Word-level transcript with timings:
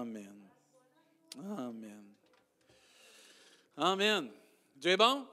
Amen. 0.00 0.36
Amen. 1.38 2.04
Amen. 3.78 4.30
Dieu 4.76 4.90
est 4.90 4.96
bon? 4.98 5.26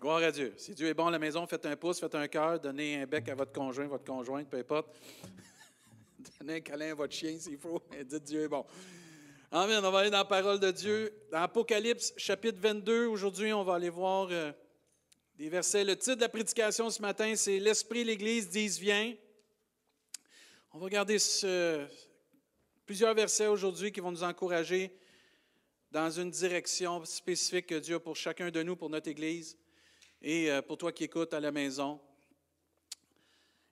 Gloire 0.00 0.22
à 0.22 0.30
Dieu. 0.30 0.54
Si 0.56 0.72
Dieu 0.72 0.86
est 0.86 0.94
bon 0.94 1.08
à 1.08 1.10
la 1.10 1.18
maison, 1.18 1.44
faites 1.48 1.66
un 1.66 1.74
pouce, 1.74 1.98
faites 1.98 2.14
un 2.14 2.28
cœur, 2.28 2.60
donnez 2.60 3.02
un 3.02 3.06
bec 3.06 3.28
à 3.28 3.34
votre 3.34 3.50
conjoint, 3.50 3.88
votre 3.88 4.04
conjointe, 4.04 4.48
peu 4.48 4.56
importe. 4.58 4.94
donnez 6.38 6.58
un 6.58 6.60
câlin 6.60 6.92
à 6.92 6.94
votre 6.94 7.12
chien 7.12 7.36
s'il 7.40 7.58
faut, 7.58 7.82
et 7.98 8.04
dites 8.04 8.22
Dieu 8.22 8.42
est 8.42 8.48
bon. 8.48 8.64
Amen. 9.50 9.84
On 9.84 9.90
va 9.90 9.98
aller 9.98 10.10
dans 10.10 10.18
la 10.18 10.24
parole 10.24 10.60
de 10.60 10.70
Dieu. 10.70 11.12
Dans 11.32 11.42
Apocalypse, 11.42 12.14
chapitre 12.16 12.60
22, 12.60 13.06
aujourd'hui, 13.06 13.52
on 13.52 13.64
va 13.64 13.74
aller 13.74 13.90
voir 13.90 14.28
euh, 14.30 14.52
des 15.36 15.48
versets. 15.48 15.82
Le 15.82 15.96
titre 15.96 16.16
de 16.16 16.20
la 16.20 16.28
prédication 16.28 16.88
ce 16.88 17.02
matin, 17.02 17.34
c'est 17.34 17.58
L'Esprit, 17.58 18.04
l'Église 18.04 18.48
disent 18.48 18.78
Viens. 18.78 19.12
On 20.72 20.78
va 20.78 20.84
regarder 20.84 21.18
plusieurs 22.90 23.14
versets 23.14 23.46
aujourd'hui 23.46 23.92
qui 23.92 24.00
vont 24.00 24.10
nous 24.10 24.24
encourager 24.24 24.90
dans 25.92 26.10
une 26.10 26.28
direction 26.28 27.04
spécifique 27.04 27.66
que 27.66 27.76
Dieu 27.76 27.94
a 27.94 28.00
pour 28.00 28.16
chacun 28.16 28.50
de 28.50 28.64
nous, 28.64 28.74
pour 28.74 28.90
notre 28.90 29.06
Église 29.06 29.56
et 30.20 30.50
euh, 30.50 30.60
pour 30.60 30.76
toi 30.76 30.90
qui 30.90 31.04
écoutes 31.04 31.32
à 31.32 31.38
la 31.38 31.52
maison. 31.52 32.00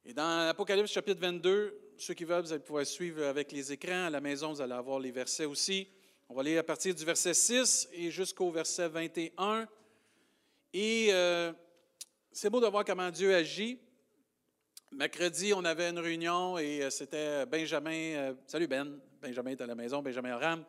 Et 0.04 0.14
dans 0.14 0.48
Apocalypse 0.48 0.92
chapitre 0.92 1.20
22, 1.20 1.94
ceux 1.96 2.14
qui 2.14 2.22
veulent, 2.22 2.42
vous 2.42 2.52
allez 2.52 2.62
pouvoir 2.62 2.86
suivre 2.86 3.24
avec 3.24 3.50
les 3.50 3.72
écrans. 3.72 4.06
À 4.06 4.10
la 4.10 4.20
maison, 4.20 4.52
vous 4.52 4.60
allez 4.60 4.74
avoir 4.74 5.00
les 5.00 5.10
versets 5.10 5.46
aussi. 5.46 5.88
On 6.28 6.34
va 6.36 6.42
aller 6.42 6.56
à 6.56 6.62
partir 6.62 6.94
du 6.94 7.04
verset 7.04 7.34
6 7.34 7.88
et 7.94 8.12
jusqu'au 8.12 8.52
verset 8.52 8.88
21. 8.88 9.66
Et 10.72 11.08
euh, 11.10 11.52
c'est 12.30 12.50
beau 12.50 12.60
de 12.60 12.68
voir 12.68 12.84
comment 12.84 13.10
Dieu 13.10 13.34
agit. 13.34 13.80
Mercredi, 14.92 15.52
on 15.54 15.64
avait 15.64 15.90
une 15.90 15.98
réunion 15.98 16.56
et 16.56 16.84
euh, 16.84 16.90
c'était 16.90 17.44
Benjamin. 17.46 18.36
salut 18.46 18.68
Ben. 18.68 19.00
Benjamin 19.20 19.50
est 19.50 19.60
à 19.60 19.66
la 19.66 19.74
maison, 19.74 20.02
Benjamin 20.02 20.30
Aram. 20.30 20.64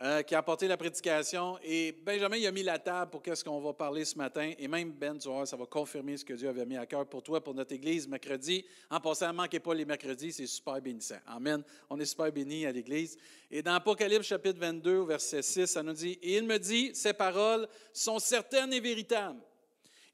Euh, 0.00 0.22
qui 0.22 0.34
a 0.34 0.38
apporté 0.38 0.66
la 0.66 0.76
prédication. 0.76 1.58
Et 1.62 1.92
Benjamin, 1.92 2.36
il 2.36 2.46
a 2.46 2.50
mis 2.50 2.62
la 2.62 2.78
table 2.78 3.10
pour 3.10 3.22
qu'est-ce 3.22 3.44
qu'on 3.44 3.60
va 3.60 3.72
parler 3.72 4.04
ce 4.04 4.16
matin. 4.18 4.52
Et 4.58 4.66
même 4.66 4.90
Ben, 4.90 5.16
tu 5.16 5.28
vois, 5.28 5.46
ça 5.46 5.56
va 5.56 5.66
confirmer 5.66 6.16
ce 6.16 6.24
que 6.24 6.32
Dieu 6.32 6.48
avait 6.48 6.64
mis 6.66 6.76
à 6.76 6.86
cœur 6.86 7.06
pour 7.06 7.22
toi, 7.22 7.44
pour 7.44 7.54
notre 7.54 7.72
Église, 7.74 8.08
mercredi. 8.08 8.64
En 8.90 8.98
passant, 8.98 9.28
ne 9.28 9.34
manquez 9.34 9.60
pas 9.60 9.74
les 9.74 9.84
mercredis, 9.84 10.32
c'est 10.32 10.46
super 10.46 10.80
bénissant. 10.80 11.20
Amen. 11.26 11.62
On 11.88 12.00
est 12.00 12.06
super 12.06 12.32
bénis 12.32 12.66
à 12.66 12.72
l'Église. 12.72 13.16
Et 13.48 13.62
dans 13.62 13.74
Apocalypse 13.74 14.26
chapitre 14.26 14.58
22, 14.58 15.04
verset 15.04 15.42
6, 15.42 15.66
ça 15.66 15.82
nous 15.84 15.92
dit, 15.92 16.18
Et 16.22 16.38
il 16.38 16.46
me 16.46 16.58
dit, 16.58 16.90
ces 16.94 17.12
paroles 17.12 17.68
sont 17.92 18.18
certaines 18.18 18.72
et 18.72 18.80
véritables. 18.80 19.38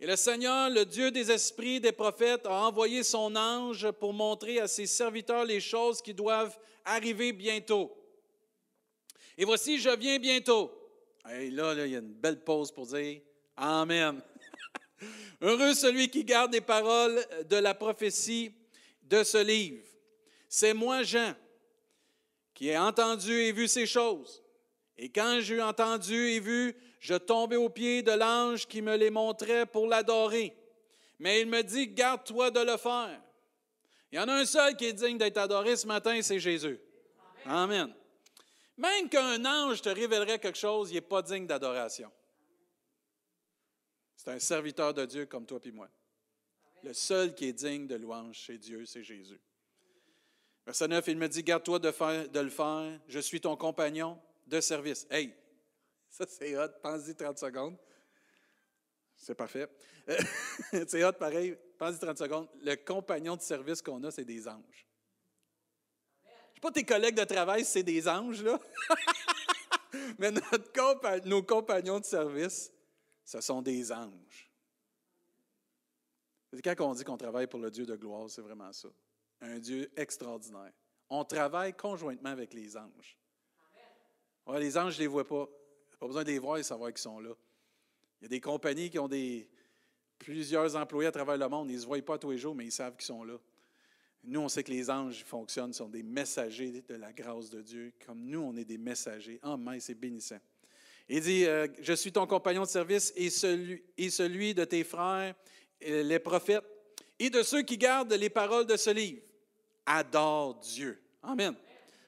Et 0.00 0.06
le 0.06 0.14
Seigneur, 0.14 0.70
le 0.70 0.84
Dieu 0.84 1.10
des 1.10 1.30
esprits, 1.30 1.80
des 1.80 1.90
prophètes, 1.90 2.46
a 2.46 2.66
envoyé 2.66 3.02
son 3.02 3.34
ange 3.34 3.90
pour 3.92 4.12
montrer 4.12 4.60
à 4.60 4.68
ses 4.68 4.86
serviteurs 4.86 5.44
les 5.44 5.60
choses 5.60 6.00
qui 6.00 6.14
doivent 6.14 6.56
arriver 6.84 7.32
bientôt. 7.32 7.92
Et 9.36 9.44
voici, 9.44 9.78
je 9.78 9.90
viens 9.90 10.18
bientôt. 10.18 10.72
Et 11.30 11.50
là, 11.50 11.74
il 11.84 11.92
y 11.92 11.96
a 11.96 11.98
une 11.98 12.12
belle 12.12 12.42
pause 12.44 12.70
pour 12.70 12.86
dire 12.86 13.20
Amen. 13.56 14.22
Heureux 15.40 15.74
celui 15.74 16.08
qui 16.08 16.24
garde 16.24 16.52
les 16.52 16.60
paroles 16.60 17.24
de 17.48 17.56
la 17.56 17.74
prophétie 17.74 18.52
de 19.02 19.24
ce 19.24 19.38
livre. 19.38 19.84
C'est 20.48 20.74
moi, 20.74 21.02
Jean, 21.02 21.34
qui 22.54 22.68
ai 22.68 22.78
entendu 22.78 23.32
et 23.32 23.52
vu 23.52 23.66
ces 23.66 23.86
choses. 23.86 24.42
Et 24.98 25.08
quand 25.10 25.38
j'ai 25.40 25.62
entendu 25.62 26.14
et 26.30 26.40
vu, 26.40 26.74
je 26.98 27.14
tombais 27.14 27.56
aux 27.56 27.70
pieds 27.70 28.02
de 28.02 28.10
l'ange 28.10 28.66
qui 28.66 28.82
me 28.82 28.96
les 28.96 29.10
montrait 29.10 29.64
pour 29.64 29.86
l'adorer. 29.86 30.52
Mais 31.20 31.40
il 31.40 31.46
me 31.46 31.62
dit, 31.62 31.86
garde-toi 31.88 32.50
de 32.50 32.60
le 32.60 32.76
faire. 32.76 33.22
Il 34.10 34.16
y 34.16 34.18
en 34.18 34.28
a 34.28 34.34
un 34.34 34.44
seul 34.44 34.76
qui 34.76 34.86
est 34.86 34.92
digne 34.92 35.16
d'être 35.16 35.38
adoré 35.38 35.76
ce 35.76 35.86
matin, 35.86 36.20
c'est 36.20 36.40
Jésus. 36.40 36.80
Amen. 37.44 37.94
Même 38.76 39.08
qu'un 39.08 39.44
ange 39.44 39.82
te 39.82 39.88
révélerait 39.88 40.40
quelque 40.40 40.58
chose, 40.58 40.90
il 40.90 40.94
n'est 40.94 41.00
pas 41.00 41.22
digne 41.22 41.46
d'adoration. 41.46 42.10
C'est 44.16 44.32
un 44.32 44.38
serviteur 44.40 44.92
de 44.94 45.06
Dieu 45.06 45.26
comme 45.26 45.46
toi 45.46 45.60
et 45.64 45.70
moi. 45.70 45.88
Le 46.82 46.92
seul 46.92 47.34
qui 47.34 47.46
est 47.46 47.52
digne 47.52 47.86
de 47.86 47.94
louange 47.94 48.36
chez 48.36 48.58
Dieu, 48.58 48.84
c'est 48.84 49.04
Jésus. 49.04 49.40
Verset 50.66 50.88
9, 50.88 51.06
il 51.08 51.18
me 51.18 51.28
dit, 51.28 51.42
garde-toi 51.44 51.78
de, 51.78 52.26
de 52.26 52.40
le 52.40 52.50
faire, 52.50 53.00
je 53.06 53.18
suis 53.20 53.40
ton 53.40 53.56
compagnon 53.56 54.20
de 54.48 54.60
service. 54.60 55.06
Hey, 55.10 55.34
ça 56.10 56.26
c'est 56.26 56.56
hot, 56.56 56.72
pense-y 56.82 57.14
30 57.14 57.38
secondes. 57.38 57.76
C'est 59.16 59.34
parfait. 59.34 59.68
c'est 60.86 61.04
hot 61.04 61.12
pareil, 61.12 61.56
pense-y 61.76 61.98
30 61.98 62.18
secondes. 62.18 62.48
Le 62.62 62.76
compagnon 62.76 63.36
de 63.36 63.42
service 63.42 63.82
qu'on 63.82 64.02
a, 64.04 64.10
c'est 64.10 64.24
des 64.24 64.48
anges 64.48 64.88
pas 66.60 66.70
tes 66.70 66.84
collègues 66.84 67.16
de 67.16 67.24
travail, 67.24 67.64
c'est 67.64 67.82
des 67.82 68.08
anges, 68.08 68.42
là. 68.42 68.58
Mais 70.18 70.30
nos 71.24 71.42
compagnons 71.42 72.00
de 72.00 72.04
service, 72.04 72.72
ce 73.24 73.40
sont 73.40 73.62
des 73.62 73.90
anges. 73.92 74.50
Quand 76.64 76.80
on 76.80 76.94
dit 76.94 77.04
qu'on 77.04 77.16
travaille 77.16 77.46
pour 77.46 77.60
le 77.60 77.70
Dieu 77.70 77.86
de 77.86 77.96
gloire, 77.96 78.28
c'est 78.30 78.42
vraiment 78.42 78.72
ça. 78.72 78.88
Un 79.40 79.58
Dieu 79.58 79.90
extraordinaire. 79.96 80.72
On 81.10 81.24
travaille 81.24 81.74
conjointement 81.74 82.30
avec 82.30 82.54
les 82.54 82.76
anges. 82.76 83.17
Les 84.56 84.78
anges, 84.78 84.94
je 84.94 84.98
ne 84.98 85.02
les 85.02 85.06
vois 85.06 85.26
pas. 85.26 85.48
Pas 85.98 86.06
besoin 86.06 86.22
de 86.22 86.30
les 86.30 86.38
voir 86.38 86.58
et 86.58 86.62
savoir 86.62 86.90
qu'ils 86.90 86.98
sont 87.02 87.18
là. 87.18 87.34
Il 88.20 88.24
y 88.24 88.26
a 88.26 88.28
des 88.28 88.40
compagnies 88.40 88.88
qui 88.88 88.98
ont 88.98 89.08
des, 89.08 89.48
plusieurs 90.18 90.76
employés 90.76 91.08
à 91.08 91.12
travers 91.12 91.36
le 91.36 91.48
monde. 91.48 91.70
Ils 91.70 91.76
ne 91.76 91.80
se 91.80 91.86
voient 91.86 92.00
pas 92.02 92.18
tous 92.18 92.30
les 92.30 92.38
jours, 92.38 92.54
mais 92.54 92.64
ils 92.64 92.72
savent 92.72 92.96
qu'ils 92.96 93.06
sont 93.06 93.24
là. 93.24 93.34
Nous, 94.24 94.40
on 94.40 94.48
sait 94.48 94.64
que 94.64 94.70
les 94.70 94.90
anges 94.90 95.24
fonctionnent, 95.24 95.72
sont 95.72 95.88
des 95.88 96.02
messagers 96.02 96.82
de 96.86 96.94
la 96.94 97.12
grâce 97.12 97.50
de 97.50 97.62
Dieu, 97.62 97.92
comme 98.04 98.24
nous, 98.24 98.40
on 98.40 98.56
est 98.56 98.64
des 98.64 98.78
messagers. 98.78 99.38
Ah, 99.42 99.56
mais 99.56 99.80
c'est 99.80 99.94
bénissant. 99.94 100.38
Il 101.08 101.20
dit, 101.22 101.46
euh, 101.46 101.66
je 101.80 101.92
suis 101.94 102.12
ton 102.12 102.26
compagnon 102.26 102.62
de 102.62 102.68
service 102.68 103.12
et 103.16 103.30
celui, 103.30 103.82
et 103.96 104.10
celui 104.10 104.54
de 104.54 104.64
tes 104.64 104.84
frères, 104.84 105.34
les 105.80 106.18
prophètes, 106.18 106.64
et 107.18 107.30
de 107.30 107.42
ceux 107.42 107.62
qui 107.62 107.78
gardent 107.78 108.12
les 108.12 108.28
paroles 108.28 108.66
de 108.66 108.76
ce 108.76 108.90
livre. 108.90 109.22
Adore 109.86 110.56
Dieu. 110.56 111.00
Amen. 111.22 111.54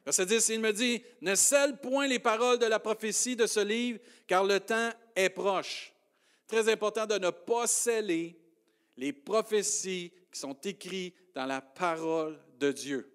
Verset 0.04 0.26
10, 0.26 0.48
il 0.48 0.60
me 0.60 0.72
dit, 0.72 1.02
ne 1.20 1.34
scelle 1.34 1.78
point 1.78 2.06
les 2.06 2.18
paroles 2.18 2.58
de 2.58 2.66
la 2.66 2.78
prophétie 2.78 3.36
de 3.36 3.46
ce 3.46 3.60
livre, 3.60 4.00
car 4.26 4.44
le 4.44 4.58
temps 4.60 4.90
est 5.14 5.30
proche. 5.30 5.92
Très 6.46 6.68
important 6.70 7.06
de 7.06 7.18
ne 7.18 7.30
pas 7.30 7.66
sceller 7.66 8.36
les 8.96 9.12
prophéties 9.12 10.12
qui 10.32 10.38
sont 10.38 10.58
écrites 10.64 11.14
dans 11.34 11.46
la 11.46 11.60
parole 11.60 12.38
de 12.58 12.72
Dieu. 12.72 13.12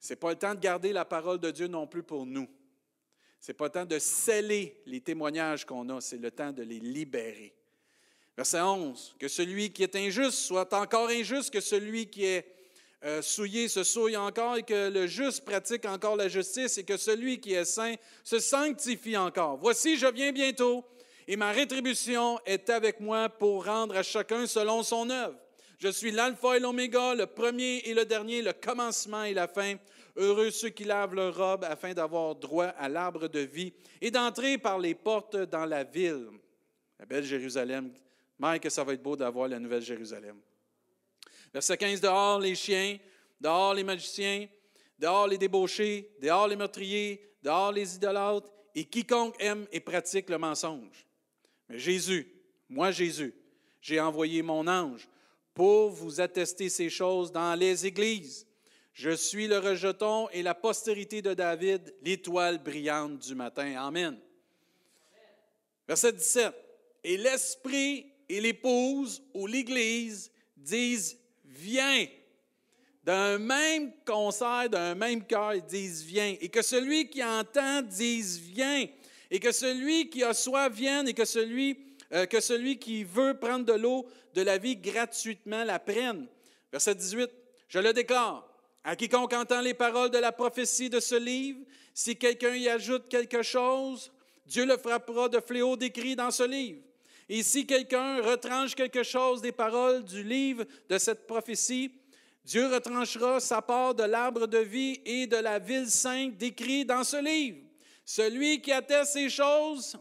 Ce 0.00 0.12
n'est 0.12 0.16
pas 0.16 0.30
le 0.30 0.36
temps 0.36 0.54
de 0.54 0.60
garder 0.60 0.92
la 0.92 1.04
parole 1.04 1.38
de 1.38 1.50
Dieu 1.50 1.66
non 1.66 1.86
plus 1.86 2.02
pour 2.02 2.26
nous. 2.26 2.48
Ce 3.40 3.50
n'est 3.50 3.56
pas 3.56 3.66
le 3.66 3.70
temps 3.70 3.84
de 3.84 3.98
sceller 3.98 4.80
les 4.86 5.00
témoignages 5.00 5.64
qu'on 5.64 5.88
a, 5.90 6.00
c'est 6.00 6.18
le 6.18 6.30
temps 6.30 6.52
de 6.52 6.62
les 6.62 6.80
libérer. 6.80 7.54
Verset 8.36 8.60
11, 8.60 9.16
que 9.18 9.28
celui 9.28 9.72
qui 9.72 9.82
est 9.82 9.94
injuste 9.96 10.38
soit 10.38 10.72
encore 10.72 11.08
injuste, 11.08 11.52
que 11.52 11.60
celui 11.60 12.08
qui 12.08 12.24
est 12.24 12.46
euh, 13.04 13.22
souillé 13.22 13.68
se 13.68 13.84
souille 13.84 14.16
encore, 14.16 14.56
et 14.56 14.62
que 14.62 14.90
le 14.90 15.06
juste 15.06 15.44
pratique 15.44 15.84
encore 15.84 16.16
la 16.16 16.28
justice, 16.28 16.78
et 16.78 16.84
que 16.84 16.96
celui 16.96 17.40
qui 17.40 17.52
est 17.52 17.64
saint 17.64 17.94
se 18.22 18.38
sanctifie 18.38 19.16
encore. 19.16 19.58
Voici, 19.58 19.96
je 19.98 20.06
viens 20.06 20.32
bientôt, 20.32 20.84
et 21.28 21.36
ma 21.36 21.52
rétribution 21.52 22.38
est 22.46 22.70
avec 22.70 23.00
moi 23.00 23.28
pour 23.28 23.66
rendre 23.66 23.96
à 23.96 24.02
chacun 24.02 24.46
selon 24.46 24.82
son 24.82 25.10
œuvre. 25.10 25.36
Je 25.78 25.88
suis 25.88 26.12
l'alpha 26.12 26.56
et 26.56 26.60
l'oméga, 26.60 27.14
le 27.14 27.26
premier 27.26 27.78
et 27.84 27.94
le 27.94 28.04
dernier, 28.04 28.40
le 28.40 28.52
commencement 28.52 29.24
et 29.24 29.34
la 29.34 29.48
fin. 29.48 29.74
Heureux 30.16 30.50
ceux 30.50 30.68
qui 30.68 30.84
lavent 30.84 31.14
leur 31.14 31.36
robe 31.36 31.64
afin 31.64 31.92
d'avoir 31.92 32.36
droit 32.36 32.66
à 32.66 32.88
l'arbre 32.88 33.28
de 33.28 33.40
vie 33.40 33.72
et 34.00 34.10
d'entrer 34.10 34.58
par 34.58 34.78
les 34.78 34.94
portes 34.94 35.36
dans 35.36 35.66
la 35.66 35.82
ville. 35.82 36.28
La 36.98 37.04
belle 37.04 37.24
Jérusalem. 37.24 37.92
Mike, 38.38 38.62
que 38.62 38.70
ça 38.70 38.84
va 38.84 38.94
être 38.94 39.02
beau 39.02 39.16
d'avoir 39.16 39.48
la 39.48 39.58
nouvelle 39.58 39.82
Jérusalem. 39.82 40.36
Verset 41.54 41.76
15, 41.76 42.00
dehors 42.00 42.40
les 42.40 42.56
chiens, 42.56 42.98
dehors 43.40 43.74
les 43.74 43.84
magiciens, 43.84 44.48
dehors 44.98 45.28
les 45.28 45.38
débauchés, 45.38 46.10
dehors 46.20 46.48
les 46.48 46.56
meurtriers, 46.56 47.24
dehors 47.44 47.70
les 47.70 47.94
idolâtres 47.94 48.52
et 48.74 48.84
quiconque 48.84 49.36
aime 49.38 49.64
et 49.70 49.78
pratique 49.78 50.28
le 50.30 50.36
mensonge. 50.36 51.06
Mais 51.68 51.78
Jésus, 51.78 52.28
moi 52.68 52.90
Jésus, 52.90 53.32
j'ai 53.80 54.00
envoyé 54.00 54.42
mon 54.42 54.66
ange 54.66 55.08
pour 55.54 55.90
vous 55.90 56.20
attester 56.20 56.68
ces 56.68 56.90
choses 56.90 57.30
dans 57.30 57.54
les 57.54 57.86
églises. 57.86 58.48
Je 58.92 59.10
suis 59.10 59.46
le 59.46 59.58
rejeton 59.58 60.28
et 60.30 60.42
la 60.42 60.56
postérité 60.56 61.22
de 61.22 61.34
David, 61.34 61.94
l'étoile 62.02 62.58
brillante 62.58 63.20
du 63.20 63.36
matin. 63.36 63.76
Amen. 63.78 64.18
Verset 65.86 66.14
17. 66.14 66.52
Et 67.04 67.16
l'Esprit 67.16 68.06
et 68.28 68.40
l'épouse 68.40 69.22
ou 69.34 69.46
l'Église 69.46 70.32
disent 70.56 71.18
Viens. 71.54 72.06
D'un 73.02 73.38
même 73.38 73.92
concert, 74.06 74.68
d'un 74.70 74.94
même 74.94 75.24
cœur, 75.26 75.54
ils 75.54 75.64
disent 75.64 76.02
Viens. 76.02 76.36
Et 76.40 76.48
que 76.48 76.62
celui 76.62 77.08
qui 77.08 77.22
entend 77.22 77.82
dise 77.82 78.38
Viens. 78.38 78.86
Et 79.30 79.40
que 79.40 79.52
celui 79.52 80.08
qui 80.10 80.22
a 80.22 80.32
soif 80.32 80.72
vienne 80.72 81.08
et 81.08 81.14
que 81.14 81.24
celui 81.24 81.78
euh, 82.12 82.26
que 82.26 82.40
celui 82.40 82.78
qui 82.78 83.02
veut 83.02 83.34
prendre 83.34 83.64
de 83.64 83.72
l'eau 83.72 84.06
de 84.34 84.42
la 84.42 84.58
vie 84.58 84.76
gratuitement 84.76 85.64
la 85.64 85.80
prenne. 85.80 86.26
Verset 86.70 86.94
18, 86.94 87.30
je 87.66 87.78
le 87.78 87.92
déclare, 87.92 88.46
À 88.84 88.94
quiconque 88.94 89.32
entend 89.32 89.60
les 89.60 89.74
paroles 89.74 90.10
de 90.10 90.18
la 90.18 90.30
prophétie 90.30 90.90
de 90.90 91.00
ce 91.00 91.16
livre, 91.16 91.60
si 91.92 92.16
quelqu'un 92.16 92.54
y 92.54 92.68
ajoute 92.68 93.08
quelque 93.08 93.42
chose, 93.42 94.12
Dieu 94.46 94.66
le 94.66 94.76
frappera 94.76 95.28
de 95.28 95.40
fléaux 95.40 95.76
décrits 95.76 96.14
dans 96.14 96.30
ce 96.30 96.42
livre. 96.44 96.82
Et 97.28 97.42
si 97.42 97.66
quelqu'un 97.66 98.20
retranche 98.22 98.74
quelque 98.74 99.02
chose 99.02 99.40
des 99.40 99.52
paroles 99.52 100.04
du 100.04 100.22
livre 100.22 100.64
de 100.88 100.98
cette 100.98 101.26
prophétie, 101.26 101.90
Dieu 102.44 102.66
retranchera 102.66 103.40
sa 103.40 103.62
part 103.62 103.94
de 103.94 104.02
l'arbre 104.02 104.46
de 104.46 104.58
vie 104.58 105.00
et 105.04 105.26
de 105.26 105.36
la 105.36 105.58
ville 105.58 105.88
sainte 105.88 106.36
décrit 106.36 106.84
dans 106.84 107.02
ce 107.02 107.16
livre. 107.16 107.58
Celui 108.04 108.60
qui 108.60 108.70
atteste 108.70 109.14
ces 109.14 109.30
choses, 109.30 109.96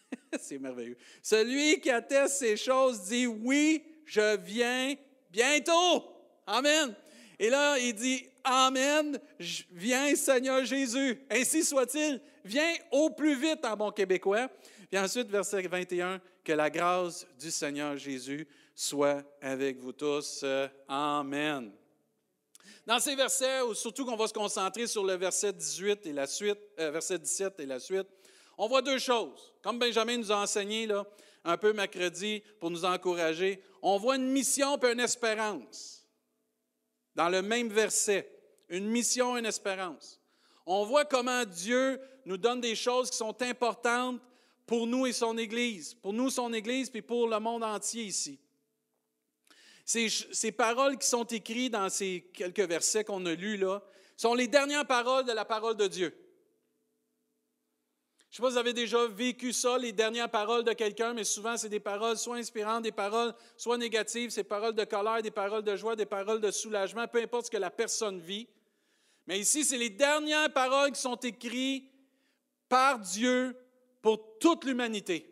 c'est 0.40 0.58
merveilleux, 0.58 0.96
celui 1.22 1.78
qui 1.80 1.90
atteste 1.90 2.36
ces 2.36 2.56
choses 2.56 3.02
dit 3.02 3.26
oui, 3.26 3.84
je 4.06 4.38
viens 4.38 4.94
bientôt. 5.30 6.04
Amen. 6.46 6.94
Et 7.38 7.50
là, 7.50 7.78
il 7.78 7.92
dit 7.92 8.26
Amen, 8.48 9.18
viens 9.72 10.14
Seigneur 10.14 10.64
Jésus. 10.64 11.20
Ainsi 11.28 11.64
soit-il. 11.64 12.20
Viens 12.44 12.74
au 12.92 13.10
plus 13.10 13.34
vite 13.34 13.64
en 13.64 13.76
bon 13.76 13.90
québécois. 13.90 14.48
Puis 14.88 15.00
ensuite, 15.00 15.28
verset 15.28 15.62
21, 15.62 16.20
que 16.46 16.52
la 16.52 16.70
grâce 16.70 17.26
du 17.40 17.50
Seigneur 17.50 17.96
Jésus 17.96 18.46
soit 18.72 19.24
avec 19.42 19.80
vous 19.80 19.92
tous. 19.92 20.44
Amen. 20.86 21.72
Dans 22.86 23.00
ces 23.00 23.16
versets, 23.16 23.62
surtout 23.74 24.06
qu'on 24.06 24.14
va 24.14 24.28
se 24.28 24.32
concentrer 24.32 24.86
sur 24.86 25.04
le 25.04 25.14
verset 25.14 25.52
18 25.52 26.06
et 26.06 26.12
la 26.12 26.28
suite, 26.28 26.60
euh, 26.78 26.92
verset 26.92 27.18
17 27.18 27.58
et 27.58 27.66
la 27.66 27.80
suite, 27.80 28.06
on 28.56 28.68
voit 28.68 28.80
deux 28.80 29.00
choses. 29.00 29.52
Comme 29.60 29.80
Benjamin 29.80 30.18
nous 30.18 30.30
a 30.30 30.36
enseigné 30.36 30.86
là, 30.86 31.04
un 31.44 31.56
peu 31.56 31.72
mercredi 31.72 32.44
pour 32.60 32.70
nous 32.70 32.84
encourager, 32.84 33.60
on 33.82 33.98
voit 33.98 34.14
une 34.14 34.30
mission 34.30 34.78
et 34.78 34.92
une 34.92 35.00
espérance. 35.00 36.06
Dans 37.16 37.28
le 37.28 37.42
même 37.42 37.70
verset, 37.70 38.30
une 38.68 38.86
mission 38.86 39.36
et 39.36 39.40
une 39.40 39.46
espérance. 39.46 40.20
On 40.64 40.84
voit 40.84 41.04
comment 41.04 41.44
Dieu 41.44 42.00
nous 42.24 42.36
donne 42.36 42.60
des 42.60 42.76
choses 42.76 43.10
qui 43.10 43.16
sont 43.16 43.42
importantes 43.42 44.20
pour 44.66 44.86
nous 44.86 45.06
et 45.06 45.12
son 45.12 45.38
Église, 45.38 45.94
pour 45.94 46.12
nous, 46.12 46.28
son 46.28 46.52
Église, 46.52 46.90
puis 46.90 47.02
pour 47.02 47.28
le 47.28 47.38
monde 47.38 47.62
entier 47.62 48.04
ici. 48.04 48.40
Ces, 49.84 50.08
ces 50.08 50.50
paroles 50.50 50.98
qui 50.98 51.06
sont 51.06 51.24
écrites 51.24 51.72
dans 51.72 51.88
ces 51.88 52.28
quelques 52.34 52.60
versets 52.60 53.04
qu'on 53.04 53.24
a 53.26 53.34
lus 53.34 53.56
là 53.56 53.82
sont 54.16 54.34
les 54.34 54.48
dernières 54.48 54.86
paroles 54.86 55.24
de 55.24 55.32
la 55.32 55.44
parole 55.44 55.76
de 55.76 55.86
Dieu. 55.86 56.12
Je 58.28 58.42
ne 58.42 58.42
sais 58.42 58.42
pas 58.42 58.48
si 58.48 58.52
vous 58.54 58.58
avez 58.58 58.72
déjà 58.72 59.06
vécu 59.06 59.52
ça, 59.52 59.78
les 59.78 59.92
dernières 59.92 60.30
paroles 60.30 60.64
de 60.64 60.72
quelqu'un, 60.72 61.14
mais 61.14 61.22
souvent 61.22 61.56
c'est 61.56 61.68
des 61.68 61.80
paroles 61.80 62.18
soit 62.18 62.36
inspirantes, 62.36 62.82
des 62.82 62.92
paroles 62.92 63.32
soit 63.56 63.78
négatives, 63.78 64.30
c'est 64.30 64.42
des 64.42 64.48
paroles 64.48 64.74
de 64.74 64.84
colère, 64.84 65.22
des 65.22 65.30
paroles 65.30 65.62
de 65.62 65.76
joie, 65.76 65.94
des 65.94 66.06
paroles 66.06 66.40
de 66.40 66.50
soulagement, 66.50 67.06
peu 67.06 67.22
importe 67.22 67.46
ce 67.46 67.50
que 67.50 67.56
la 67.56 67.70
personne 67.70 68.18
vit. 68.18 68.48
Mais 69.26 69.38
ici, 69.38 69.64
c'est 69.64 69.78
les 69.78 69.90
dernières 69.90 70.52
paroles 70.52 70.92
qui 70.92 71.00
sont 71.00 71.16
écrites 71.16 71.90
par 72.68 72.98
Dieu 72.98 73.56
pour 74.06 74.38
toute 74.38 74.62
l'humanité. 74.62 75.28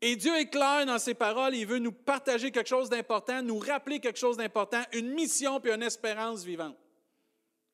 Et 0.00 0.14
Dieu 0.14 0.36
est 0.36 0.48
clair 0.48 0.86
dans 0.86 1.00
ses 1.00 1.14
paroles, 1.14 1.56
il 1.56 1.66
veut 1.66 1.80
nous 1.80 1.90
partager 1.90 2.52
quelque 2.52 2.68
chose 2.68 2.88
d'important, 2.88 3.42
nous 3.42 3.58
rappeler 3.58 3.98
quelque 3.98 4.20
chose 4.20 4.36
d'important, 4.36 4.82
une 4.92 5.08
mission 5.08 5.58
puis 5.58 5.72
une 5.72 5.82
espérance 5.82 6.44
vivante 6.44 6.76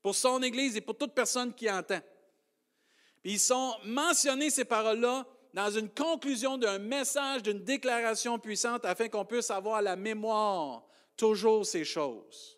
pour 0.00 0.14
son 0.14 0.42
Église 0.42 0.78
et 0.78 0.80
pour 0.80 0.96
toute 0.96 1.12
personne 1.12 1.52
qui 1.52 1.70
entend. 1.70 2.00
Puis 3.20 3.32
ils 3.32 3.38
sont 3.38 3.74
mentionnés, 3.84 4.48
ces 4.48 4.64
paroles-là, 4.64 5.26
dans 5.52 5.70
une 5.70 5.90
conclusion 5.90 6.56
d'un 6.56 6.78
message, 6.78 7.42
d'une 7.42 7.62
déclaration 7.62 8.38
puissante, 8.38 8.86
afin 8.86 9.10
qu'on 9.10 9.26
puisse 9.26 9.50
avoir 9.50 9.74
à 9.74 9.82
la 9.82 9.96
mémoire 9.96 10.82
toujours 11.14 11.66
ces 11.66 11.84
choses. 11.84 12.56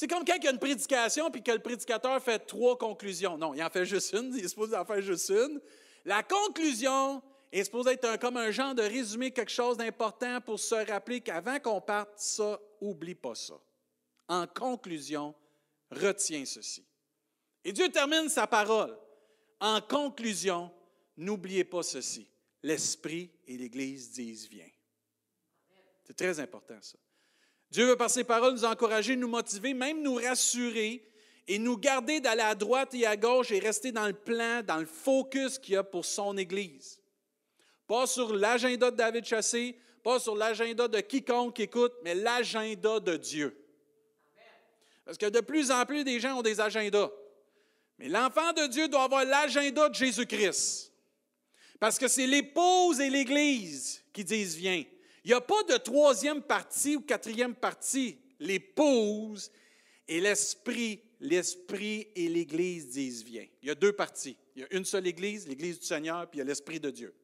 C'est 0.00 0.08
comme 0.08 0.24
quand 0.24 0.34
il 0.34 0.44
y 0.44 0.48
a 0.48 0.50
une 0.50 0.58
prédication, 0.58 1.30
puis 1.30 1.42
que 1.42 1.52
le 1.52 1.58
prédicateur 1.58 2.22
fait 2.22 2.38
trois 2.38 2.78
conclusions. 2.78 3.36
Non, 3.36 3.52
il 3.52 3.62
en 3.62 3.68
fait 3.68 3.84
juste 3.84 4.14
une, 4.14 4.34
il 4.34 4.42
est 4.42 4.48
supposé 4.48 4.74
en 4.74 4.82
faire 4.82 5.02
juste 5.02 5.28
une. 5.28 5.60
La 6.04 6.22
conclusion 6.22 7.22
est 7.52 7.64
supposée 7.64 7.92
être 7.92 8.18
comme 8.18 8.36
un 8.36 8.50
genre 8.50 8.74
de 8.74 8.82
résumé, 8.82 9.30
quelque 9.30 9.50
chose 9.50 9.76
d'important 9.76 10.40
pour 10.40 10.58
se 10.58 10.74
rappeler 10.74 11.20
qu'avant 11.20 11.58
qu'on 11.58 11.80
parte, 11.80 12.12
ça, 12.16 12.60
oublie 12.80 13.14
pas 13.14 13.34
ça. 13.34 13.60
En 14.28 14.46
conclusion, 14.46 15.34
retiens 15.90 16.44
ceci. 16.44 16.86
Et 17.64 17.72
Dieu 17.72 17.88
termine 17.90 18.28
sa 18.28 18.46
parole. 18.46 18.96
En 19.60 19.80
conclusion, 19.80 20.72
n'oubliez 21.16 21.64
pas 21.64 21.82
ceci. 21.82 22.28
L'Esprit 22.62 23.30
et 23.46 23.56
l'Église 23.56 24.12
disent 24.12 24.48
viens. 24.48 24.70
C'est 26.04 26.16
très 26.16 26.40
important 26.40 26.80
ça. 26.80 26.98
Dieu 27.70 27.86
veut 27.86 27.96
par 27.96 28.10
ses 28.10 28.24
paroles 28.24 28.54
nous 28.54 28.64
encourager, 28.64 29.16
nous 29.16 29.28
motiver, 29.28 29.74
même 29.74 30.02
nous 30.02 30.14
rassurer 30.14 31.04
et 31.48 31.58
nous 31.58 31.76
garder 31.76 32.20
d'aller 32.20 32.42
à 32.42 32.54
droite 32.54 32.94
et 32.94 33.06
à 33.06 33.16
gauche 33.16 33.50
et 33.50 33.58
rester 33.58 33.92
dans 33.92 34.06
le 34.06 34.12
plan, 34.12 34.62
dans 34.62 34.78
le 34.78 34.86
focus 34.86 35.58
qu'il 35.58 35.74
y 35.74 35.76
a 35.76 35.82
pour 35.82 36.04
son 36.04 36.36
Église. 36.36 37.00
Pas 37.86 38.06
sur 38.06 38.34
l'agenda 38.34 38.90
de 38.90 38.96
David 38.96 39.24
Chassé, 39.24 39.76
pas 40.02 40.20
sur 40.20 40.36
l'agenda 40.36 40.88
de 40.88 41.00
quiconque 41.00 41.58
écoute, 41.60 41.92
mais 42.04 42.14
l'agenda 42.14 43.00
de 43.00 43.16
Dieu. 43.16 43.56
Parce 45.04 45.18
que 45.18 45.26
de 45.26 45.40
plus 45.40 45.70
en 45.70 45.84
plus, 45.84 46.04
des 46.04 46.20
gens 46.20 46.38
ont 46.38 46.42
des 46.42 46.60
agendas. 46.60 47.10
Mais 47.98 48.08
l'enfant 48.08 48.52
de 48.52 48.66
Dieu 48.66 48.88
doit 48.88 49.02
avoir 49.02 49.24
l'agenda 49.24 49.88
de 49.88 49.94
Jésus-Christ. 49.94 50.92
Parce 51.80 51.98
que 51.98 52.08
c'est 52.08 52.26
l'épouse 52.26 53.00
et 53.00 53.10
l'Église 53.10 54.04
qui 54.12 54.22
disent 54.22 54.54
viens. 54.54 54.84
Il 55.24 55.28
n'y 55.28 55.34
a 55.34 55.40
pas 55.40 55.62
de 55.64 55.76
troisième 55.76 56.42
partie 56.42 56.96
ou 56.96 57.00
quatrième 57.00 57.54
partie. 57.54 58.18
L'épouse 58.38 59.50
et 60.08 60.20
l'Esprit, 60.20 61.02
l'Esprit 61.20 62.08
et 62.14 62.28
l'Église 62.28 62.88
disent 62.88 63.22
viens. 63.22 63.46
Il 63.62 63.68
y 63.68 63.70
a 63.70 63.74
deux 63.74 63.92
parties. 63.92 64.36
Il 64.56 64.62
y 64.62 64.64
a 64.64 64.74
une 64.74 64.84
seule 64.84 65.06
Église, 65.06 65.46
l'Église 65.46 65.78
du 65.78 65.86
Seigneur, 65.86 66.28
puis 66.28 66.38
il 66.38 66.40
y 66.40 66.42
a 66.42 66.46
l'Esprit 66.46 66.80
de 66.80 66.90
Dieu. 66.90 67.14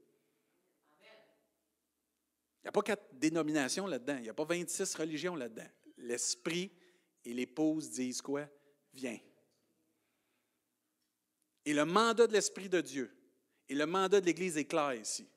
Il 1.01 2.67
n'y 2.67 2.69
a 2.69 2.73
pas 2.73 2.83
quatre 2.83 3.15
dénominations 3.15 3.87
là-dedans. 3.87 4.17
Il 4.17 4.23
n'y 4.23 4.29
a 4.29 4.35
pas 4.35 4.45
26 4.45 4.95
religions 4.97 5.35
là-dedans. 5.35 5.69
L'Esprit 5.99 6.71
et 7.25 7.33
l'épouse 7.33 7.91
disent 7.91 8.21
quoi? 8.21 8.49
Viens. 8.93 9.19
Et 11.65 11.73
le 11.73 11.85
mandat 11.85 12.27
de 12.27 12.33
l'Esprit 12.33 12.69
de 12.69 12.81
Dieu 12.81 13.11
et 13.69 13.75
le 13.75 13.87
mandat 13.87 14.21
de 14.21 14.27
l'Église 14.27 14.57
est 14.57 14.67
clair 14.67 14.95
ici. 14.95 15.29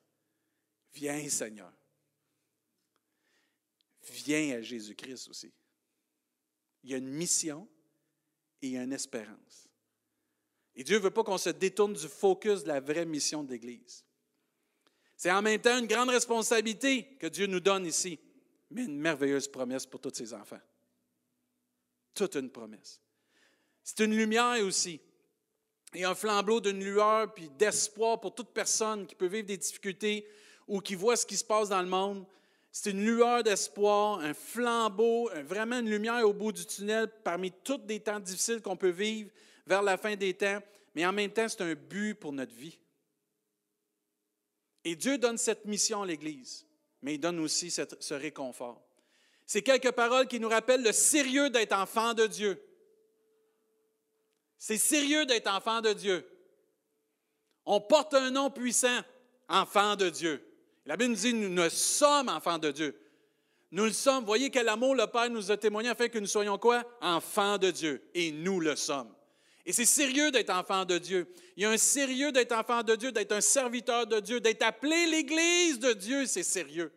Viens, 0.94 1.28
Seigneur. 1.30 1.72
Viens 4.12 4.58
à 4.58 4.62
Jésus-Christ 4.62 5.30
aussi. 5.30 5.54
Il 6.84 6.90
y 6.90 6.94
a 6.94 6.98
une 6.98 7.10
mission 7.10 7.68
et 8.62 8.76
une 8.76 8.94
espérance. 8.94 9.70
Et 10.76 10.84
Dieu 10.84 10.98
ne 10.98 11.04
veut 11.04 11.12
pas 11.12 11.24
qu'on 11.24 11.38
se 11.38 11.50
détourne 11.50 11.94
du 11.94 12.08
focus 12.08 12.64
de 12.64 12.70
la 12.70 12.80
vraie 12.80 13.06
mission 13.06 13.44
de 13.44 13.52
l'Église. 13.52 14.06
C'est 15.18 15.32
en 15.32 15.42
même 15.42 15.60
temps 15.60 15.78
une 15.78 15.88
grande 15.88 16.10
responsabilité 16.10 17.18
que 17.20 17.28
Dieu 17.28 17.48
nous 17.48 17.60
donne 17.60 17.86
ici, 17.86 18.20
mais 18.72 18.86
une 18.86 19.00
merveilleuse 19.00 19.50
promesse 19.50 19.86
pour 19.86 20.00
tous 20.00 20.14
ses 20.14 20.34
enfants. 20.34 20.62
Toute 22.14 22.36
une 22.36 22.50
promesse. 22.50 23.02
C'est 23.84 24.00
une 24.06 24.16
lumière 24.16 24.64
aussi 24.64 25.02
et 25.94 26.04
un 26.04 26.16
flambeau 26.16 26.62
d'une 26.62 26.84
lueur 26.84 27.34
puis 27.34 27.50
d'espoir 27.50 28.20
pour 28.20 28.36
toute 28.36 28.54
personne 28.54 29.08
qui 29.08 29.16
peut 29.16 29.28
vivre 29.28 29.48
des 29.48 29.58
difficultés 29.58 30.28
ou 30.68 30.80
qui 30.82 30.96
voit 30.96 31.16
ce 31.16 31.26
qui 31.26 31.36
se 31.36 31.44
passe 31.44 31.70
dans 31.70 31.82
le 31.82 31.88
monde. 31.88 32.26
C'est 32.72 32.92
une 32.92 33.04
lueur 33.04 33.44
d'espoir, 33.44 34.20
un 34.20 34.34
flambeau, 34.34 35.30
vraiment 35.44 35.80
une 35.80 35.90
lumière 35.90 36.28
au 36.28 36.34
bout 36.34 36.52
du 36.52 36.66
tunnel 36.66 37.12
parmi 37.24 37.52
tous 37.52 37.82
les 37.88 38.00
temps 38.00 38.20
difficiles 38.20 38.62
qu'on 38.62 38.78
peut 38.78 38.90
vivre 38.90 39.32
vers 39.66 39.82
la 39.82 39.98
fin 39.98 40.16
des 40.16 40.34
temps, 40.34 40.60
mais 40.96 41.06
en 41.06 41.12
même 41.12 41.32
temps, 41.32 41.48
c'est 41.48 41.62
un 41.62 41.74
but 41.74 42.16
pour 42.16 42.32
notre 42.32 42.54
vie. 42.54 42.78
Et 44.84 44.96
Dieu 44.96 45.18
donne 45.18 45.38
cette 45.38 45.66
mission 45.66 46.04
à 46.04 46.06
l'Église, 46.06 46.66
mais 47.02 47.16
il 47.16 47.20
donne 47.20 47.40
aussi 47.40 47.72
ce 47.72 48.14
réconfort. 48.14 48.82
C'est 49.46 49.62
quelques 49.62 49.92
paroles 49.92 50.28
qui 50.28 50.40
nous 50.40 50.50
rappellent 50.50 50.84
le 50.84 50.92
sérieux 50.92 51.50
d'être 51.50 51.74
enfant 51.74 52.14
de 52.14 52.28
Dieu. 52.28 52.64
C'est 54.58 54.78
sérieux 54.78 55.26
d'être 55.26 55.48
enfant 55.48 55.82
de 55.82 55.94
Dieu. 55.94 56.28
On 57.66 57.82
porte 57.82 58.14
un 58.14 58.32
nom 58.32 58.52
puissant, 58.52 59.00
enfant 59.48 59.96
de 59.96 60.10
Dieu. 60.10 60.49
La 60.90 60.98
Bible 60.98 61.12
nous 61.12 61.20
dit, 61.20 61.34
nous 61.34 61.48
ne 61.48 61.70
sommes 61.70 62.28
enfants 62.28 62.58
de 62.58 62.72
Dieu. 62.72 63.00
Nous 63.72 63.86
le 63.86 63.94
sommes. 63.94 64.26
Voyez 64.26 64.50
quel 64.50 64.68
amour 64.68 64.96
le 64.96 65.06
Père 65.08 65.30
nous 65.30 65.52
a 65.52 65.56
témoigné 65.56 65.88
afin 65.88 66.10
que 66.10 66.20
nous 66.20 66.28
soyons 66.28 66.58
quoi? 66.58 66.84
Enfants 67.00 67.58
de 67.58 67.72
Dieu. 67.72 68.10
Et 68.14 68.32
nous 68.32 68.60
le 68.60 68.76
sommes. 68.76 69.14
Et 69.66 69.72
c'est 69.72 69.86
sérieux 69.86 70.32
d'être 70.32 70.50
enfant 70.50 70.84
de 70.84 70.98
Dieu. 70.98 71.32
Il 71.56 71.64
y 71.64 71.66
a 71.66 71.70
un 71.70 71.78
sérieux 71.78 72.32
d'être 72.32 72.52
enfant 72.52 72.84
de 72.84 72.96
Dieu, 72.96 73.12
d'être 73.12 73.32
un 73.32 73.40
serviteur 73.40 74.08
de 74.08 74.20
Dieu, 74.20 74.42
d'être 74.42 74.64
appelé 74.64 75.06
l'Église 75.06 75.80
de 75.80 75.94
Dieu, 75.94 76.26
c'est 76.26 76.44
sérieux. 76.44 76.92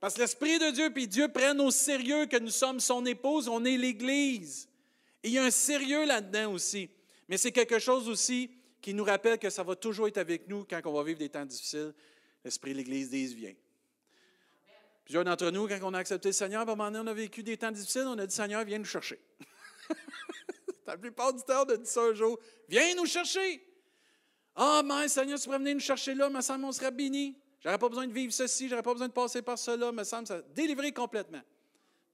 Parce 0.00 0.14
que 0.14 0.20
l'Esprit 0.20 0.58
de 0.58 0.72
Dieu 0.72 0.90
puis 0.90 1.06
Dieu 1.06 1.28
prennent 1.28 1.60
au 1.60 1.70
sérieux 1.70 2.26
que 2.26 2.36
nous 2.36 2.50
sommes 2.50 2.80
son 2.80 3.06
épouse, 3.06 3.48
on 3.48 3.64
est 3.64 3.78
l'Église 3.78 4.68
il 5.22 5.32
y 5.32 5.38
a 5.38 5.44
un 5.44 5.50
sérieux 5.50 6.04
là-dedans 6.04 6.52
aussi. 6.52 6.90
Mais 7.28 7.36
c'est 7.36 7.52
quelque 7.52 7.78
chose 7.78 8.08
aussi 8.08 8.50
qui 8.80 8.94
nous 8.94 9.04
rappelle 9.04 9.38
que 9.38 9.50
ça 9.50 9.62
va 9.62 9.76
toujours 9.76 10.08
être 10.08 10.18
avec 10.18 10.48
nous 10.48 10.64
quand 10.68 10.80
on 10.84 10.92
va 10.92 11.04
vivre 11.04 11.18
des 11.18 11.28
temps 11.28 11.44
difficiles. 11.44 11.94
L'Esprit 12.44 12.72
de 12.72 12.78
l'Église 12.78 13.10
dit 13.10 13.34
Viens. 13.34 13.54
Plusieurs 15.04 15.24
d'entre 15.24 15.50
nous, 15.50 15.66
quand 15.66 15.78
on 15.82 15.94
a 15.94 15.98
accepté 15.98 16.28
le 16.28 16.32
Seigneur, 16.32 16.60
à 16.60 16.62
un 16.62 16.66
moment 16.66 16.90
donné, 16.90 17.08
on 17.08 17.12
a 17.12 17.14
vécu 17.14 17.42
des 17.42 17.56
temps 17.56 17.72
difficiles, 17.72 18.04
on 18.06 18.18
a 18.18 18.26
dit 18.26 18.34
Seigneur, 18.34 18.64
viens 18.64 18.78
nous 18.78 18.84
chercher. 18.84 19.20
La 20.86 20.96
plupart 20.96 21.32
du 21.32 21.42
temps, 21.42 21.64
on 21.66 21.70
a 21.70 21.76
dit 21.76 21.88
ça 21.88 22.02
un 22.02 22.14
jour 22.14 22.38
Viens 22.68 22.94
nous 22.94 23.06
chercher. 23.06 23.64
Ah, 24.54 24.80
oh, 24.82 24.86
mais 24.86 25.08
Seigneur, 25.08 25.38
tu 25.38 25.44
pourrais 25.44 25.58
venir 25.58 25.74
nous 25.74 25.80
chercher 25.80 26.14
là, 26.14 26.28
me 26.28 26.40
semble, 26.40 26.64
on 26.64 26.72
serait 26.72 26.90
béni. 26.90 27.36
J'aurais 27.60 27.78
pas 27.78 27.88
besoin 27.88 28.06
de 28.06 28.12
vivre 28.12 28.32
ceci, 28.32 28.68
j'aurais 28.68 28.82
pas 28.82 28.92
besoin 28.92 29.08
de 29.08 29.12
passer 29.12 29.40
par 29.40 29.58
cela, 29.58 29.92
me 29.92 30.04
semble, 30.04 30.26
ça 30.26 30.42
délivrer 30.42 30.92
complètement. 30.92 31.42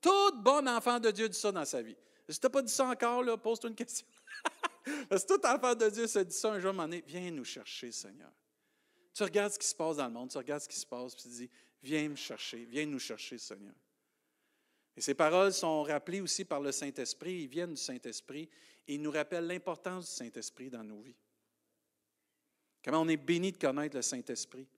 Tout 0.01 0.33
bon 0.37 0.69
enfant 0.69 1.01
de 1.01 1.11
Dieu 1.11 1.29
dit 1.29 1.39
ça 1.39 1.51
dans 1.51 1.65
sa 1.65 1.83
vie. 1.83 1.97
Si 2.29 2.39
tu 2.39 2.49
pas 2.49 2.63
dit 2.63 2.73
ça 2.73 2.87
encore, 2.87 3.25
pose-toi 3.41 3.71
une 3.71 3.77
question. 3.77 4.07
Parce 5.09 5.25
que 5.25 5.35
tout 5.35 5.47
enfant 5.47 5.75
de 5.75 5.89
Dieu 5.89 6.07
se 6.07 6.21
dit 6.21 6.37
ça 6.37 6.53
un 6.53 6.61
jour, 6.61 6.79
à 6.79 6.85
un 6.85 6.89
viens 7.07 7.31
nous 7.31 7.45
chercher, 7.45 7.91
Seigneur. 7.91 8.31
Tu 9.19 9.25
regardes 9.25 9.53
ce 9.53 9.59
qui 9.59 9.67
se 9.67 9.75
passe 9.75 9.97
dans 9.97 10.07
le 10.07 10.13
monde, 10.13 10.31
tu 10.31 10.39
regardes 10.39 10.63
ce 10.63 10.69
qui 10.69 10.77
se 10.77 10.87
passe, 10.87 11.13
puis 11.13 11.25
tu 11.25 11.29
dis, 11.31 11.51
viens 11.83 12.09
me 12.09 12.15
chercher, 12.15 12.65
viens 12.67 12.87
nous 12.87 13.01
chercher, 13.01 13.37
Seigneur. 13.37 13.75
Et 14.97 15.01
ces 15.01 15.15
paroles 15.15 15.53
sont 15.53 15.83
rappelées 15.83 16.21
aussi 16.21 16.45
par 16.45 16.61
le 16.61 16.71
Saint-Esprit, 16.71 17.43
ils 17.43 17.49
viennent 17.49 17.75
du 17.75 17.81
Saint-Esprit, 17.81 18.49
et 18.87 18.95
ils 18.95 19.03
nous 19.03 19.11
rappellent 19.11 19.49
l'importance 19.49 20.09
du 20.09 20.13
Saint-Esprit 20.13 20.71
dans 20.71 20.85
nos 20.85 21.01
vies. 21.01 21.17
Comment 22.81 23.01
on 23.01 23.09
est 23.09 23.17
béni 23.17 23.51
de 23.51 23.57
connaître 23.57 23.97
le 23.97 24.03
Saint-Esprit. 24.03 24.69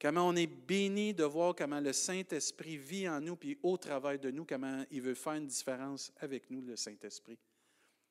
Comment 0.00 0.28
on 0.28 0.36
est 0.36 0.46
béni 0.46 1.12
de 1.12 1.24
voir 1.24 1.56
comment 1.56 1.80
le 1.80 1.92
Saint-Esprit 1.92 2.76
vit 2.76 3.08
en 3.08 3.20
nous, 3.20 3.34
puis 3.34 3.58
au 3.64 3.76
travail 3.76 4.20
de 4.20 4.30
nous, 4.30 4.44
comment 4.44 4.84
il 4.92 5.02
veut 5.02 5.14
faire 5.14 5.32
une 5.32 5.48
différence 5.48 6.12
avec 6.20 6.48
nous, 6.48 6.60
le 6.60 6.76
Saint-Esprit. 6.76 7.40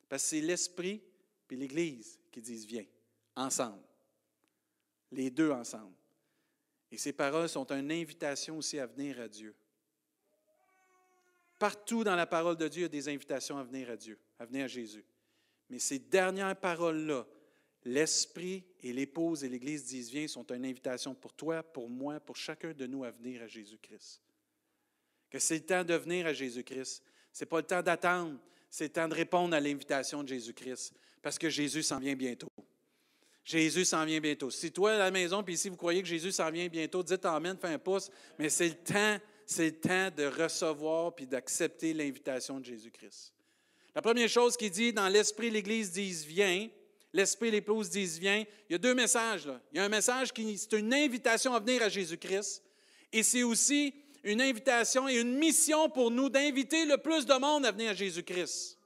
Parce 0.09 0.23
que 0.23 0.29
c'est 0.31 0.41
l'Esprit 0.41 1.01
puis 1.47 1.55
l'Église 1.55 2.19
qui 2.29 2.41
disent 2.41 2.65
Viens, 2.65 2.85
ensemble. 3.37 3.81
Les 5.11 5.29
deux 5.29 5.51
ensemble. 5.51 5.93
Et 6.91 6.97
ces 6.97 7.13
paroles 7.13 7.49
sont 7.49 7.71
une 7.71 7.91
invitation 7.91 8.57
aussi 8.57 8.79
à 8.79 8.85
venir 8.85 9.19
à 9.19 9.27
Dieu. 9.27 9.55
Partout 11.59 12.03
dans 12.03 12.15
la 12.15 12.25
parole 12.25 12.57
de 12.57 12.67
Dieu, 12.67 12.81
il 12.81 12.83
y 12.83 12.85
a 12.85 12.89
des 12.89 13.09
invitations 13.09 13.57
à 13.57 13.63
venir 13.63 13.89
à 13.89 13.95
Dieu, 13.95 14.17
à 14.39 14.45
venir 14.45 14.65
à 14.65 14.67
Jésus. 14.67 15.05
Mais 15.69 15.79
ces 15.79 15.99
dernières 15.99 16.55
paroles-là, 16.55 17.25
l'Esprit 17.83 18.63
et 18.81 18.93
l'épouse 18.93 19.43
et 19.43 19.49
l'Église 19.49 19.85
disent 19.85 20.09
Viens, 20.09 20.27
sont 20.27 20.45
une 20.51 20.65
invitation 20.65 21.13
pour 21.13 21.33
toi, 21.33 21.63
pour 21.63 21.89
moi, 21.89 22.19
pour 22.19 22.35
chacun 22.35 22.73
de 22.73 22.87
nous 22.87 23.03
à 23.03 23.11
venir 23.11 23.41
à 23.43 23.47
Jésus-Christ. 23.47 24.21
Que 25.29 25.39
c'est 25.39 25.55
le 25.55 25.65
temps 25.65 25.83
de 25.83 25.93
venir 25.93 26.25
à 26.25 26.33
Jésus-Christ. 26.33 27.03
Ce 27.31 27.43
n'est 27.43 27.49
pas 27.49 27.57
le 27.57 27.67
temps 27.67 27.81
d'attendre 27.81 28.37
c'est 28.71 28.85
le 28.85 28.89
temps 28.91 29.09
de 29.09 29.13
répondre 29.13 29.53
à 29.53 29.59
l'invitation 29.59 30.23
de 30.23 30.29
Jésus-Christ, 30.29 30.93
parce 31.21 31.37
que 31.37 31.49
Jésus 31.49 31.83
s'en 31.83 31.99
vient 31.99 32.15
bientôt. 32.15 32.49
Jésus 33.43 33.85
s'en 33.85 34.05
vient 34.05 34.19
bientôt. 34.19 34.49
Si 34.51 34.71
toi, 34.71 34.93
à 34.93 34.97
la 34.97 35.11
maison, 35.11 35.43
puis 35.43 35.55
ici, 35.55 35.69
vous 35.69 35.75
croyez 35.75 36.01
que 36.01 36.07
Jésus 36.07 36.31
s'en 36.31 36.49
vient 36.51 36.67
bientôt, 36.67 37.03
dites 37.03 37.25
Amen, 37.25 37.57
fais 37.59 37.69
un 37.69 37.79
pouce, 37.79 38.09
mais 38.37 38.49
c'est 38.49 38.67
le 38.67 38.75
temps, 38.75 39.17
c'est 39.45 39.65
le 39.65 39.79
temps 39.79 40.09
de 40.15 40.25
recevoir 40.25 41.15
puis 41.15 41.25
d'accepter 41.25 41.93
l'invitation 41.93 42.59
de 42.59 42.65
Jésus-Christ. 42.65 43.33
La 43.93 44.01
première 44.01 44.29
chose 44.29 44.55
qu'il 44.55 44.71
dit 44.71 44.93
dans 44.93 45.09
l'Esprit, 45.09 45.49
l'Église 45.49 45.91
dit 45.91 46.11
Viens. 46.27 46.69
L'Esprit, 47.13 47.51
l'épouse 47.51 47.89
disent 47.89 48.19
Viens. 48.19 48.45
Il 48.69 48.73
y 48.73 48.75
a 48.75 48.77
deux 48.77 48.95
messages. 48.95 49.47
Là. 49.47 49.59
Il 49.71 49.77
y 49.77 49.79
a 49.81 49.83
un 49.83 49.89
message 49.89 50.31
qui 50.31 50.57
c'est 50.57 50.77
une 50.77 50.93
invitation 50.93 51.53
à 51.53 51.59
venir 51.59 51.81
à 51.83 51.89
Jésus-Christ. 51.89 52.63
Et 53.11 53.23
c'est 53.23 53.43
aussi 53.43 53.93
une 54.23 54.41
invitation 54.41 55.09
et 55.09 55.19
une 55.19 55.35
mission 55.35 55.89
pour 55.89 56.11
nous 56.11 56.29
d'inviter 56.29 56.85
le 56.85 56.97
plus 56.97 57.25
de 57.25 57.33
monde 57.33 57.65
à 57.65 57.71
venir 57.71 57.91
à 57.91 57.93
Jésus-Christ. 57.93 58.77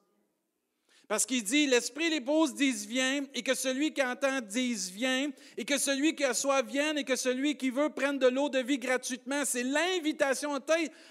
Parce 1.07 1.25
qu'il 1.25 1.43
dit, 1.43 1.67
l'Esprit 1.67 2.09
l'épouse 2.09 2.55
dise 2.55 2.87
viens, 2.87 3.25
et 3.35 3.43
que 3.43 3.53
celui 3.53 3.93
qui 3.93 4.01
entend 4.01 4.41
dise 4.41 4.89
viens, 4.89 5.29
et 5.55 5.63
que 5.63 5.77
celui 5.77 6.15
qui 6.15 6.23
soif 6.33 6.65
vienne, 6.65 6.97
et 6.97 7.03
que 7.03 7.15
celui 7.15 7.57
qui 7.57 7.69
veut 7.69 7.89
prendre 7.89 8.19
de 8.19 8.27
l'eau 8.27 8.49
de 8.49 8.59
vie 8.59 8.79
gratuitement. 8.79 9.45
C'est 9.45 9.63
l'invitation 9.63 10.59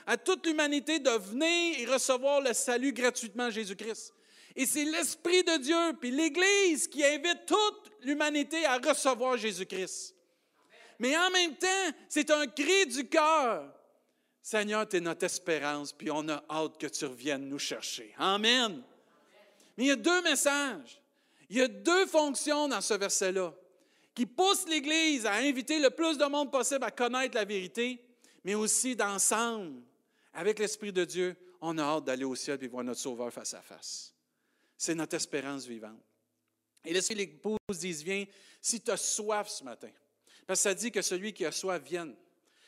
à 0.07 0.17
toute 0.17 0.47
l'humanité 0.47 0.99
de 0.99 1.11
venir 1.11 1.79
et 1.79 1.87
recevoir 1.87 2.41
le 2.41 2.53
salut 2.53 2.93
gratuitement 2.93 3.51
Jésus-Christ. 3.51 4.13
Et 4.57 4.67
c'est 4.67 4.85
l'Esprit 4.85 5.45
de 5.45 5.59
Dieu, 5.59 5.97
puis 6.01 6.11
l'Église 6.11 6.89
qui 6.89 7.05
invite 7.05 7.47
toute 7.47 7.93
l'humanité 8.03 8.65
à 8.67 8.79
recevoir 8.79 9.37
Jésus-Christ. 9.37 10.15
Mais 10.99 11.17
en 11.17 11.31
même 11.31 11.57
temps, 11.57 11.97
c'est 12.09 12.31
un 12.31 12.47
cri 12.47 12.87
du 12.87 13.09
cœur 13.09 13.73
Seigneur, 14.41 14.87
tu 14.87 14.99
es 14.99 15.01
notre 15.01 15.25
espérance, 15.25 15.95
puis 15.95 16.11
on 16.11 16.29
a 16.29 16.45
hâte 16.51 16.77
que 16.79 16.87
tu 16.87 17.07
reviennes 17.07 17.49
nous 17.49 17.59
chercher. 17.59 18.13
Amen. 18.19 18.83
Mais 19.77 19.85
il 19.85 19.87
y 19.89 19.93
a 19.93 19.97
deux 19.97 20.23
messages. 20.23 21.01
Il 21.51 21.57
y 21.57 21.63
a 21.63 21.69
deux 21.69 22.07
fonctions 22.07 22.69
dans 22.69 22.81
ce 22.81 22.95
verset-là 22.95 23.55
qui 24.15 24.27
poussent 24.27 24.69
l'Église 24.69 25.27
à 25.27 25.35
inviter 25.35 25.79
le 25.81 25.91
plus 25.91 26.17
de 26.17 26.25
monde 26.25 26.51
possible 26.51 26.85
à 26.85 26.91
connaître 26.91 27.35
la 27.35 27.45
vérité, 27.45 28.01
mais 28.45 28.55
aussi 28.55 28.95
d'ensemble, 28.95 29.83
avec 30.33 30.59
l'Esprit 30.59 30.93
de 30.93 31.05
Dieu, 31.05 31.37
on 31.61 31.77
a 31.79 31.83
hâte 31.83 32.05
d'aller 32.05 32.25
au 32.25 32.35
ciel 32.35 32.63
et 32.63 32.69
voir 32.69 32.85
notre 32.85 33.01
Sauveur 33.01 33.33
face 33.33 33.55
à 33.55 33.63
face. 33.63 34.15
C'est 34.77 34.95
notre 34.95 35.17
espérance 35.17 35.67
vivante. 35.67 36.01
Et 36.85 36.93
l'Esprit 36.93 37.15
l'épouse 37.15 37.59
dit, 37.79 37.93
viens, 38.05 38.25
si 38.61 38.81
tu 38.81 38.91
as 38.91 38.97
soif 38.97 39.49
ce 39.49 39.65
matin, 39.65 39.91
parce 40.47 40.61
que 40.61 40.63
ça 40.65 40.75
dit 40.75 40.93
que 40.93 41.03
celui 41.03 41.33
qui 41.33 41.45
a 41.45 41.53
soif 41.53 41.83
vienne 41.83 42.15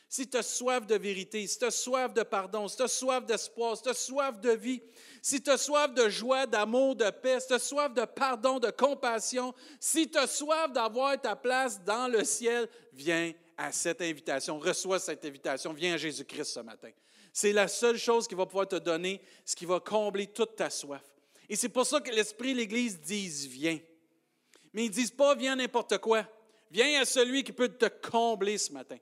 si 0.09 0.29
tu 0.29 0.37
as 0.37 0.43
soif 0.43 0.87
de 0.87 0.95
vérité, 0.95 1.47
si 1.47 1.59
tu 1.59 1.65
as 1.65 1.71
soif 1.71 2.13
de 2.15 2.23
pardon, 2.23 2.69
si 2.69 2.77
tu 2.77 2.83
as 2.83 2.89
soif 2.89 3.27
d'espoir, 3.27 3.77
si 3.77 3.83
tu 3.83 3.89
as 3.89 3.95
soif 3.95 4.41
de 4.41 4.51
vie, 4.51 4.83
si 5.21 5.43
tu 5.43 5.51
as 5.51 5.59
soif 5.59 5.93
de 5.93 6.09
joie, 6.09 6.47
d'amour, 6.47 6.95
de 6.95 7.11
paix, 7.11 7.41
si 7.41 7.49
tu 7.49 7.55
as 7.55 7.59
soif 7.59 7.93
de 7.93 8.05
pardon, 8.05 8.59
de 8.61 8.71
compassion, 8.71 9.53
si 9.81 10.09
tu 10.09 10.17
as 10.19 10.29
soif 10.29 10.73
d'avoir 10.73 11.21
ta 11.21 11.35
place 11.35 11.83
dans 11.83 12.09
le 12.09 12.25
ciel, 12.25 12.69
viens 12.93 13.33
à 13.57 13.73
cette 13.73 14.01
invitation, 14.01 14.59
reçois 14.59 14.99
cette 14.99 15.25
invitation, 15.25 15.73
viens 15.73 15.95
à 15.95 15.97
Jésus-Christ 15.97 16.53
ce 16.53 16.61
matin. 16.61 16.91
C'est 17.33 17.53
la 17.53 17.69
seule 17.69 17.99
chose 17.99 18.29
qui 18.29 18.35
va 18.35 18.47
pouvoir 18.47 18.69
te 18.69 18.77
donner 18.77 19.21
ce 19.45 19.57
qui 19.57 19.67
va 19.67 19.81
combler 19.81 20.29
toute 20.29 20.57
ta 20.57 20.71
soif. 20.71 21.03
Et 21.49 21.57
c'est 21.57 21.69
pour 21.69 21.87
ça 21.87 22.01
que 22.01 22.11
l'Esprit 22.11 22.51
et 22.51 22.55
l'Église 22.55 23.01
disent 23.01 23.47
viens. 23.47 23.79
Mais 24.73 24.85
ils 24.85 24.91
ne 24.91 24.95
disent 24.95 25.11
pas 25.11 25.35
viens 25.35 25.57
n'importe 25.57 25.99
quoi. 25.99 26.27
Viens 26.71 27.01
à 27.01 27.05
celui 27.05 27.45
qui 27.45 27.53
peut 27.53 27.69
te 27.69 27.87
combler 28.09 28.59
ce 28.59 28.73
matin. 28.73 28.97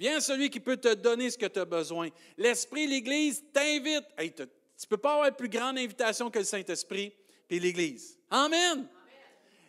Viens 0.00 0.18
celui 0.18 0.48
qui 0.48 0.60
peut 0.60 0.78
te 0.78 0.94
donner 0.94 1.28
ce 1.28 1.36
que 1.36 1.44
tu 1.44 1.58
as 1.58 1.66
besoin. 1.66 2.08
L'Esprit, 2.38 2.86
l'Église 2.86 3.44
t'invite. 3.52 4.06
tu 4.16 4.32
ne 4.32 4.88
peux 4.88 4.96
pas 4.96 5.16
avoir 5.16 5.36
plus 5.36 5.50
grande 5.50 5.76
invitation 5.76 6.30
que 6.30 6.38
le 6.38 6.44
Saint-Esprit 6.46 7.12
et 7.50 7.60
l'Église. 7.60 8.18
Amen. 8.30 8.88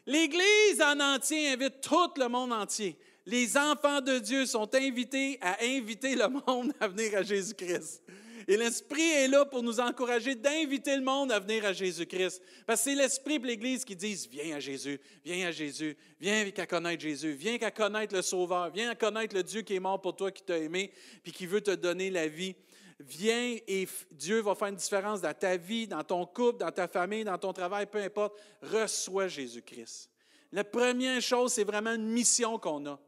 L'Église 0.05 0.81
en 0.81 0.97
entier 1.01 1.50
invite 1.50 1.81
tout 1.81 2.13
le 2.15 2.29
monde 2.29 2.53
entier. 2.53 2.97
Les 3.25 3.57
enfants 3.57 4.00
de 4.00 4.19
Dieu 4.19 4.45
sont 4.45 4.73
invités 4.73 5.38
à 5.41 5.57
inviter 5.63 6.15
le 6.15 6.29
monde 6.29 6.71
à 6.79 6.88
venir 6.88 7.17
à 7.17 7.23
Jésus-Christ. 7.23 8.01
Et 8.48 8.57
l'Esprit 8.57 9.10
est 9.10 9.27
là 9.27 9.45
pour 9.45 9.63
nous 9.63 9.79
encourager 9.79 10.36
d'inviter 10.36 10.95
le 10.95 11.03
monde 11.03 11.31
à 11.31 11.39
venir 11.39 11.65
à 11.65 11.74
Jésus-Christ. 11.74 12.41
Parce 12.65 12.81
que 12.81 12.89
c'est 12.89 12.95
l'Esprit 12.95 13.36
et 13.36 13.39
l'Église 13.39 13.86
qui 13.86 13.95
disent 13.95 14.27
Viens 14.29 14.55
à 14.55 14.60
Jésus, 14.60 15.00
viens 15.24 15.48
à 15.48 15.51
Jésus, 15.51 15.98
viens 16.19 16.50
à 16.57 16.65
connaître 16.65 17.01
Jésus, 17.01 17.33
viens 17.33 17.57
à 17.62 17.71
connaître 17.71 18.15
le 18.15 18.21
Sauveur, 18.21 18.69
viens 18.71 18.91
à 18.91 18.95
connaître 18.95 19.36
le 19.36 19.43
Dieu 19.43 19.62
qui 19.62 19.75
est 19.75 19.79
mort 19.79 20.01
pour 20.01 20.15
toi, 20.15 20.31
qui 20.31 20.43
t'a 20.43 20.57
aimé, 20.57 20.91
puis 21.24 21.31
qui 21.31 21.45
veut 21.45 21.62
te 21.62 21.71
donner 21.71 22.10
la 22.10 22.27
vie. 22.27 22.55
Viens 23.00 23.57
et 23.67 23.88
Dieu 24.12 24.41
va 24.41 24.53
faire 24.55 24.67
une 24.67 24.75
différence 24.75 25.21
dans 25.21 25.33
ta 25.33 25.57
vie, 25.57 25.88
dans 25.88 26.03
ton 26.03 26.25
couple, 26.25 26.60
dans 26.60 26.71
ta 26.71 26.88
famille, 26.88 27.24
dans 27.24 27.38
ton 27.38 27.53
travail, 27.53 27.88
peu 27.88 28.00
importe. 28.00 28.39
Reçois 28.62 29.27
Jésus-Christ. 29.27 30.10
La 30.51 30.63
première 30.63 31.21
chose, 31.21 31.53
c'est 31.53 31.63
vraiment 31.63 31.93
une 31.93 32.10
mission 32.10 32.60
qu'on 32.60 32.86
a. 32.86 33.00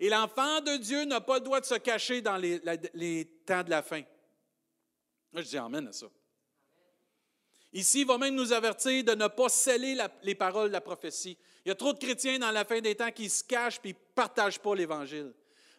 Et 0.00 0.08
l'enfant 0.08 0.60
de 0.60 0.76
Dieu 0.76 1.04
n'a 1.04 1.20
pas 1.20 1.38
le 1.38 1.44
droit 1.44 1.60
de 1.60 1.66
se 1.66 1.74
cacher 1.74 2.20
dans 2.20 2.36
les, 2.36 2.60
les 2.94 3.24
temps 3.46 3.62
de 3.62 3.70
la 3.70 3.82
fin. 3.82 4.02
Je 5.34 5.42
dis 5.42 5.58
Amen 5.58 5.86
à 5.88 5.92
ça. 5.92 6.06
Ici, 7.72 8.00
il 8.00 8.06
va 8.06 8.16
même 8.16 8.34
nous 8.34 8.52
avertir 8.52 9.04
de 9.04 9.14
ne 9.14 9.26
pas 9.26 9.48
sceller 9.48 9.96
les 10.22 10.34
paroles 10.34 10.68
de 10.68 10.72
la 10.72 10.80
prophétie. 10.80 11.36
Il 11.64 11.68
y 11.68 11.72
a 11.72 11.74
trop 11.74 11.92
de 11.92 11.98
chrétiens 11.98 12.38
dans 12.38 12.50
la 12.50 12.64
fin 12.64 12.80
des 12.80 12.94
temps 12.94 13.10
qui 13.10 13.28
se 13.28 13.44
cachent 13.44 13.80
et 13.84 13.88
ne 13.88 13.94
partagent 14.14 14.58
pas 14.58 14.74
l'Évangile. 14.74 15.34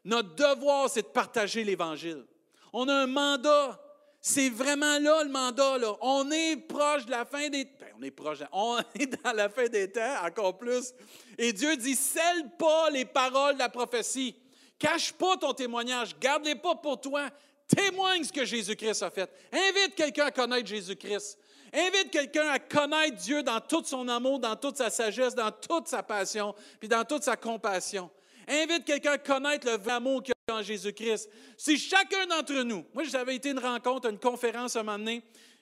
Notre 0.05 0.35
devoir, 0.35 0.89
c'est 0.89 1.01
de 1.01 1.07
partager 1.07 1.63
l'Évangile. 1.63 2.25
On 2.73 2.87
a 2.87 2.93
un 2.93 3.07
mandat. 3.07 3.81
C'est 4.21 4.49
vraiment 4.49 4.99
là 4.99 5.23
le 5.23 5.31
mandat. 5.31 5.77
Là. 5.79 5.95
On 6.01 6.29
est 6.29 6.57
proche 6.57 7.05
de 7.05 7.11
la 7.11 7.25
fin 7.25 7.49
des 7.49 7.65
temps. 7.65 7.71
Ben, 7.79 7.93
on 7.97 8.03
est 8.03 8.11
proche. 8.11 8.39
On 8.51 8.77
est 8.99 9.23
dans 9.23 9.33
la 9.33 9.49
fin 9.49 9.67
des 9.67 9.91
temps, 9.91 10.25
encore 10.25 10.57
plus. 10.57 10.93
Et 11.37 11.53
Dieu 11.53 11.75
dit 11.75 11.95
scelle 11.95 12.51
pas 12.59 12.91
les 12.91 13.05
paroles 13.05 13.55
de 13.55 13.59
la 13.59 13.69
prophétie. 13.69 14.35
Cache 14.77 15.11
pas 15.13 15.37
ton 15.37 15.53
témoignage. 15.53 16.17
Garde-les 16.19 16.55
pas 16.55 16.75
pour 16.75 17.01
toi. 17.01 17.29
Témoigne 17.69 18.23
ce 18.23 18.33
que 18.33 18.45
Jésus-Christ 18.45 19.03
a 19.03 19.11
fait. 19.11 19.29
Invite 19.51 19.95
quelqu'un 19.95 20.25
à 20.25 20.31
connaître 20.31 20.67
Jésus-Christ. 20.67 21.37
Invite 21.71 22.09
quelqu'un 22.09 22.47
à 22.47 22.57
connaître 22.57 23.17
Dieu 23.17 23.43
dans 23.43 23.61
tout 23.61 23.83
son 23.85 24.07
amour, 24.07 24.39
dans 24.39 24.55
toute 24.55 24.77
sa 24.77 24.89
sagesse, 24.89 25.35
dans 25.35 25.51
toute 25.51 25.87
sa 25.87 26.01
passion, 26.01 26.55
puis 26.79 26.89
dans 26.89 27.05
toute 27.05 27.23
sa 27.23 27.37
compassion. 27.37 28.09
Invite 28.47 28.85
quelqu'un 28.85 29.11
à 29.11 29.17
connaître 29.19 29.67
le 29.67 29.77
vrai 29.77 29.93
amour 29.93 30.23
qu'il 30.23 30.33
y 30.47 30.51
a 30.51 30.55
en 30.55 30.63
Jésus-Christ. 30.63 31.29
Si 31.55 31.77
chacun 31.77 32.25
d'entre 32.25 32.63
nous, 32.63 32.83
moi 32.91 33.03
j'avais 33.03 33.35
été 33.35 33.51
une 33.51 33.59
rencontre, 33.59 34.09
une 34.09 34.17
conférence 34.17 34.75
un 34.75 34.81
moment 34.81 34.97
donné, 34.97 35.21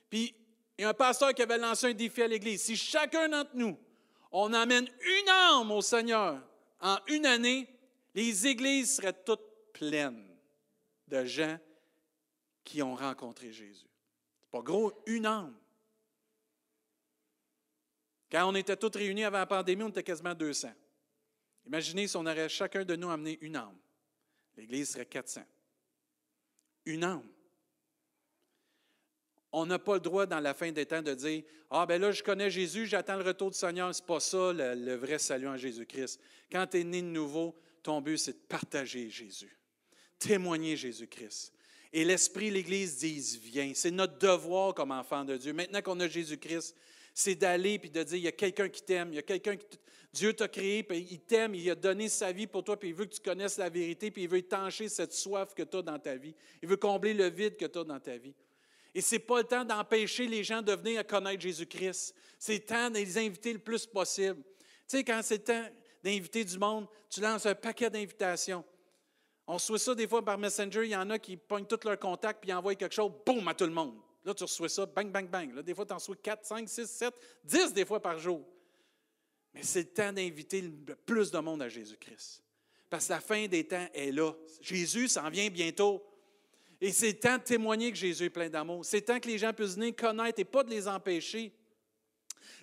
puis 0.09 0.33
il 0.77 0.83
y 0.83 0.85
a 0.85 0.89
un 0.89 0.93
pasteur 0.93 1.33
qui 1.33 1.41
avait 1.41 1.57
lancé 1.57 1.87
un 1.87 1.93
défi 1.93 2.21
à 2.21 2.27
l'Église. 2.27 2.61
Si 2.61 2.77
chacun 2.77 3.27
d'entre 3.27 3.51
nous, 3.55 3.77
on 4.31 4.53
amène 4.53 4.87
une 5.01 5.29
âme 5.29 5.71
au 5.71 5.81
Seigneur 5.81 6.39
en 6.79 6.97
une 7.07 7.25
année, 7.25 7.67
les 8.15 8.47
églises 8.47 8.95
seraient 8.95 9.21
toutes 9.25 9.73
pleines 9.73 10.25
de 11.09 11.25
gens 11.25 11.57
qui 12.67 12.81
ont 12.81 12.95
rencontré 12.95 13.53
Jésus. 13.53 13.87
C'est 14.43 14.51
pas 14.51 14.61
gros, 14.61 14.91
une 15.05 15.25
âme. 15.25 15.57
Quand 18.29 18.45
on 18.49 18.55
était 18.55 18.75
tous 18.75 18.97
réunis 18.97 19.23
avant 19.23 19.37
la 19.37 19.45
pandémie, 19.45 19.83
on 19.83 19.89
était 19.89 20.03
quasiment 20.03 20.35
200. 20.35 20.73
Imaginez 21.65 22.09
si 22.09 22.17
on 22.17 22.25
aurait 22.25 22.49
chacun 22.49 22.83
de 22.83 22.97
nous 22.97 23.09
amené 23.09 23.37
une 23.39 23.55
âme. 23.55 23.77
L'Église 24.57 24.89
serait 24.89 25.05
400. 25.05 25.43
Une 26.85 27.05
âme. 27.05 27.27
On 29.53 29.65
n'a 29.65 29.79
pas 29.79 29.93
le 29.93 30.01
droit 30.01 30.25
dans 30.25 30.41
la 30.41 30.53
fin 30.53 30.69
des 30.73 30.85
temps 30.85 31.01
de 31.01 31.13
dire 31.13 31.43
Ah, 31.69 31.85
ben 31.85 32.01
là, 32.01 32.11
je 32.11 32.21
connais 32.21 32.51
Jésus, 32.51 32.85
j'attends 32.85 33.15
le 33.15 33.23
retour 33.23 33.49
du 33.49 33.57
Seigneur. 33.57 33.95
Ce 33.95 34.01
n'est 34.01 34.07
pas 34.07 34.19
ça 34.19 34.51
le, 34.51 34.75
le, 34.75 34.95
vrai 34.95 35.19
salut 35.19 35.47
en 35.47 35.55
Jésus-Christ. 35.55 36.19
Quand 36.51 36.67
tu 36.67 36.81
es 36.81 36.83
né 36.83 37.01
de 37.01 37.07
nouveau, 37.07 37.55
ton 37.81 38.01
but, 38.01 38.17
c'est 38.17 38.33
de 38.33 38.45
partager 38.45 39.09
Jésus, 39.09 39.57
témoigner 40.19 40.75
Jésus-Christ. 40.75 41.53
Et 41.93 42.03
l'Esprit, 42.03 42.51
l'Église 42.51 42.97
disent 42.97 43.37
Viens. 43.37 43.71
C'est 43.73 43.91
notre 43.91 44.17
devoir 44.17 44.73
comme 44.73 44.91
enfant 44.91 45.23
de 45.23 45.37
Dieu. 45.37 45.53
Maintenant 45.53 45.81
qu'on 45.81 45.99
a 45.99 46.07
Jésus-Christ, 46.07 46.75
c'est 47.13 47.35
d'aller 47.35 47.79
puis 47.79 47.89
de 47.89 48.03
dire 48.03 48.17
il 48.17 48.23
y 48.23 48.27
a 48.27 48.31
quelqu'un 48.31 48.69
qui 48.69 48.83
t'aime, 48.83 49.11
il 49.11 49.15
y 49.15 49.19
a 49.19 49.23
quelqu'un 49.23 49.55
qui 49.55 49.65
Dieu 50.13 50.33
t'a 50.33 50.47
créé, 50.47 50.83
puis 50.83 51.05
il 51.11 51.19
t'aime, 51.19 51.53
il 51.53 51.69
a 51.69 51.75
donné 51.75 52.09
sa 52.09 52.31
vie 52.31 52.47
pour 52.47 52.63
toi, 52.63 52.79
puis 52.79 52.89
il 52.89 52.95
veut 52.95 53.05
que 53.05 53.13
tu 53.13 53.21
connaisses 53.21 53.57
la 53.57 53.69
vérité, 53.69 54.09
puis 54.09 54.23
il 54.23 54.29
veut 54.29 54.37
étancher 54.37 54.89
cette 54.89 55.13
soif 55.13 55.53
que 55.53 55.63
tu 55.63 55.77
as 55.77 55.81
dans 55.81 55.99
ta 55.99 56.15
vie. 56.15 56.33
Il 56.61 56.67
veut 56.67 56.77
combler 56.77 57.13
le 57.13 57.29
vide 57.29 57.55
que 57.55 57.65
tu 57.65 57.77
as 57.77 57.83
dans 57.83 57.99
ta 57.99 58.17
vie. 58.17 58.33
Et 58.95 59.01
ce 59.01 59.15
n'est 59.15 59.19
pas 59.19 59.39
le 59.39 59.43
temps 59.43 59.63
d'empêcher 59.63 60.27
les 60.27 60.43
gens 60.43 60.61
de 60.61 60.73
venir 60.73 60.99
à 60.99 61.03
connaître 61.03 61.41
Jésus-Christ. 61.41 62.15
C'est 62.39 62.53
le 62.53 62.65
temps 62.65 62.89
de 62.89 62.95
les 62.95 63.17
inviter 63.17 63.53
le 63.53 63.59
plus 63.59 63.85
possible. 63.85 64.41
Tu 64.41 64.97
sais, 64.97 65.03
quand 65.03 65.19
c'est 65.21 65.37
le 65.37 65.43
temps 65.43 65.65
d'inviter 66.03 66.43
du 66.43 66.57
monde, 66.57 66.87
tu 67.09 67.21
lances 67.21 67.45
un 67.45 67.53
paquet 67.53 67.89
d'invitations. 67.89 68.63
On 69.47 69.53
reçoit 69.53 69.79
ça 69.79 69.95
des 69.95 70.07
fois 70.07 70.23
par 70.23 70.37
Messenger, 70.37 70.83
il 70.83 70.91
y 70.91 70.95
en 70.95 71.09
a 71.09 71.17
qui 71.17 71.37
pognent 71.37 71.65
tous 71.65 71.85
leurs 71.85 71.97
contacts 71.97 72.41
puis 72.41 72.51
envoient 72.51 72.75
quelque 72.75 72.93
chose, 72.93 73.11
boum, 73.25 73.47
à 73.47 73.53
tout 73.53 73.63
le 73.63 73.71
monde. 73.71 73.95
Là, 74.25 74.33
tu 74.33 74.43
reçois 74.43 74.67
ça, 74.67 74.85
bang, 74.85 75.09
bang, 75.09 75.29
bang. 75.29 75.53
Là, 75.55 75.61
des 75.61 75.73
fois, 75.73 75.85
tu 75.85 75.93
en 75.93 75.95
reçois 75.95 76.17
4, 76.17 76.45
5, 76.45 76.67
6, 76.67 76.85
7, 76.85 77.13
10 77.45 77.73
des 77.73 77.85
fois 77.85 78.01
par 78.01 78.19
jour. 78.19 78.45
Mais 79.53 79.63
c'est 79.63 79.79
le 79.79 79.87
temps 79.87 80.11
d'inviter 80.11 80.61
le 80.61 80.95
plus 80.95 81.31
de 81.31 81.39
monde 81.39 81.61
à 81.61 81.69
Jésus-Christ. 81.69 82.43
Parce 82.89 83.07
que 83.07 83.13
la 83.13 83.21
fin 83.21 83.47
des 83.47 83.65
temps 83.65 83.87
est 83.93 84.11
là. 84.11 84.33
Jésus 84.59 85.07
s'en 85.07 85.29
vient 85.29 85.49
bientôt. 85.49 86.03
Et 86.81 86.91
c'est 86.91 87.07
le 87.07 87.19
temps 87.19 87.37
de 87.37 87.43
témoigner 87.43 87.91
que 87.91 87.97
Jésus 87.97 88.25
est 88.25 88.29
plein 88.29 88.49
d'amour. 88.49 88.83
C'est 88.83 88.97
le 88.97 89.05
temps 89.05 89.19
que 89.19 89.29
les 89.29 89.37
gens 89.37 89.53
puissent 89.53 89.75
venir 89.75 89.95
connaître 89.95 90.39
et 90.39 90.45
pas 90.45 90.63
de 90.63 90.69
les 90.69 90.89
empêcher. 90.89 91.53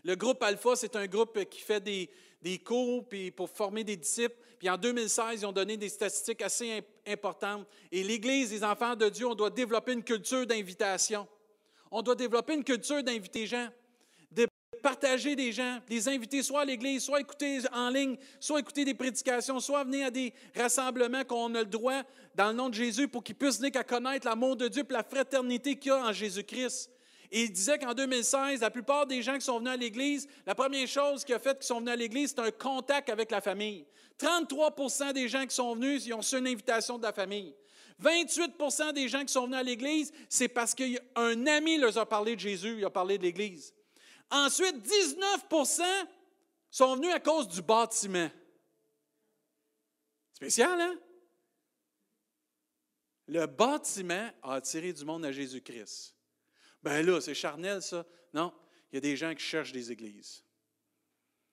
Le 0.03 0.15
groupe 0.17 0.43
Alpha, 0.43 0.77
c'est 0.77 0.97
un 0.97 1.07
groupe 1.07 1.45
qui 1.49 1.61
fait 1.61 1.81
des, 1.81 2.11
des 2.45 2.59
cours 2.59 3.05
pour 3.35 3.49
former 3.49 3.85
des 3.85 3.97
disciples. 3.97 4.37
Puis 4.59 4.69
en 4.69 4.77
2016, 4.77 5.41
ils 5.41 5.47
ont 5.47 5.53
donné 5.53 5.77
des 5.77 5.89
statistiques 5.89 6.43
assez 6.43 6.85
importantes. 7.07 7.67
Et 7.91 8.03
l'Église, 8.03 8.53
les 8.53 8.63
enfants 8.63 8.95
de 8.95 9.09
Dieu, 9.09 9.27
on 9.27 9.35
doit 9.35 9.51
développer 9.51 9.93
une 9.93 10.05
culture 10.05 10.47
d'invitation. 10.47 11.27
On 11.91 12.03
doit 12.03 12.15
développer 12.15 12.55
une 12.55 12.65
culture 12.65 13.03
d'inviter 13.03 13.47
gens, 13.47 13.69
de 14.31 14.47
partager 14.83 15.35
des 15.35 15.53
gens, 15.53 15.81
les 15.89 16.09
inviter 16.09 16.43
soit 16.43 16.63
à 16.63 16.65
l'Église, 16.65 17.05
soit 17.05 17.21
écouter 17.21 17.61
en 17.73 17.89
ligne, 17.89 18.17
soit 18.39 18.61
écouter 18.61 18.85
des 18.85 18.95
prédications, 18.95 19.59
soit 19.59 19.85
venir 19.85 20.09
à 20.09 20.11
des 20.11 20.33
rassemblements 20.55 21.25
qu'on 21.25 21.55
a 21.55 21.61
le 21.61 21.67
droit 21.67 22.03
dans 22.35 22.49
le 22.49 22.55
nom 22.55 22.69
de 22.69 22.75
Jésus 22.75 23.09
pour 23.09 23.25
qu'ils 23.25 23.37
puissent 23.37 23.59
venir 23.59 23.77
à 23.77 23.85
connaître 23.85 24.27
l'amour 24.27 24.57
de 24.57 24.69
Dieu 24.69 24.83
et 24.89 24.93
la 24.93 25.03
fraternité 25.03 25.77
qu'il 25.77 25.93
y 25.93 25.95
a 25.95 26.05
en 26.05 26.13
Jésus-Christ. 26.13 26.91
Et 27.31 27.45
il 27.45 27.53
disait 27.53 27.79
qu'en 27.79 27.95
2016, 27.95 28.61
la 28.61 28.71
plupart 28.71 29.07
des 29.07 29.23
gens 29.23 29.35
qui 29.35 29.45
sont 29.45 29.59
venus 29.59 29.73
à 29.73 29.77
l'Église, 29.77 30.29
la 30.47 30.55
première 30.55 30.87
chose 30.87 31.25
qui 31.25 31.33
a 31.33 31.39
fait 31.39 31.57
qu'ils 31.57 31.67
sont 31.67 31.81
venus 31.81 31.93
à 31.93 31.97
l'Église, 31.97 32.31
c'est 32.31 32.41
un 32.41 32.51
contact 32.51 33.09
avec 33.09 33.31
la 33.31 33.41
famille. 33.41 33.87
33% 34.19 35.13
des 35.13 35.29
gens 35.29 35.45
qui 35.47 35.55
sont 35.55 35.75
venus, 35.75 36.07
ils 36.07 36.15
ont 36.15 36.19
reçu 36.19 36.39
une 36.39 36.47
invitation 36.47 36.99
de 36.99 37.03
la 37.03 37.13
famille. 37.13 37.55
28% 38.03 38.93
des 38.93 39.09
gens 39.09 39.25
qui 39.25 39.33
sont 39.33 39.45
venus 39.45 39.59
à 39.59 39.63
l'Église, 39.63 40.13
c'est 40.29 40.49
parce 40.49 40.75
qu'un 40.75 41.47
ami 41.47 41.79
leur 41.79 41.97
a 41.99 42.07
parlé 42.07 42.35
de 42.35 42.41
Jésus, 42.41 42.77
il 42.79 42.85
a 42.85 42.91
parlé 42.91 43.19
de 43.19 43.23
l'Église. 43.23 43.75
Ensuite, 44.31 44.77
19% 45.51 45.83
sont 46.71 46.97
venus 46.97 47.13
à 47.13 47.21
cause 47.21 47.49
du 47.49 47.63
bâtiment. 47.63 48.31
Spécial, 50.33 50.81
hein? 50.81 50.99
Le 53.27 53.47
bâtiment 53.47 54.31
a 54.43 54.55
attiré 54.55 54.93
du 54.93 55.05
monde 55.05 55.25
à 55.25 55.33
Jésus-Christ. 55.33 56.14
Ben 56.85 57.05
là, 57.05 57.19
c'est 57.19 57.35
charnel, 57.35 57.81
ça. 57.81 58.05
Non, 58.35 58.53
il 58.93 58.97
y 58.97 58.99
a 58.99 59.01
des 59.01 59.17
gens 59.17 59.35
qui 59.35 59.43
cherchent 59.43 59.73
des 59.73 59.91
églises. 59.91 60.45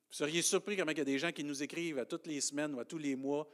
Vous 0.09 0.15
seriez 0.15 0.41
surpris 0.41 0.75
comment 0.75 0.91
il 0.91 0.97
y 0.97 1.01
a 1.01 1.05
des 1.05 1.17
gens 1.17 1.31
qui 1.31 1.45
nous 1.45 1.63
écrivent 1.63 1.99
à 1.99 2.05
toutes 2.05 2.27
les 2.27 2.41
semaines 2.41 2.75
ou 2.75 2.81
à 2.81 2.85
tous 2.85 2.97
les 2.97 3.15
mois 3.15 3.49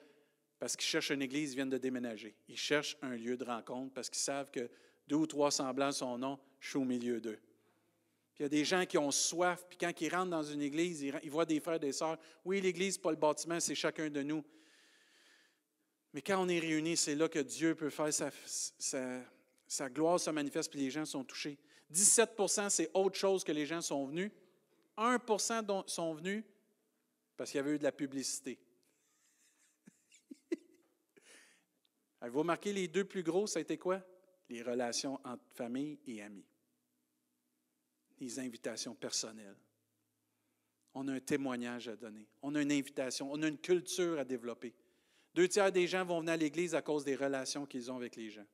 parce 0.57 0.75
qu'ils 0.75 0.87
cherchent 0.87 1.11
une 1.11 1.21
église, 1.21 1.51
ils 1.51 1.55
viennent 1.55 1.69
de 1.69 1.77
déménager. 1.77 2.35
Ils 2.47 2.57
cherchent 2.57 2.97
un 3.03 3.15
lieu 3.15 3.37
de 3.37 3.43
rencontre 3.43 3.93
parce 3.93 4.09
qu'ils 4.09 4.23
savent 4.23 4.49
que 4.49 4.71
deux 5.07 5.17
ou 5.17 5.27
trois 5.27 5.51
semblants 5.51 5.91
sont 5.91 6.17
non, 6.17 6.39
je 6.59 6.69
suis 6.69 6.77
au 6.79 6.83
milieu 6.83 7.21
d'eux. 7.21 7.39
Puis 8.33 8.39
il 8.39 8.43
y 8.43 8.45
a 8.47 8.49
des 8.49 8.65
gens 8.65 8.83
qui 8.87 8.97
ont 8.97 9.11
soif, 9.11 9.63
puis 9.69 9.77
quand 9.77 9.93
ils 10.01 10.09
rentrent 10.09 10.31
dans 10.31 10.41
une 10.41 10.63
église, 10.63 11.03
ils 11.03 11.29
voient 11.29 11.45
des 11.45 11.59
frères 11.59 11.79
des 11.79 11.91
sœurs. 11.91 12.17
Oui, 12.43 12.59
l'église, 12.59 12.97
pas 12.97 13.11
le 13.11 13.17
bâtiment, 13.17 13.59
c'est 13.59 13.75
chacun 13.75 14.09
de 14.09 14.23
nous. 14.23 14.43
Mais 16.11 16.23
quand 16.23 16.43
on 16.43 16.49
est 16.49 16.57
réunis, 16.57 16.97
c'est 16.97 17.13
là 17.13 17.29
que 17.29 17.39
Dieu 17.39 17.75
peut 17.75 17.91
faire 17.91 18.11
sa 18.11 18.31
gloire 19.89 20.19
se 20.19 20.29
manifeste, 20.29 20.71
puis 20.71 20.79
les 20.79 20.89
gens 20.89 21.05
sont 21.05 21.23
touchés. 21.23 21.57
17% 21.93 22.69
c'est 22.69 22.91
autre 22.93 23.17
chose 23.17 23.43
que 23.43 23.51
les 23.51 23.65
gens 23.65 23.81
sont 23.81 24.05
venus. 24.05 24.31
1% 24.97 25.87
sont 25.87 26.13
venus 26.13 26.43
parce 27.35 27.51
qu'il 27.51 27.59
y 27.59 27.61
avait 27.61 27.75
eu 27.75 27.77
de 27.77 27.83
la 27.83 27.91
publicité. 27.91 28.59
Avez-vous 32.21 32.39
remarqué 32.39 32.73
les 32.73 32.87
deux 32.87 33.05
plus 33.05 33.23
gros, 33.23 33.45
ça 33.47 33.59
a 33.59 33.61
été 33.61 33.77
quoi? 33.77 34.01
Les 34.49 34.63
relations 34.63 35.19
entre 35.23 35.43
famille 35.53 35.99
et 36.07 36.21
amis. 36.21 36.45
Les 38.19 38.39
invitations 38.39 38.95
personnelles. 38.95 39.57
On 40.95 41.07
a 41.09 41.13
un 41.13 41.19
témoignage 41.19 41.89
à 41.89 41.95
donner. 41.95 42.27
On 42.41 42.55
a 42.55 42.61
une 42.61 42.71
invitation. 42.71 43.31
On 43.31 43.43
a 43.43 43.47
une 43.47 43.59
culture 43.59 44.17
à 44.17 44.25
développer. 44.25 44.73
Deux 45.35 45.47
tiers 45.47 45.71
des 45.71 45.85
gens 45.85 46.03
vont 46.03 46.21
venir 46.21 46.33
à 46.33 46.37
l'Église 46.37 46.73
à 46.73 46.81
cause 46.81 47.05
des 47.05 47.15
relations 47.15 47.67
qu'ils 47.67 47.91
ont 47.91 47.97
avec 47.97 48.15
les 48.15 48.31
gens. 48.31 48.47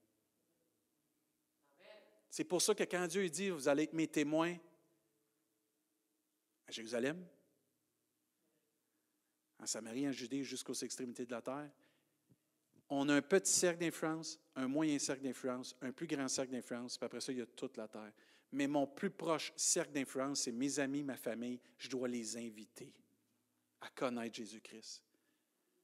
C'est 2.33 2.45
pour 2.45 2.63
ça 2.63 2.73
que 2.73 2.81
quand 2.81 3.05
Dieu 3.05 3.29
dit, 3.29 3.51
vous 3.51 3.67
allez 3.67 3.83
être 3.83 3.93
mes 3.93 4.07
témoins 4.07 4.57
à 6.65 6.71
Jérusalem, 6.71 7.23
en 9.59 9.67
Samarie, 9.67 10.07
en 10.07 10.11
Judée, 10.11 10.43
jusqu'aux 10.43 10.73
extrémités 10.73 11.27
de 11.27 11.31
la 11.31 11.43
terre, 11.43 11.69
on 12.89 13.07
a 13.09 13.13
un 13.13 13.21
petit 13.21 13.53
cercle 13.53 13.81
d'influence, 13.81 14.39
un 14.55 14.67
moyen 14.67 14.97
cercle 14.97 15.21
d'influence, 15.21 15.75
un 15.79 15.91
plus 15.91 16.07
grand 16.07 16.27
cercle 16.27 16.53
d'influence, 16.53 16.97
puis 16.97 17.05
après 17.05 17.21
ça, 17.21 17.31
il 17.31 17.37
y 17.37 17.41
a 17.41 17.45
toute 17.45 17.77
la 17.77 17.87
terre. 17.87 18.11
Mais 18.51 18.65
mon 18.65 18.87
plus 18.87 19.11
proche 19.11 19.53
cercle 19.55 19.91
d'influence, 19.91 20.41
c'est 20.41 20.51
mes 20.51 20.79
amis, 20.79 21.03
ma 21.03 21.17
famille. 21.17 21.59
Je 21.77 21.87
dois 21.87 22.07
les 22.07 22.35
inviter 22.35 22.95
à 23.81 23.89
connaître 23.89 24.37
Jésus-Christ. 24.37 25.03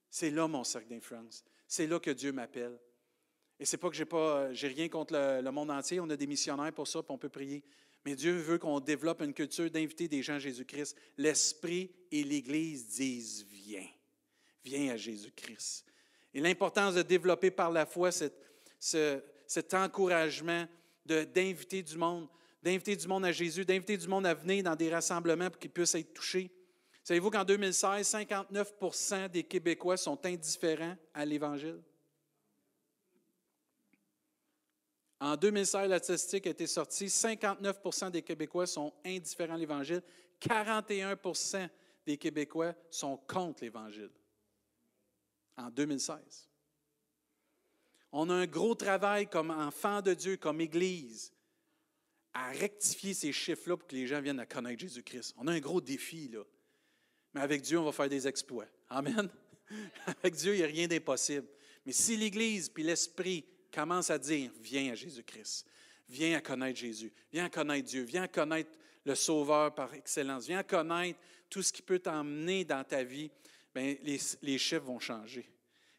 C'est 0.09 0.31
là 0.31 0.47
mon 0.47 0.63
cercle 0.63 0.89
d'influence. 0.89 1.45
C'est 1.67 1.85
là 1.85 1.99
que 1.99 2.09
Dieu 2.09 2.31
m'appelle. 2.31 2.79
Et 3.59 3.65
c'est 3.65 3.77
pas 3.77 3.89
que 3.89 3.95
j'ai 3.95 4.05
pas, 4.05 4.53
j'ai 4.53 4.69
rien 4.69 4.87
contre 4.87 5.13
le, 5.13 5.51
monde 5.51 5.69
entier. 5.69 5.99
On 5.99 6.09
a 6.09 6.15
des 6.15 6.27
missionnaires 6.27 6.71
pour 6.71 6.87
ça, 6.87 7.03
puis 7.03 7.11
on 7.11 7.17
peut 7.17 7.29
prier. 7.29 7.63
Mais 8.05 8.15
Dieu 8.15 8.31
veut 8.37 8.57
qu'on 8.57 8.79
développe 8.79 9.21
une 9.21 9.33
culture 9.33 9.69
d'inviter 9.69 10.07
des 10.07 10.23
gens 10.23 10.35
à 10.35 10.39
Jésus-Christ. 10.39 10.95
L'Esprit 11.17 11.91
et 12.11 12.23
l'Église 12.23 12.87
disent 12.87 13.45
Viens, 13.49 13.87
viens 14.63 14.93
à 14.93 14.97
Jésus-Christ. 14.97 15.85
Et 16.33 16.39
l'importance 16.39 16.95
de 16.95 17.01
développer 17.01 17.51
par 17.51 17.71
la 17.71 17.85
foi 17.85 18.11
cet 18.11 19.73
encouragement 19.73 20.65
d'inviter 21.05 21.83
du 21.83 21.97
monde, 21.97 22.29
d'inviter 22.63 22.95
du 22.95 23.07
monde 23.07 23.25
à 23.25 23.31
Jésus, 23.33 23.65
d'inviter 23.65 23.97
du 23.97 24.07
monde 24.07 24.25
à 24.25 24.33
venir 24.33 24.63
dans 24.63 24.75
des 24.75 24.89
rassemblements 24.89 25.49
pour 25.49 25.59
qu'ils 25.59 25.71
puissent 25.71 25.95
être 25.95 26.13
touchés. 26.13 26.49
Savez-vous 27.03 27.31
qu'en 27.31 27.43
2016, 27.43 28.07
59% 28.07 29.29
des 29.29 29.43
Québécois 29.43 29.97
sont 29.97 30.23
indifférents 30.25 30.95
à 31.13 31.25
l'Évangile? 31.25 31.81
En 35.19 35.35
2016, 35.35 35.89
la 35.89 35.99
statistique 35.99 36.47
a 36.47 36.51
été 36.51 36.65
sortie, 36.65 37.07
59% 37.07 38.11
des 38.11 38.21
Québécois 38.21 38.65
sont 38.65 38.93
indifférents 39.05 39.55
à 39.55 39.57
l'Évangile, 39.57 40.01
41% 40.41 41.69
des 42.05 42.17
Québécois 42.17 42.73
sont 42.89 43.17
contre 43.17 43.63
l'Évangile 43.63 44.11
en 45.57 45.69
2016. 45.69 46.49
On 48.11 48.29
a 48.29 48.33
un 48.33 48.47
gros 48.47 48.75
travail 48.75 49.27
comme 49.27 49.51
enfant 49.51 50.01
de 50.01 50.13
Dieu, 50.13 50.37
comme 50.37 50.61
Église, 50.61 51.33
à 52.33 52.49
rectifier 52.51 53.13
ces 53.13 53.33
chiffres-là 53.33 53.77
pour 53.77 53.87
que 53.87 53.95
les 53.95 54.07
gens 54.07 54.21
viennent 54.21 54.39
à 54.39 54.45
connaître 54.45 54.79
Jésus-Christ. 54.79 55.35
On 55.37 55.47
a 55.47 55.51
un 55.51 55.59
gros 55.59 55.81
défi, 55.81 56.29
là. 56.29 56.43
Mais 57.33 57.41
avec 57.41 57.61
Dieu, 57.61 57.77
on 57.77 57.83
va 57.83 57.91
faire 57.91 58.09
des 58.09 58.27
exploits. 58.27 58.67
Amen. 58.89 59.29
avec 60.07 60.35
Dieu, 60.35 60.55
il 60.55 60.57
n'y 60.59 60.63
a 60.63 60.67
rien 60.67 60.87
d'impossible. 60.87 61.47
Mais 61.85 61.91
si 61.91 62.17
l'Église 62.17 62.69
puis 62.69 62.83
l'Esprit 62.83 63.45
commencent 63.71 64.09
à 64.09 64.17
dire, 64.17 64.51
viens 64.61 64.91
à 64.91 64.95
Jésus-Christ, 64.95 65.65
viens 66.07 66.37
à 66.37 66.41
connaître 66.41 66.79
Jésus, 66.79 67.11
viens 67.31 67.45
à 67.45 67.49
connaître 67.49 67.87
Dieu, 67.87 68.03
viens 68.03 68.23
à 68.23 68.27
connaître 68.27 68.71
le 69.05 69.15
Sauveur 69.15 69.73
par 69.73 69.93
excellence, 69.93 70.47
viens 70.47 70.59
à 70.59 70.63
connaître 70.63 71.19
tout 71.49 71.61
ce 71.61 71.71
qui 71.71 71.81
peut 71.81 71.99
t'emmener 71.99 72.65
dans 72.65 72.83
ta 72.83 73.03
vie, 73.03 73.31
bien, 73.73 73.95
les, 74.03 74.19
les 74.41 74.57
chiffres 74.57 74.85
vont 74.85 74.99
changer. 74.99 75.47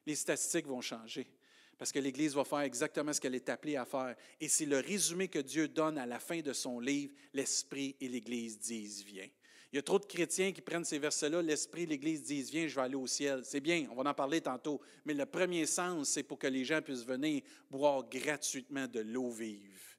Les 0.06 0.14
statistiques 0.14 0.66
vont 0.66 0.80
changer. 0.80 1.26
Parce 1.78 1.92
que 1.92 1.98
l'Église 1.98 2.34
va 2.34 2.44
faire 2.44 2.60
exactement 2.60 3.12
ce 3.12 3.20
qu'elle 3.20 3.34
est 3.34 3.48
appelée 3.48 3.76
à 3.76 3.86
faire. 3.86 4.14
Et 4.38 4.48
c'est 4.48 4.66
le 4.66 4.80
résumé 4.80 5.28
que 5.28 5.38
Dieu 5.38 5.66
donne 5.66 5.96
à 5.96 6.04
la 6.04 6.18
fin 6.18 6.40
de 6.40 6.52
son 6.52 6.78
livre, 6.78 7.14
l'Esprit 7.32 7.96
et 8.00 8.08
l'Église 8.08 8.58
disent, 8.58 9.02
viens. 9.02 9.28
Il 9.72 9.76
y 9.76 9.78
a 9.78 9.82
trop 9.82 10.00
de 10.00 10.04
chrétiens 10.04 10.50
qui 10.50 10.60
prennent 10.60 10.84
ces 10.84 10.98
versets-là, 10.98 11.42
l'Esprit, 11.42 11.86
l'Église 11.86 12.24
disent, 12.24 12.50
viens, 12.50 12.66
je 12.66 12.74
vais 12.74 12.80
aller 12.82 12.96
au 12.96 13.06
ciel. 13.06 13.42
C'est 13.44 13.60
bien, 13.60 13.86
on 13.90 14.02
va 14.02 14.10
en 14.10 14.14
parler 14.14 14.40
tantôt. 14.40 14.80
Mais 15.04 15.14
le 15.14 15.26
premier 15.26 15.64
sens, 15.64 16.08
c'est 16.08 16.24
pour 16.24 16.40
que 16.40 16.48
les 16.48 16.64
gens 16.64 16.82
puissent 16.82 17.06
venir 17.06 17.42
boire 17.70 18.02
gratuitement 18.08 18.88
de 18.88 19.00
l'eau 19.00 19.30
vive. 19.30 19.96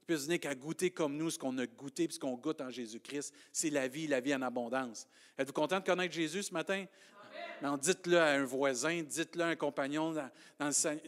Ils 0.00 0.04
puissent 0.06 0.24
venir 0.24 0.40
qu'à 0.40 0.56
goûter 0.56 0.90
comme 0.90 1.16
nous 1.16 1.30
ce 1.30 1.38
qu'on 1.38 1.56
a 1.58 1.66
goûté, 1.66 2.08
ce 2.10 2.18
qu'on 2.18 2.34
goûte 2.34 2.60
en 2.60 2.70
Jésus-Christ. 2.70 3.32
C'est 3.52 3.70
la 3.70 3.86
vie, 3.86 4.08
la 4.08 4.18
vie 4.18 4.34
en 4.34 4.42
abondance. 4.42 5.06
Êtes-vous 5.38 5.52
content 5.52 5.78
de 5.78 5.84
connaître 5.84 6.12
Jésus 6.14 6.42
ce 6.42 6.52
matin? 6.52 6.84
dites-le 7.80 8.18
à 8.18 8.32
un 8.32 8.44
voisin, 8.44 9.02
dites-le 9.02 9.44
à 9.44 9.46
un 9.48 9.56
compagnon, 9.56 10.12
dans, 10.12 10.30
le, 10.60 10.98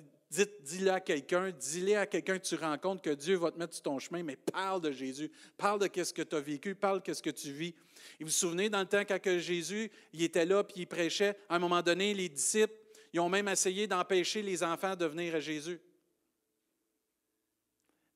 dis-le 0.62 0.90
à 0.90 1.00
quelqu'un, 1.00 1.50
dis-le 1.50 1.96
à 1.96 2.06
quelqu'un 2.06 2.38
que 2.38 2.44
tu 2.44 2.54
rencontres 2.56 3.02
que 3.02 3.10
Dieu 3.10 3.36
va 3.36 3.50
te 3.50 3.58
mettre 3.58 3.74
sur 3.74 3.82
ton 3.82 3.98
chemin, 3.98 4.22
mais 4.22 4.36
parle 4.36 4.80
de 4.80 4.90
Jésus, 4.90 5.30
parle 5.56 5.80
de 5.80 6.04
ce 6.04 6.12
que 6.12 6.22
tu 6.22 6.34
as 6.36 6.40
vécu, 6.40 6.74
parle 6.74 7.02
de 7.02 7.12
ce 7.12 7.22
que 7.22 7.30
tu 7.30 7.52
vis. 7.52 7.74
Et 8.18 8.24
vous 8.24 8.26
vous 8.26 8.30
souvenez, 8.30 8.68
dans 8.68 8.80
le 8.80 8.86
temps 8.86 9.02
quand 9.04 9.38
Jésus 9.38 9.90
il 10.12 10.22
était 10.22 10.46
là 10.46 10.64
puis 10.64 10.82
il 10.82 10.86
prêchait, 10.86 11.36
à 11.48 11.56
un 11.56 11.58
moment 11.58 11.82
donné, 11.82 12.14
les 12.14 12.28
disciples, 12.28 12.74
ils 13.12 13.20
ont 13.20 13.28
même 13.28 13.48
essayé 13.48 13.86
d'empêcher 13.86 14.42
les 14.42 14.62
enfants 14.62 14.96
de 14.96 15.06
venir 15.06 15.34
à 15.34 15.40
Jésus. 15.40 15.80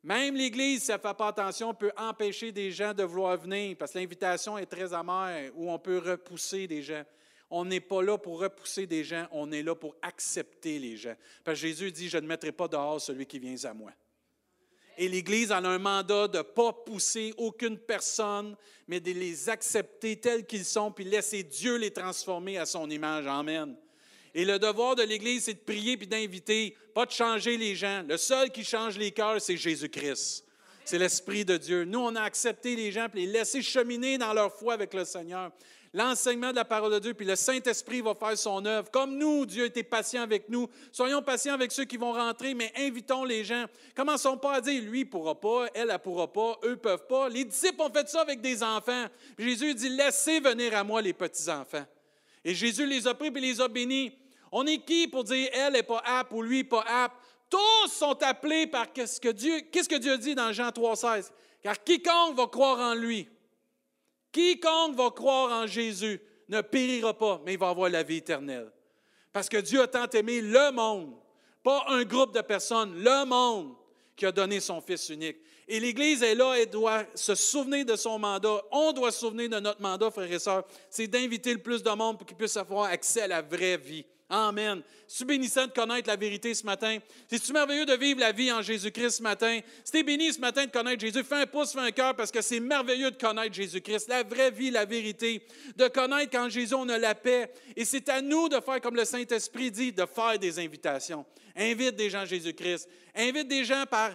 Même 0.02 0.36
l'Église, 0.36 0.84
si 0.84 0.90
elle 0.90 0.96
ne 0.96 1.02
fait 1.02 1.14
pas 1.14 1.28
attention, 1.28 1.74
peut 1.74 1.92
empêcher 1.96 2.52
des 2.52 2.70
gens 2.70 2.94
de 2.94 3.02
vouloir 3.02 3.36
venir 3.36 3.76
parce 3.76 3.92
que 3.92 3.98
l'invitation 3.98 4.56
est 4.56 4.66
très 4.66 4.92
amère 4.94 5.52
ou 5.54 5.70
on 5.70 5.78
peut 5.78 5.98
repousser 5.98 6.66
des 6.66 6.82
gens. 6.82 7.04
On 7.50 7.64
n'est 7.64 7.80
pas 7.80 8.02
là 8.02 8.18
pour 8.18 8.40
repousser 8.40 8.86
des 8.86 9.04
gens, 9.04 9.26
on 9.32 9.50
est 9.52 9.62
là 9.62 9.74
pour 9.74 9.96
accepter 10.02 10.78
les 10.78 10.96
gens. 10.96 11.14
Parce 11.44 11.60
que 11.60 11.66
Jésus 11.66 11.90
dit, 11.90 12.08
je 12.08 12.18
ne 12.18 12.26
mettrai 12.26 12.52
pas 12.52 12.68
dehors 12.68 13.00
celui 13.00 13.26
qui 13.26 13.38
vient 13.38 13.56
à 13.64 13.72
moi. 13.72 13.90
Et 15.00 15.08
l'Église 15.08 15.52
a 15.52 15.58
un 15.58 15.78
mandat 15.78 16.26
de 16.26 16.38
ne 16.38 16.42
pas 16.42 16.72
pousser 16.72 17.32
aucune 17.36 17.78
personne, 17.78 18.56
mais 18.88 18.98
de 18.98 19.12
les 19.12 19.48
accepter 19.48 20.16
tels 20.16 20.44
qu'ils 20.44 20.64
sont, 20.64 20.90
puis 20.90 21.04
laisser 21.04 21.44
Dieu 21.44 21.76
les 21.76 21.92
transformer 21.92 22.58
à 22.58 22.66
son 22.66 22.90
image. 22.90 23.26
Amen. 23.26 23.76
Et 24.34 24.44
le 24.44 24.58
devoir 24.58 24.96
de 24.96 25.02
l'Église, 25.02 25.44
c'est 25.44 25.54
de 25.54 25.58
prier 25.60 25.96
puis 25.96 26.08
d'inviter, 26.08 26.76
pas 26.94 27.06
de 27.06 27.12
changer 27.12 27.56
les 27.56 27.76
gens. 27.76 28.02
Le 28.08 28.16
seul 28.16 28.50
qui 28.50 28.64
change 28.64 28.98
les 28.98 29.12
cœurs, 29.12 29.40
c'est 29.40 29.56
Jésus-Christ. 29.56 30.44
C'est 30.84 30.98
l'Esprit 30.98 31.44
de 31.44 31.56
Dieu. 31.56 31.84
Nous, 31.84 31.98
on 31.98 32.16
a 32.16 32.22
accepté 32.22 32.74
les 32.74 32.90
gens 32.90 33.08
puis 33.08 33.26
les 33.26 33.32
laisser 33.32 33.62
cheminer 33.62 34.18
dans 34.18 34.32
leur 34.32 34.52
foi 34.52 34.74
avec 34.74 34.94
le 34.94 35.04
Seigneur 35.04 35.52
l'enseignement 35.92 36.50
de 36.50 36.56
la 36.56 36.64
parole 36.64 36.92
de 36.92 36.98
Dieu, 36.98 37.14
puis 37.14 37.26
le 37.26 37.36
Saint-Esprit 37.36 38.00
va 38.00 38.14
faire 38.14 38.36
son 38.36 38.64
œuvre. 38.64 38.90
Comme 38.90 39.16
nous, 39.16 39.46
Dieu 39.46 39.64
était 39.64 39.82
patient 39.82 40.22
avec 40.22 40.48
nous. 40.48 40.68
Soyons 40.92 41.22
patients 41.22 41.54
avec 41.54 41.72
ceux 41.72 41.84
qui 41.84 41.96
vont 41.96 42.12
rentrer, 42.12 42.54
mais 42.54 42.72
invitons 42.76 43.24
les 43.24 43.44
gens. 43.44 43.66
Commençons 43.94 44.36
pas 44.36 44.54
à 44.54 44.60
dire, 44.60 44.82
lui 44.82 45.00
ne 45.00 45.08
pourra 45.10 45.34
pas, 45.34 45.66
elle 45.74 45.88
ne 45.88 45.96
pourra 45.96 46.32
pas, 46.32 46.58
eux 46.64 46.70
ne 46.70 46.74
peuvent 46.74 47.06
pas. 47.06 47.28
Les 47.28 47.44
disciples 47.44 47.82
ont 47.82 47.90
fait 47.90 48.08
ça 48.08 48.20
avec 48.20 48.40
des 48.40 48.62
enfants. 48.62 49.06
Jésus 49.38 49.74
dit, 49.74 49.88
laissez 49.88 50.40
venir 50.40 50.76
à 50.76 50.84
moi 50.84 51.00
les 51.02 51.12
petits-enfants. 51.12 51.86
Et 52.44 52.54
Jésus 52.54 52.86
les 52.86 53.06
a 53.06 53.14
pris 53.14 53.28
et 53.28 53.40
les 53.40 53.60
a 53.60 53.68
bénis. 53.68 54.12
On 54.52 54.66
est 54.66 54.78
qui 54.78 55.08
pour 55.08 55.24
dire, 55.24 55.48
elle 55.52 55.74
n'est 55.74 55.82
pas 55.82 56.02
apte 56.04 56.32
ou 56.32 56.42
lui 56.42 56.64
pas 56.64 56.84
apte? 56.86 57.16
Tous 57.50 57.88
sont 57.90 58.22
appelés 58.22 58.66
par 58.66 58.92
qu'est-ce 58.92 59.20
que 59.20 59.28
Dieu, 59.28 59.60
qu'est-ce 59.72 59.88
que 59.88 59.96
Dieu 59.96 60.18
dit 60.18 60.34
dans 60.34 60.52
Jean 60.52 60.68
3,16? 60.68 61.30
Car 61.62 61.82
quiconque 61.82 62.36
va 62.36 62.46
croire 62.46 62.78
en 62.78 62.94
lui, 62.94 63.28
Quiconque 64.38 64.94
va 64.94 65.10
croire 65.10 65.50
en 65.50 65.66
Jésus 65.66 66.20
ne 66.48 66.60
périra 66.60 67.12
pas, 67.12 67.42
mais 67.44 67.54
il 67.54 67.58
va 67.58 67.70
avoir 67.70 67.90
la 67.90 68.04
vie 68.04 68.18
éternelle. 68.18 68.70
Parce 69.32 69.48
que 69.48 69.56
Dieu 69.56 69.82
a 69.82 69.88
tant 69.88 70.08
aimé 70.10 70.40
le 70.40 70.70
monde, 70.70 71.14
pas 71.62 71.84
un 71.88 72.04
groupe 72.04 72.32
de 72.32 72.40
personnes, 72.40 73.02
le 73.02 73.26
monde 73.26 73.74
qui 74.14 74.24
a 74.26 74.30
donné 74.30 74.60
son 74.60 74.80
Fils 74.80 75.08
unique. 75.08 75.38
Et 75.66 75.80
l'Église 75.80 76.22
est 76.22 76.36
là, 76.36 76.54
elle 76.56 76.70
doit 76.70 77.04
se 77.16 77.34
souvenir 77.34 77.84
de 77.84 77.96
son 77.96 78.18
mandat. 78.18 78.62
On 78.70 78.92
doit 78.92 79.10
se 79.10 79.20
souvenir 79.20 79.50
de 79.50 79.58
notre 79.58 79.82
mandat, 79.82 80.10
frères 80.10 80.32
et 80.32 80.38
sœurs. 80.38 80.64
C'est 80.88 81.08
d'inviter 81.08 81.52
le 81.52 81.60
plus 81.60 81.82
de 81.82 81.90
monde 81.90 82.16
pour 82.16 82.26
qu'ils 82.26 82.36
puissent 82.36 82.56
avoir 82.56 82.84
accès 82.84 83.22
à 83.22 83.26
la 83.26 83.42
vraie 83.42 83.76
vie. 83.76 84.06
Amen. 84.30 84.82
C'est 85.06 85.24
bénissant 85.24 85.66
de 85.66 85.72
connaître 85.72 86.06
la 86.06 86.16
vérité 86.16 86.52
ce 86.52 86.66
matin? 86.66 86.98
C'est 87.28 87.48
merveilleux 87.50 87.86
de 87.86 87.94
vivre 87.94 88.20
la 88.20 88.32
vie 88.32 88.52
en 88.52 88.60
Jésus-Christ 88.60 89.16
ce 89.16 89.22
matin? 89.22 89.60
Si 89.82 90.02
béni 90.02 90.34
ce 90.34 90.38
matin 90.38 90.66
de 90.66 90.70
connaître 90.70 91.00
Jésus, 91.00 91.24
fais 91.24 91.36
un 91.36 91.46
pouce, 91.46 91.72
fais 91.72 91.78
un 91.78 91.90
cœur 91.92 92.14
parce 92.14 92.30
que 92.30 92.42
c'est 92.42 92.60
merveilleux 92.60 93.10
de 93.10 93.16
connaître 93.16 93.54
Jésus-Christ. 93.54 94.08
La 94.08 94.24
vraie 94.24 94.50
vie, 94.50 94.70
la 94.70 94.84
vérité. 94.84 95.46
De 95.76 95.88
connaître 95.88 96.30
qu'en 96.30 96.50
Jésus, 96.50 96.74
on 96.74 96.86
a 96.90 96.98
la 96.98 97.14
paix. 97.14 97.50
Et 97.74 97.86
c'est 97.86 98.06
à 98.10 98.20
nous 98.20 98.50
de 98.50 98.60
faire 98.60 98.82
comme 98.82 98.96
le 98.96 99.06
Saint-Esprit 99.06 99.70
dit, 99.70 99.92
de 99.92 100.04
faire 100.04 100.38
des 100.38 100.58
invitations. 100.58 101.24
Invite 101.56 101.96
des 101.96 102.10
gens 102.10 102.20
à 102.20 102.26
Jésus-Christ. 102.26 102.86
Invite 103.14 103.48
des 103.48 103.64
gens 103.64 103.84
par, 103.86 104.14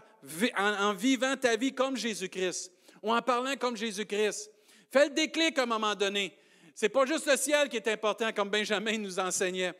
en, 0.59 0.93
vivant 0.93 1.35
ta 1.35 1.55
vie 1.55 1.73
comme 1.73 1.97
Jésus-Christ 1.97 2.71
ou 3.01 3.11
en 3.11 3.21
parlant 3.23 3.55
comme 3.55 3.75
Jésus-Christ. 3.75 4.51
Fais 4.91 5.05
le 5.05 5.15
déclic 5.15 5.57
à 5.57 5.63
un 5.63 5.65
moment 5.65 5.95
donné. 5.95 6.37
C'est 6.75 6.89
pas 6.89 7.05
juste 7.05 7.25
le 7.25 7.35
ciel 7.35 7.67
qui 7.69 7.77
est 7.77 7.87
important, 7.87 8.31
comme 8.31 8.49
Benjamin 8.49 8.97
nous 8.97 9.19
enseignait 9.19 9.73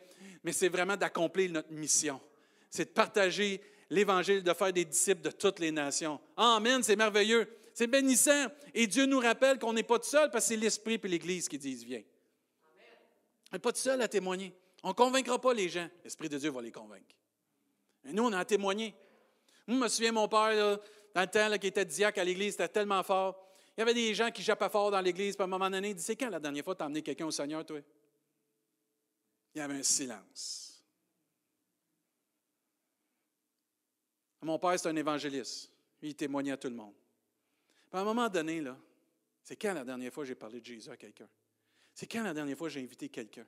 mais 0.44 0.52
c'est 0.52 0.68
vraiment 0.68 0.96
d'accomplir 0.96 1.50
notre 1.50 1.72
mission. 1.72 2.20
C'est 2.70 2.84
de 2.84 2.90
partager 2.90 3.60
l'Évangile, 3.90 4.42
de 4.42 4.52
faire 4.52 4.72
des 4.72 4.84
disciples 4.84 5.22
de 5.22 5.30
toutes 5.30 5.58
les 5.58 5.72
nations. 5.72 6.20
Amen, 6.36 6.82
c'est 6.82 6.96
merveilleux. 6.96 7.48
C'est 7.72 7.86
bénissant. 7.86 8.46
Et 8.72 8.86
Dieu 8.86 9.06
nous 9.06 9.18
rappelle 9.18 9.58
qu'on 9.58 9.72
n'est 9.72 9.82
pas 9.82 9.98
tout 9.98 10.08
seul 10.08 10.30
parce 10.30 10.44
que 10.44 10.48
c'est 10.54 10.56
l'Esprit 10.56 11.00
et 11.02 11.08
l'Église 11.08 11.48
qui 11.48 11.58
disent 11.58 11.84
Viens. 11.84 12.02
On 13.50 13.56
n'est 13.56 13.60
pas 13.60 13.72
tout 13.72 13.80
seul 13.80 14.00
à 14.00 14.08
témoigner. 14.08 14.54
On 14.82 14.88
ne 14.88 14.94
convaincra 14.94 15.40
pas 15.40 15.54
les 15.54 15.68
gens. 15.68 15.88
L'Esprit 16.04 16.28
de 16.28 16.38
Dieu 16.38 16.50
va 16.50 16.60
les 16.60 16.70
convaincre. 16.72 17.14
Et 18.04 18.12
nous, 18.12 18.24
on 18.24 18.32
a 18.32 18.44
témoigné. 18.44 18.94
Moi, 19.66 19.78
je 19.78 19.82
me 19.82 19.88
souviens, 19.88 20.12
mon 20.12 20.28
père, 20.28 20.78
dans 21.14 21.20
le 21.22 21.26
temps 21.26 21.58
qui 21.58 21.68
était 21.68 21.84
diacre 21.84 22.20
à 22.20 22.24
l'Église, 22.24 22.52
c'était 22.52 22.68
tellement 22.68 23.02
fort. 23.02 23.40
Il 23.76 23.80
y 23.80 23.82
avait 23.82 23.94
des 23.94 24.14
gens 24.14 24.30
qui 24.30 24.42
jappaient 24.42 24.68
fort 24.68 24.90
dans 24.90 25.00
l'Église. 25.00 25.34
Puis 25.34 25.42
à 25.42 25.44
un 25.44 25.48
moment 25.48 25.70
donné, 25.70 25.90
il 25.90 25.94
dit 25.94 26.02
C'est 26.02 26.16
quand 26.16 26.30
la 26.30 26.38
dernière 26.38 26.62
fois 26.62 26.74
tu 26.74 26.82
as 26.82 26.86
amené 26.86 27.02
quelqu'un 27.02 27.26
au 27.26 27.30
Seigneur, 27.30 27.64
toi? 27.64 27.80
Il 29.54 29.58
y 29.58 29.60
avait 29.60 29.74
un 29.74 29.82
silence. 29.82 30.84
Mon 34.42 34.58
père, 34.58 34.78
c'est 34.78 34.88
un 34.88 34.96
évangéliste. 34.96 35.70
il 36.02 36.14
témoignait 36.14 36.52
à 36.52 36.56
tout 36.56 36.68
le 36.68 36.74
monde. 36.74 36.94
à 37.92 38.00
un 38.00 38.04
moment 38.04 38.28
donné, 38.28 38.62
c'est 39.42 39.56
quand 39.56 39.72
la 39.72 39.84
dernière 39.84 40.12
fois 40.12 40.24
j'ai 40.24 40.34
parlé 40.34 40.60
de 40.60 40.66
Jésus 40.66 40.90
à 40.90 40.96
quelqu'un? 40.96 41.28
C'est 41.94 42.06
quand 42.06 42.22
la 42.22 42.34
dernière 42.34 42.58
fois 42.58 42.68
j'ai 42.68 42.80
invité 42.80 43.08
quelqu'un? 43.08 43.46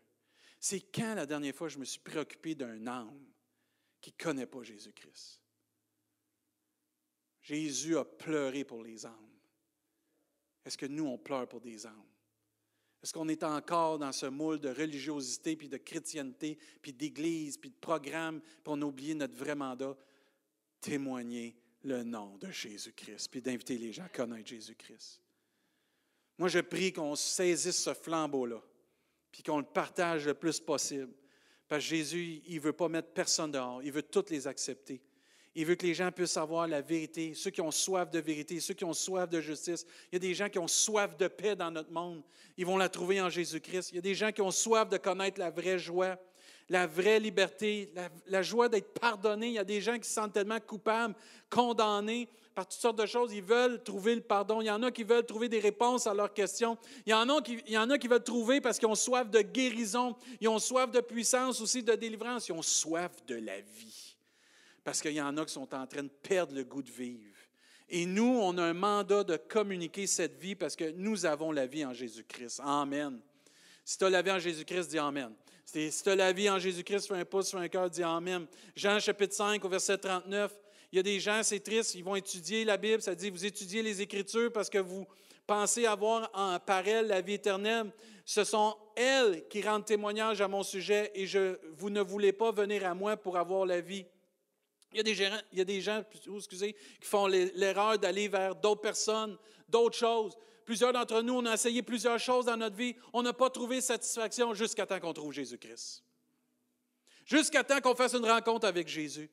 C'est 0.58 0.80
quand 0.80 1.14
la 1.14 1.26
dernière 1.26 1.54
fois 1.54 1.68
je 1.68 1.78
me 1.78 1.84
suis 1.84 2.00
préoccupé 2.00 2.54
d'un 2.54 2.86
âme 2.86 3.26
qui 4.00 4.14
ne 4.18 4.24
connaît 4.24 4.46
pas 4.46 4.62
Jésus-Christ? 4.62 5.40
Jésus 7.42 7.96
a 7.98 8.04
pleuré 8.04 8.64
pour 8.64 8.82
les 8.82 9.04
âmes. 9.04 9.36
Est-ce 10.64 10.78
que 10.78 10.86
nous, 10.86 11.04
on 11.04 11.18
pleure 11.18 11.48
pour 11.48 11.60
des 11.60 11.86
âmes? 11.86 12.15
Est-ce 13.02 13.12
qu'on 13.12 13.28
est 13.28 13.44
encore 13.44 13.98
dans 13.98 14.12
ce 14.12 14.26
moule 14.26 14.58
de 14.58 14.68
religiosité, 14.68 15.56
puis 15.56 15.68
de 15.68 15.76
chrétienté, 15.76 16.58
puis 16.82 16.92
d'église, 16.92 17.56
puis 17.56 17.70
de 17.70 17.76
programme, 17.76 18.40
puis 18.40 18.60
on 18.66 18.82
a 18.82 18.84
oublié 18.84 19.14
notre 19.14 19.36
vrai 19.36 19.54
mandat? 19.54 19.96
Témoigner 20.80 21.56
le 21.82 22.02
nom 22.02 22.36
de 22.38 22.50
Jésus-Christ, 22.50 23.28
puis 23.30 23.40
d'inviter 23.40 23.78
les 23.78 23.92
gens 23.92 24.04
à 24.04 24.08
connaître 24.08 24.48
Jésus-Christ. 24.48 25.20
Moi, 26.38 26.48
je 26.48 26.58
prie 26.58 26.92
qu'on 26.92 27.14
saisisse 27.14 27.82
ce 27.82 27.94
flambeau-là, 27.94 28.62
puis 29.30 29.42
qu'on 29.42 29.58
le 29.58 29.64
partage 29.64 30.26
le 30.26 30.34
plus 30.34 30.60
possible. 30.60 31.14
Parce 31.68 31.82
que 31.82 31.90
Jésus, 31.90 32.42
il 32.46 32.56
ne 32.56 32.60
veut 32.60 32.72
pas 32.72 32.88
mettre 32.88 33.12
personne 33.12 33.50
dehors, 33.50 33.82
il 33.82 33.92
veut 33.92 34.02
toutes 34.02 34.30
les 34.30 34.46
accepter. 34.46 35.02
Il 35.58 35.64
veut 35.64 35.74
que 35.74 35.86
les 35.86 35.94
gens 35.94 36.12
puissent 36.12 36.36
avoir 36.36 36.68
la 36.68 36.82
vérité, 36.82 37.32
ceux 37.32 37.48
qui 37.48 37.62
ont 37.62 37.70
soif 37.70 38.10
de 38.10 38.18
vérité, 38.18 38.60
ceux 38.60 38.74
qui 38.74 38.84
ont 38.84 38.92
soif 38.92 39.26
de 39.26 39.40
justice. 39.40 39.86
Il 40.12 40.16
y 40.16 40.16
a 40.16 40.18
des 40.18 40.34
gens 40.34 40.50
qui 40.50 40.58
ont 40.58 40.68
soif 40.68 41.16
de 41.16 41.28
paix 41.28 41.56
dans 41.56 41.70
notre 41.70 41.90
monde. 41.90 42.22
Ils 42.58 42.66
vont 42.66 42.76
la 42.76 42.90
trouver 42.90 43.22
en 43.22 43.30
Jésus-Christ. 43.30 43.92
Il 43.92 43.94
y 43.94 43.98
a 43.98 44.02
des 44.02 44.14
gens 44.14 44.30
qui 44.32 44.42
ont 44.42 44.50
soif 44.50 44.86
de 44.90 44.98
connaître 44.98 45.40
la 45.40 45.48
vraie 45.48 45.78
joie, 45.78 46.18
la 46.68 46.86
vraie 46.86 47.18
liberté, 47.18 47.90
la, 48.26 48.42
joie 48.42 48.68
d'être 48.68 48.92
pardonné. 49.00 49.46
Il 49.46 49.52
y 49.54 49.58
a 49.58 49.64
des 49.64 49.80
gens 49.80 49.98
qui 49.98 50.06
se 50.06 50.12
sentent 50.12 50.34
tellement 50.34 50.60
coupables, 50.60 51.14
condamnés 51.48 52.28
par 52.54 52.68
toutes 52.68 52.78
sortes 52.78 52.98
de 52.98 53.06
choses. 53.06 53.32
Ils 53.32 53.42
veulent 53.42 53.82
trouver 53.82 54.14
le 54.14 54.20
pardon. 54.20 54.60
Il 54.60 54.66
y 54.66 54.70
en 54.70 54.82
a 54.82 54.90
qui 54.90 55.04
veulent 55.04 55.24
trouver 55.24 55.48
des 55.48 55.60
réponses 55.60 56.06
à 56.06 56.12
leurs 56.12 56.34
questions. 56.34 56.76
Il 57.06 57.10
y 57.10 57.12
a 57.14 57.24
il 57.66 57.72
y 57.72 57.78
en 57.78 57.88
a 57.88 57.96
qui 57.96 58.08
veulent 58.08 58.22
trouver 58.22 58.60
parce 58.60 58.78
qu'ils 58.78 58.88
ont 58.88 58.94
soif 58.94 59.30
de 59.30 59.40
guérison. 59.40 60.16
Ils 60.38 60.48
ont 60.48 60.58
soif 60.58 60.90
de 60.90 61.00
puissance 61.00 61.62
aussi, 61.62 61.82
de 61.82 61.94
délivrance. 61.94 62.46
Ils 62.46 62.52
ont 62.52 62.60
soif 62.60 63.12
de 63.26 63.36
la 63.36 63.58
vie 63.58 64.05
parce 64.86 65.02
qu'il 65.02 65.14
y 65.14 65.20
en 65.20 65.36
a 65.36 65.44
qui 65.44 65.52
sont 65.52 65.74
en 65.74 65.84
train 65.84 66.04
de 66.04 66.08
perdre 66.08 66.54
le 66.54 66.62
goût 66.62 66.80
de 66.80 66.92
vivre. 66.92 67.34
Et 67.88 68.06
nous, 68.06 68.38
on 68.40 68.56
a 68.56 68.62
un 68.62 68.72
mandat 68.72 69.24
de 69.24 69.36
communiquer 69.36 70.06
cette 70.06 70.38
vie 70.38 70.54
parce 70.54 70.76
que 70.76 70.92
nous 70.92 71.26
avons 71.26 71.50
la 71.50 71.66
vie 71.66 71.84
en 71.84 71.92
Jésus-Christ. 71.92 72.60
Amen. 72.62 73.18
Si 73.84 73.98
tu 73.98 74.04
as 74.04 74.10
la 74.10 74.22
vie 74.22 74.30
en 74.30 74.38
Jésus-Christ, 74.38 74.86
dis 74.86 74.98
Amen. 74.98 75.34
Si 75.64 75.90
tu 76.04 76.08
as 76.08 76.14
la 76.14 76.32
vie 76.32 76.48
en 76.48 76.60
Jésus-Christ, 76.60 77.08
fais 77.08 77.16
un 77.16 77.24
pouce, 77.24 77.50
fais 77.50 77.56
un 77.56 77.66
cœur, 77.66 77.90
dis 77.90 78.04
Amen. 78.04 78.46
Jean 78.76 79.00
chapitre 79.00 79.34
5 79.34 79.64
au 79.64 79.68
verset 79.68 79.98
39, 79.98 80.56
il 80.92 80.96
y 80.96 80.98
a 81.00 81.02
des 81.02 81.18
gens, 81.18 81.42
c'est 81.42 81.58
triste, 81.58 81.96
ils 81.96 82.04
vont 82.04 82.14
étudier 82.14 82.64
la 82.64 82.76
Bible, 82.76 83.02
ça 83.02 83.16
dit, 83.16 83.28
vous 83.28 83.44
étudiez 83.44 83.82
les 83.82 84.00
Écritures 84.00 84.52
parce 84.52 84.70
que 84.70 84.78
vous 84.78 85.04
pensez 85.48 85.84
avoir 85.86 86.30
en, 86.32 86.60
par 86.60 86.86
elles 86.86 87.08
la 87.08 87.20
vie 87.20 87.34
éternelle. 87.34 87.90
Ce 88.24 88.44
sont 88.44 88.76
elles 88.94 89.48
qui 89.48 89.62
rendent 89.62 89.84
témoignage 89.84 90.40
à 90.40 90.46
mon 90.46 90.62
sujet 90.62 91.10
et 91.16 91.26
je, 91.26 91.58
vous 91.76 91.90
ne 91.90 92.02
voulez 92.02 92.32
pas 92.32 92.52
venir 92.52 92.86
à 92.86 92.94
moi 92.94 93.16
pour 93.16 93.36
avoir 93.36 93.66
la 93.66 93.80
vie. 93.80 94.06
Il 94.96 95.58
y 95.58 95.60
a 95.60 95.64
des, 95.64 95.80
gens 95.82 96.02
excusez, 96.36 96.72
qui 96.72 97.06
font 97.06 97.26
l'erreur 97.26 97.98
d'aller 97.98 98.28
vers 98.28 98.54
d'autres 98.56 98.80
personnes, 98.80 99.36
d'autres 99.68 99.96
choses. 99.96 100.36
Plusieurs 100.64 100.92
d'entre 100.92 101.20
nous, 101.22 101.34
on 101.34 101.46
a 101.46 101.54
essayé 101.54 101.82
plusieurs 101.82 102.18
choses 102.18 102.46
dans 102.46 102.56
notre 102.56 102.76
vie. 102.76 102.96
On 103.12 103.22
n'a 103.22 103.32
pas 103.32 103.50
trouvé 103.50 103.80
satisfaction 103.80 104.54
jusqu'à 104.54 104.86
temps 104.86 104.98
qu'on 104.98 105.12
trouve 105.12 105.32
Jésus-Christ. 105.32 106.02
Jusqu'à 107.26 107.62
temps 107.62 107.80
qu'on 107.80 107.94
fasse 107.94 108.14
une 108.14 108.24
rencontre 108.24 108.66
avec 108.66 108.88
Jésus. 108.88 109.30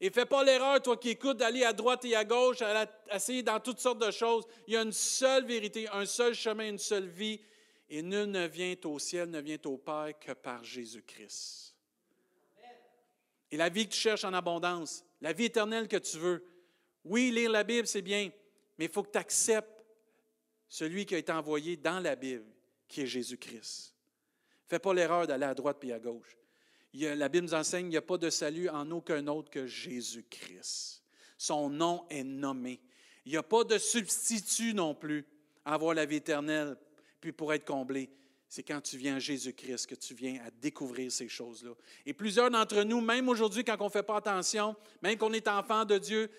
Et 0.00 0.10
fais 0.10 0.26
pas 0.26 0.44
l'erreur, 0.44 0.82
toi 0.82 0.96
qui 0.96 1.10
écoutes, 1.10 1.38
d'aller 1.38 1.64
à 1.64 1.72
droite 1.72 2.04
et 2.04 2.14
à 2.14 2.24
gauche, 2.24 2.60
à 2.60 2.86
essayer 3.14 3.42
dans 3.42 3.60
toutes 3.60 3.78
sortes 3.78 4.04
de 4.04 4.10
choses. 4.10 4.44
Il 4.66 4.74
y 4.74 4.76
a 4.76 4.82
une 4.82 4.92
seule 4.92 5.46
vérité, 5.46 5.88
un 5.88 6.04
seul 6.04 6.34
chemin, 6.34 6.68
une 6.68 6.78
seule 6.78 7.08
vie. 7.08 7.40
Et 7.88 8.02
nul 8.02 8.26
ne 8.26 8.46
vient 8.46 8.74
au 8.84 8.98
ciel, 8.98 9.30
ne 9.30 9.40
vient 9.40 9.58
au 9.64 9.78
Père 9.78 10.12
que 10.20 10.32
par 10.32 10.64
Jésus-Christ. 10.64 11.71
Et 13.52 13.58
la 13.58 13.68
vie 13.68 13.86
que 13.86 13.92
tu 13.92 14.00
cherches 14.00 14.24
en 14.24 14.32
abondance, 14.32 15.04
la 15.20 15.34
vie 15.34 15.44
éternelle 15.44 15.86
que 15.86 15.98
tu 15.98 16.18
veux, 16.18 16.44
oui, 17.04 17.30
lire 17.30 17.50
la 17.50 17.64
Bible, 17.64 17.86
c'est 17.86 18.02
bien, 18.02 18.30
mais 18.78 18.86
il 18.86 18.90
faut 18.90 19.02
que 19.02 19.12
tu 19.12 19.18
acceptes 19.18 19.84
celui 20.68 21.04
qui 21.04 21.14
a 21.14 21.18
été 21.18 21.30
envoyé 21.30 21.76
dans 21.76 22.00
la 22.00 22.16
Bible, 22.16 22.46
qui 22.88 23.02
est 23.02 23.06
Jésus-Christ. 23.06 23.94
Fais 24.66 24.78
pas 24.78 24.94
l'erreur 24.94 25.26
d'aller 25.26 25.44
à 25.44 25.54
droite 25.54 25.76
puis 25.78 25.92
à 25.92 25.98
gauche. 25.98 26.38
la 26.94 27.28
Bible 27.28 27.46
nous 27.46 27.54
enseigne 27.54 27.84
qu'il 27.84 27.90
n'y 27.90 27.96
a 27.98 28.02
pas 28.02 28.16
de 28.16 28.30
salut 28.30 28.70
en 28.70 28.90
aucun 28.90 29.26
autre 29.26 29.50
que 29.50 29.66
Jésus-Christ. 29.66 31.02
Son 31.36 31.68
nom 31.68 32.06
est 32.08 32.24
nommé. 32.24 32.80
Il 33.26 33.32
n'y 33.32 33.38
a 33.38 33.42
pas 33.42 33.64
de 33.64 33.76
substitut 33.76 34.72
non 34.72 34.94
plus 34.94 35.26
à 35.66 35.74
avoir 35.74 35.92
la 35.92 36.06
vie 36.06 36.16
éternelle, 36.16 36.76
puis 37.20 37.32
pour 37.32 37.52
être 37.52 37.66
comblé. 37.66 38.08
C'est 38.54 38.62
quand 38.62 38.82
tu 38.82 38.98
viens 38.98 39.16
à 39.16 39.18
Jésus-Christ 39.18 39.86
que 39.86 39.94
tu 39.94 40.12
viens 40.12 40.38
à 40.46 40.50
découvrir 40.50 41.10
ces 41.10 41.26
choses-là. 41.26 41.70
Et 42.04 42.12
plusieurs 42.12 42.50
d'entre 42.50 42.82
nous, 42.82 43.00
même 43.00 43.26
aujourd'hui, 43.30 43.64
quand 43.64 43.78
on 43.80 43.86
ne 43.86 43.90
fait 43.90 44.02
pas 44.02 44.16
attention, 44.18 44.76
même 45.00 45.16
qu'on 45.16 45.32
est 45.32 45.48
enfant 45.48 45.86
de 45.86 45.96
Dieu, 45.96 46.30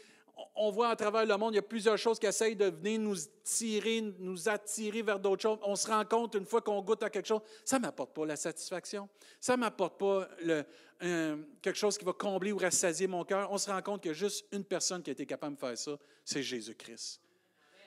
on 0.55 0.69
voit 0.69 0.89
à 0.89 0.95
travers 0.95 1.25
le 1.25 1.35
monde, 1.37 1.53
il 1.53 1.55
y 1.55 1.59
a 1.59 1.63
plusieurs 1.63 1.97
choses 1.97 2.19
qui 2.19 2.27
essayent 2.27 2.55
de 2.55 2.65
venir 2.65 2.99
nous 2.99 3.15
tirer, 3.43 4.13
nous 4.19 4.47
attirer 4.47 5.01
vers 5.01 5.17
d'autres 5.17 5.41
choses. 5.41 5.57
On 5.63 5.75
se 5.75 5.87
rend 5.87 6.05
compte, 6.05 6.35
une 6.35 6.45
fois 6.45 6.61
qu'on 6.61 6.83
goûte 6.83 7.01
à 7.01 7.09
quelque 7.09 7.25
chose, 7.25 7.41
ça 7.65 7.79
ne 7.79 7.81
m'apporte 7.81 8.13
pas 8.13 8.27
la 8.27 8.35
satisfaction. 8.35 9.09
Ça 9.39 9.55
ne 9.55 9.61
m'apporte 9.61 9.97
pas 9.97 10.29
quelque 10.99 11.73
chose 11.73 11.97
qui 11.97 12.05
va 12.05 12.13
combler 12.13 12.51
ou 12.51 12.59
rassasier 12.59 13.07
mon 13.07 13.25
cœur. 13.25 13.51
On 13.51 13.57
se 13.57 13.71
rend 13.71 13.81
compte 13.81 14.03
qu'il 14.03 14.11
y 14.11 14.13
a 14.13 14.17
juste 14.17 14.45
une 14.51 14.65
personne 14.65 15.01
qui 15.01 15.09
a 15.09 15.13
été 15.13 15.25
capable 15.25 15.55
de 15.55 15.59
faire 15.59 15.75
ça, 15.75 15.97
c'est 16.23 16.43
Jésus-Christ. 16.43 17.22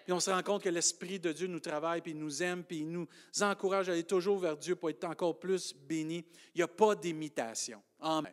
Puis 0.06 0.12
on 0.12 0.20
se 0.20 0.30
rend 0.30 0.42
compte 0.44 0.62
que 0.62 0.68
l'Esprit 0.68 1.18
de 1.18 1.32
Dieu 1.32 1.48
nous 1.48 1.58
travaille, 1.58 2.00
puis 2.00 2.12
il 2.12 2.18
nous 2.18 2.40
aime, 2.40 2.62
puis 2.62 2.78
il 2.78 2.88
nous 2.92 3.08
encourage 3.40 3.88
à 3.88 3.92
aller 3.92 4.04
toujours 4.04 4.38
vers 4.38 4.56
Dieu 4.56 4.76
pour 4.76 4.88
être 4.88 5.02
encore 5.02 5.36
plus 5.36 5.74
béni. 5.74 6.24
Il 6.54 6.58
n'y 6.58 6.62
a 6.62 6.68
pas 6.68 6.94
d'imitation. 6.94 7.82
Amen. 7.98 8.32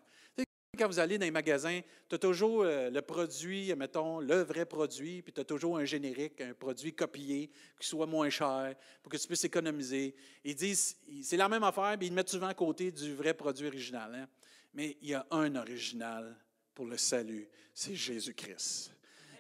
Quand 0.78 0.88
vous 0.88 1.00
allez 1.00 1.18
dans 1.18 1.26
les 1.26 1.32
magasins, 1.32 1.82
tu 2.08 2.14
as 2.14 2.20
toujours 2.20 2.62
euh, 2.62 2.92
le 2.92 3.02
produit, 3.02 3.74
mettons, 3.76 4.20
le 4.20 4.44
vrai 4.44 4.68
produit, 4.68 5.24
puis 5.24 5.34
tu 5.34 5.42
as 5.42 5.46
toujours 5.46 5.80
un 5.80 5.86
générique, 5.86 6.42
un 6.42 6.54
produit 6.54 6.94
copié, 6.94 7.50
qui 7.80 7.88
soit 7.88 8.06
moins 8.06 8.30
cher, 8.30 8.76
pour 9.02 9.12
que 9.12 9.18
tu 9.18 9.26
puisses 9.26 9.44
économiser. 9.44 10.16
Ils 10.44 10.56
disent, 10.56 10.96
c'est 11.24 11.38
la 11.38 11.50
même 11.50 11.64
affaire, 11.64 11.96
mais 12.00 12.06
ils 12.06 12.10
le 12.10 12.16
mettent 12.16 12.30
souvent 12.30 12.50
à 12.50 12.54
côté 12.54 12.92
du 12.92 13.16
vrai 13.16 13.34
produit 13.34 13.66
original. 13.66 14.14
Hein. 14.14 14.28
Mais 14.76 14.96
il 15.02 15.10
y 15.10 15.14
a 15.16 15.26
un 15.32 15.56
original 15.56 16.36
pour 16.76 16.86
le 16.86 16.98
salut, 16.98 17.50
c'est 17.74 17.96
Jésus-Christ. 17.96 18.92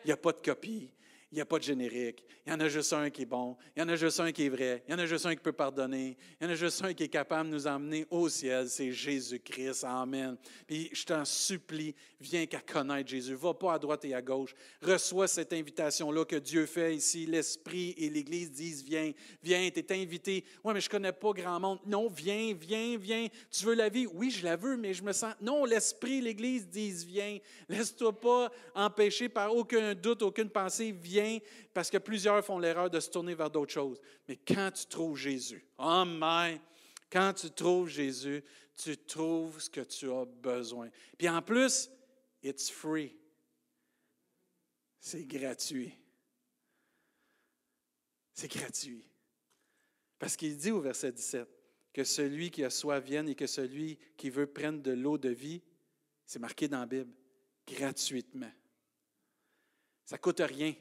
Il 0.04 0.08
n'y 0.08 0.14
a 0.14 0.18
pas 0.18 0.32
de 0.32 0.42
copie, 0.42 0.92
il 1.34 1.38
n'y 1.38 1.42
a 1.42 1.46
pas 1.46 1.58
de 1.58 1.64
générique. 1.64 2.24
Il 2.46 2.52
y 2.52 2.56
en 2.56 2.60
a 2.60 2.68
juste 2.68 2.94
un 2.94 3.10
qui 3.10 3.24
est 3.24 3.26
bon. 3.26 3.58
Il 3.76 3.80
y 3.80 3.84
en 3.84 3.90
a 3.90 3.96
juste 3.96 4.20
un 4.20 4.32
qui 4.32 4.46
est 4.46 4.50
vrai. 4.50 4.84
Il 4.88 4.92
y 4.92 4.94
en 4.94 5.00
a 5.00 5.08
juste 5.08 5.26
un 5.26 5.34
qui 5.34 5.42
peut 5.42 5.52
pardonner. 5.52 6.16
Il 6.40 6.44
y 6.44 6.48
en 6.48 6.52
a 6.52 6.56
juste 6.56 6.84
un 6.84 6.94
qui 6.94 7.06
est 7.06 7.08
capable 7.08 7.50
de 7.50 7.56
nous 7.56 7.66
emmener 7.66 8.06
au 8.12 8.30
ciel. 8.30 8.70
C'est 8.70 8.92
Jésus-Christ. 8.92 9.84
Amen. 9.84 10.38
Puis 10.68 10.92
je 10.94 11.04
t'en 11.04 11.26
supplie, 11.26 11.96
viens 12.22 12.46
qu'à 12.46 12.60
connaître 12.60 13.10
Jésus. 13.10 13.34
Va 13.34 13.56
pas 13.56 13.74
à 13.74 13.80
droite 13.80 14.06
et 14.06 14.14
à 14.14 14.22
gauche. 14.22 14.54
Reçois 14.80 15.28
cette 15.28 15.54
invitation-là 15.54 16.24
que 16.24 16.36
Dieu 16.36 16.68
fait 16.68 16.96
ici. 16.96 17.26
L'Esprit 17.26 17.96
et 17.98 18.12
l'Église 18.12 18.52
disent 18.52 18.84
Viens, 18.84 19.12
viens, 19.42 19.68
tu 19.74 19.80
es 19.80 20.04
invité. 20.04 20.46
Oui, 20.64 20.72
mais 20.76 20.82
je 20.82 20.88
ne 20.88 20.92
connais 20.92 21.14
pas 21.14 21.32
grand 21.32 21.60
monde. 21.60 21.80
Non, 21.88 22.10
viens, 22.10 22.54
viens, 22.54 22.96
viens. 23.00 23.28
Tu 23.50 23.66
veux 23.66 23.74
la 23.74 23.90
vie? 23.90 24.06
Oui, 24.06 24.30
je 24.30 24.44
la 24.44 24.56
veux, 24.56 24.78
mais 24.78 24.94
je 24.94 25.02
me 25.02 25.14
sens. 25.14 25.34
Non, 25.42 25.66
l'Esprit 25.66 26.20
et 26.20 26.22
l'Église 26.22 26.68
disent 26.68 27.04
Viens. 27.04 27.40
Laisse-toi 27.68 28.20
pas 28.20 28.52
empêcher 28.76 29.30
par 29.30 29.56
aucun 29.56 29.96
doute, 29.96 30.22
aucune 30.22 30.52
pensée. 30.52 30.92
Viens 30.92 31.23
parce 31.74 31.90
que 31.90 31.98
plusieurs 31.98 32.44
font 32.44 32.60
l'erreur 32.60 32.90
de 32.90 33.00
se 33.00 33.10
tourner 33.10 33.36
vers 33.36 33.50
d'autres 33.50 33.74
choses. 33.74 34.00
Mais 34.28 34.38
quand 34.38 34.72
tu 34.72 34.86
trouves 34.86 35.18
Jésus, 35.18 35.66
Amen, 35.78 36.60
quand 37.12 37.34
tu 37.34 37.52
trouves 37.52 37.90
Jésus, 37.90 38.44
tu 38.76 38.98
trouves 38.98 39.60
ce 39.60 39.70
que 39.70 39.82
tu 39.82 40.12
as 40.12 40.26
besoin. 40.26 40.90
Puis 41.18 41.30
en 41.30 41.42
plus, 41.42 41.90
it's 42.42 42.70
free. 42.70 43.16
C'est 45.00 45.26
gratuit. 45.26 45.94
C'est 48.34 48.52
gratuit. 48.52 49.08
Parce 50.18 50.36
qu'il 50.36 50.58
dit 50.58 50.72
au 50.72 50.82
verset 50.82 51.12
17 51.12 51.48
que 51.94 52.04
celui 52.04 52.50
qui 52.50 52.64
a 52.64 52.70
soif 52.70 53.04
vienne 53.04 53.30
et 53.30 53.36
que 53.36 53.46
celui 53.46 54.00
qui 54.18 54.30
veut 54.30 54.48
prendre 54.48 54.82
de 54.82 54.92
l'eau 54.92 55.18
de 55.18 55.30
vie, 55.30 55.62
c'est 56.26 56.40
marqué 56.40 56.68
dans 56.68 56.80
la 56.80 56.86
Bible, 56.86 57.14
gratuitement. 57.68 58.52
Ça 60.06 60.16
ne 60.16 60.22
coûte 60.22 60.40
rien. 60.40 60.74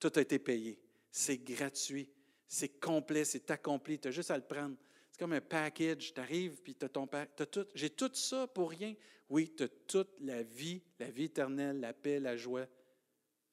Tout 0.00 0.10
a 0.16 0.20
été 0.20 0.38
payé. 0.38 0.80
C'est 1.10 1.38
gratuit. 1.38 2.08
C'est 2.48 2.80
complet. 2.80 3.24
C'est 3.24 3.50
accompli. 3.50 3.98
Tu 3.98 4.08
as 4.08 4.10
juste 4.10 4.30
à 4.30 4.36
le 4.36 4.42
prendre. 4.42 4.76
C'est 5.12 5.20
comme 5.20 5.34
un 5.34 5.40
package. 5.40 6.12
Tu 6.12 6.20
arrives, 6.20 6.60
puis 6.62 6.74
tu 6.74 6.84
as 6.84 6.88
ton 6.88 7.06
tout. 7.06 7.66
J'ai 7.74 7.90
tout 7.90 8.10
ça 8.14 8.46
pour 8.48 8.70
rien. 8.70 8.94
Oui, 9.28 9.52
tu 9.56 9.62
as 9.62 9.68
toute 9.68 10.10
la 10.20 10.42
vie, 10.42 10.82
la 10.98 11.10
vie 11.10 11.24
éternelle, 11.24 11.78
la 11.78 11.92
paix, 11.92 12.18
la 12.18 12.36
joie 12.36 12.66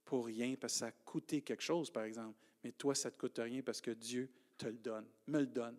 pour 0.03 0.25
rien, 0.25 0.55
parce 0.59 0.73
que 0.73 0.79
ça 0.79 0.85
a 0.87 0.91
coûté 0.91 1.41
quelque 1.41 1.61
chose, 1.61 1.91
par 1.91 2.03
exemple. 2.03 2.35
Mais 2.63 2.71
toi, 2.71 2.95
ça 2.95 3.09
ne 3.09 3.13
te 3.13 3.19
coûte 3.19 3.37
rien 3.37 3.61
parce 3.61 3.81
que 3.81 3.91
Dieu 3.91 4.29
te 4.57 4.65
le 4.65 4.77
donne, 4.77 5.05
me 5.27 5.39
le 5.39 5.45
donne. 5.45 5.77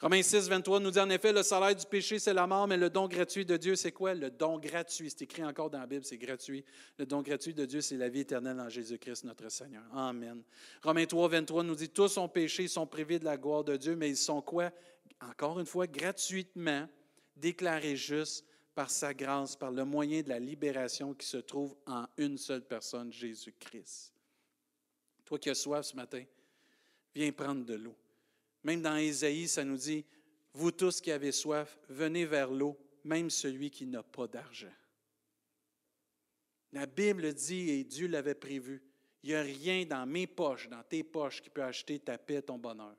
Romains 0.00 0.22
6, 0.22 0.48
23 0.48 0.80
nous 0.80 0.90
dit 0.90 0.98
en 0.98 1.10
effet, 1.10 1.30
le 1.30 1.42
salaire 1.42 1.76
du 1.76 1.84
péché, 1.84 2.18
c'est 2.18 2.32
la 2.32 2.46
mort, 2.46 2.66
mais 2.66 2.78
le 2.78 2.88
don 2.88 3.06
gratuit 3.06 3.44
de 3.44 3.58
Dieu, 3.58 3.76
c'est 3.76 3.92
quoi? 3.92 4.14
Le 4.14 4.30
don 4.30 4.58
gratuit, 4.58 5.10
c'est 5.10 5.22
écrit 5.22 5.44
encore 5.44 5.68
dans 5.68 5.78
la 5.78 5.86
Bible, 5.86 6.06
c'est 6.06 6.16
gratuit. 6.16 6.64
Le 6.98 7.04
don 7.04 7.20
gratuit 7.20 7.52
de 7.52 7.66
Dieu, 7.66 7.82
c'est 7.82 7.98
la 7.98 8.08
vie 8.08 8.20
éternelle 8.20 8.58
en 8.58 8.70
Jésus-Christ, 8.70 9.24
notre 9.24 9.50
Seigneur. 9.50 9.82
Amen. 9.92 10.42
Romains 10.82 11.04
3, 11.04 11.28
23 11.28 11.64
nous 11.64 11.74
dit, 11.74 11.90
tous 11.90 12.16
ont 12.16 12.28
péché, 12.28 12.62
ils 12.62 12.70
sont 12.70 12.86
privés 12.86 13.18
de 13.18 13.26
la 13.26 13.36
gloire 13.36 13.62
de 13.62 13.76
Dieu, 13.76 13.94
mais 13.94 14.08
ils 14.08 14.16
sont 14.16 14.40
quoi? 14.40 14.70
Encore 15.20 15.60
une 15.60 15.66
fois, 15.66 15.86
gratuitement 15.86 16.88
déclarés 17.36 17.96
justes 17.96 18.46
par 18.74 18.88
sa 18.88 19.12
grâce, 19.12 19.54
par 19.54 19.70
le 19.70 19.84
moyen 19.84 20.22
de 20.22 20.30
la 20.30 20.38
libération 20.38 21.12
qui 21.12 21.26
se 21.26 21.36
trouve 21.36 21.76
en 21.86 22.06
une 22.16 22.38
seule 22.38 22.62
personne, 22.62 23.12
Jésus-Christ. 23.12 24.14
Toi 25.26 25.38
qui 25.38 25.50
as 25.50 25.54
soif 25.54 25.84
ce 25.84 25.94
matin, 25.94 26.24
viens 27.14 27.30
prendre 27.32 27.66
de 27.66 27.74
l'eau. 27.74 27.94
Même 28.62 28.82
dans 28.82 28.96
Ésaïe, 28.96 29.48
ça 29.48 29.64
nous 29.64 29.76
dit, 29.76 30.04
vous 30.52 30.70
tous 30.70 31.00
qui 31.00 31.10
avez 31.10 31.32
soif, 31.32 31.78
venez 31.88 32.24
vers 32.26 32.50
l'eau, 32.50 32.78
même 33.04 33.30
celui 33.30 33.70
qui 33.70 33.86
n'a 33.86 34.02
pas 34.02 34.26
d'argent. 34.26 34.72
La 36.72 36.86
Bible 36.86 37.32
dit, 37.32 37.70
et 37.70 37.84
Dieu 37.84 38.06
l'avait 38.06 38.34
prévu, 38.34 38.82
il 39.22 39.30
n'y 39.30 39.34
a 39.34 39.42
rien 39.42 39.84
dans 39.84 40.06
mes 40.06 40.26
poches, 40.26 40.68
dans 40.68 40.82
tes 40.82 41.02
poches, 41.02 41.42
qui 41.42 41.50
peut 41.50 41.62
acheter 41.62 41.98
ta 41.98 42.16
paix, 42.16 42.42
ton 42.42 42.58
bonheur. 42.58 42.96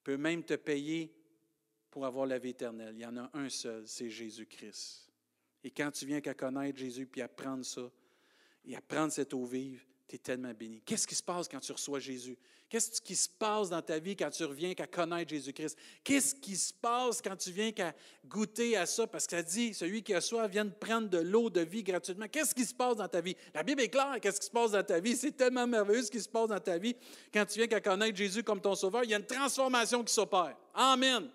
Il 0.00 0.04
peut 0.04 0.16
même 0.16 0.44
te 0.44 0.54
payer 0.54 1.12
pour 1.90 2.06
avoir 2.06 2.26
la 2.26 2.38
vie 2.38 2.50
éternelle. 2.50 2.94
Il 2.96 3.02
y 3.02 3.06
en 3.06 3.16
a 3.16 3.30
un 3.34 3.48
seul, 3.48 3.86
c'est 3.86 4.10
Jésus-Christ. 4.10 5.10
Et 5.62 5.70
quand 5.70 5.90
tu 5.90 6.06
viens 6.06 6.20
qu'à 6.20 6.34
connaître 6.34 6.78
Jésus, 6.78 7.06
puis 7.06 7.22
à 7.22 7.28
prendre 7.28 7.64
ça, 7.64 7.90
et 8.66 8.76
à 8.76 8.80
prendre 8.80 9.12
cette 9.12 9.34
eau 9.34 9.44
vive, 9.44 9.84
tu 10.08 10.16
es 10.16 10.18
tellement 10.18 10.52
béni. 10.52 10.80
Qu'est-ce 10.82 11.06
qui 11.06 11.14
se 11.14 11.22
passe 11.22 11.48
quand 11.48 11.60
tu 11.60 11.72
reçois 11.72 12.00
Jésus? 12.00 12.36
Qu'est-ce 12.68 13.00
qui 13.00 13.14
se 13.14 13.28
passe 13.28 13.70
dans 13.70 13.82
ta 13.82 13.98
vie 13.98 14.16
quand 14.16 14.30
tu 14.30 14.44
reviens 14.44 14.74
qu'à 14.74 14.86
connaître 14.86 15.30
Jésus-Christ? 15.30 15.78
Qu'est-ce 16.02 16.34
qui 16.34 16.56
se 16.56 16.72
passe 16.72 17.22
quand 17.22 17.36
tu 17.36 17.52
viens 17.52 17.70
qu'à 17.72 17.94
goûter 18.26 18.76
à 18.76 18.86
ça? 18.86 19.06
Parce 19.06 19.26
que 19.26 19.36
ça 19.36 19.42
dit, 19.42 19.74
celui 19.74 20.02
qui 20.02 20.12
a 20.14 20.20
soif 20.20 20.50
vient 20.50 20.64
de 20.64 20.72
prendre 20.72 21.08
de 21.08 21.18
l'eau 21.18 21.50
de 21.50 21.60
vie 21.60 21.82
gratuitement. 21.82 22.26
Qu'est-ce 22.26 22.54
qui 22.54 22.64
se 22.64 22.74
passe 22.74 22.96
dans 22.96 23.08
ta 23.08 23.20
vie? 23.20 23.36
La 23.54 23.62
Bible 23.62 23.82
est 23.82 23.88
claire, 23.90 24.16
qu'est-ce 24.20 24.40
qui 24.40 24.46
se 24.46 24.50
passe 24.50 24.72
dans 24.72 24.82
ta 24.82 24.98
vie? 24.98 25.14
C'est 25.14 25.36
tellement 25.36 25.66
merveilleux 25.66 26.02
ce 26.02 26.10
qui 26.10 26.20
se 26.20 26.28
passe 26.28 26.48
dans 26.48 26.60
ta 26.60 26.78
vie. 26.78 26.96
Quand 27.32 27.44
tu 27.44 27.58
viens 27.58 27.68
qu'à 27.68 27.80
connaître 27.80 28.16
Jésus 28.16 28.42
comme 28.42 28.60
ton 28.60 28.74
sauveur, 28.74 29.04
il 29.04 29.10
y 29.10 29.14
a 29.14 29.18
une 29.18 29.26
transformation 29.26 30.02
qui 30.02 30.12
s'opère. 30.12 30.56
Amen. 30.74 31.28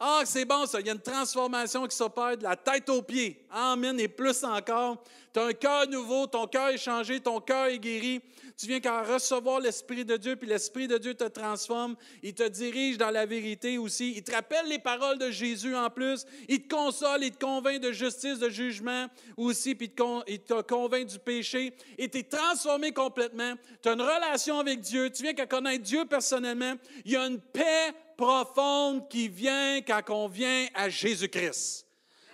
Ah, 0.00 0.22
c'est 0.24 0.44
bon 0.44 0.66
ça, 0.66 0.80
il 0.80 0.86
y 0.86 0.90
a 0.90 0.92
une 0.92 1.00
transformation 1.00 1.86
qui 1.86 1.96
s'opère 1.96 2.36
de 2.36 2.42
la 2.42 2.56
tête 2.56 2.88
aux 2.88 3.02
pieds. 3.02 3.46
Amen. 3.50 3.98
Et 4.00 4.08
plus 4.08 4.42
encore, 4.42 5.02
tu 5.32 5.38
as 5.38 5.44
un 5.44 5.52
cœur 5.52 5.88
nouveau, 5.88 6.26
ton 6.26 6.48
cœur 6.48 6.68
est 6.68 6.78
changé, 6.78 7.20
ton 7.20 7.40
cœur 7.40 7.66
est 7.66 7.78
guéri. 7.78 8.20
Tu 8.56 8.66
viens 8.66 8.80
qu'à 8.80 9.02
recevoir 9.02 9.60
l'Esprit 9.60 10.04
de 10.04 10.16
Dieu, 10.16 10.36
puis 10.36 10.48
l'Esprit 10.48 10.86
de 10.86 10.98
Dieu 10.98 11.14
te 11.14 11.24
transforme. 11.24 11.96
Il 12.22 12.34
te 12.34 12.46
dirige 12.48 12.98
dans 12.98 13.10
la 13.10 13.26
vérité 13.26 13.78
aussi. 13.78 14.12
Il 14.16 14.22
te 14.22 14.32
rappelle 14.32 14.68
les 14.68 14.78
paroles 14.78 15.18
de 15.18 15.30
Jésus 15.30 15.74
en 15.74 15.90
plus. 15.90 16.24
Il 16.48 16.62
te 16.62 16.74
console, 16.74 17.24
il 17.24 17.32
te 17.32 17.44
convainc 17.44 17.80
de 17.80 17.90
justice, 17.90 18.38
de 18.38 18.48
jugement 18.48 19.06
aussi, 19.36 19.74
puis 19.74 19.92
il 20.28 20.40
te 20.40 20.62
convainc 20.62 21.06
du 21.06 21.18
péché. 21.18 21.72
Et 21.98 22.08
tu 22.08 22.18
es 22.18 22.22
transformé 22.24 22.92
complètement. 22.92 23.54
Tu 23.82 23.88
as 23.88 23.92
une 23.92 24.02
relation 24.02 24.58
avec 24.58 24.80
Dieu. 24.80 25.10
Tu 25.10 25.22
viens 25.22 25.34
qu'à 25.34 25.46
connaître 25.46 25.82
Dieu 25.82 26.04
personnellement. 26.04 26.74
Il 27.04 27.12
y 27.12 27.16
a 27.16 27.26
une 27.26 27.40
paix 27.40 27.92
profonde 28.16 29.08
qui 29.08 29.28
vient 29.28 29.80
quand 29.82 30.02
on 30.10 30.28
vient 30.28 30.66
à 30.74 30.88
Jésus-Christ. 30.88 31.86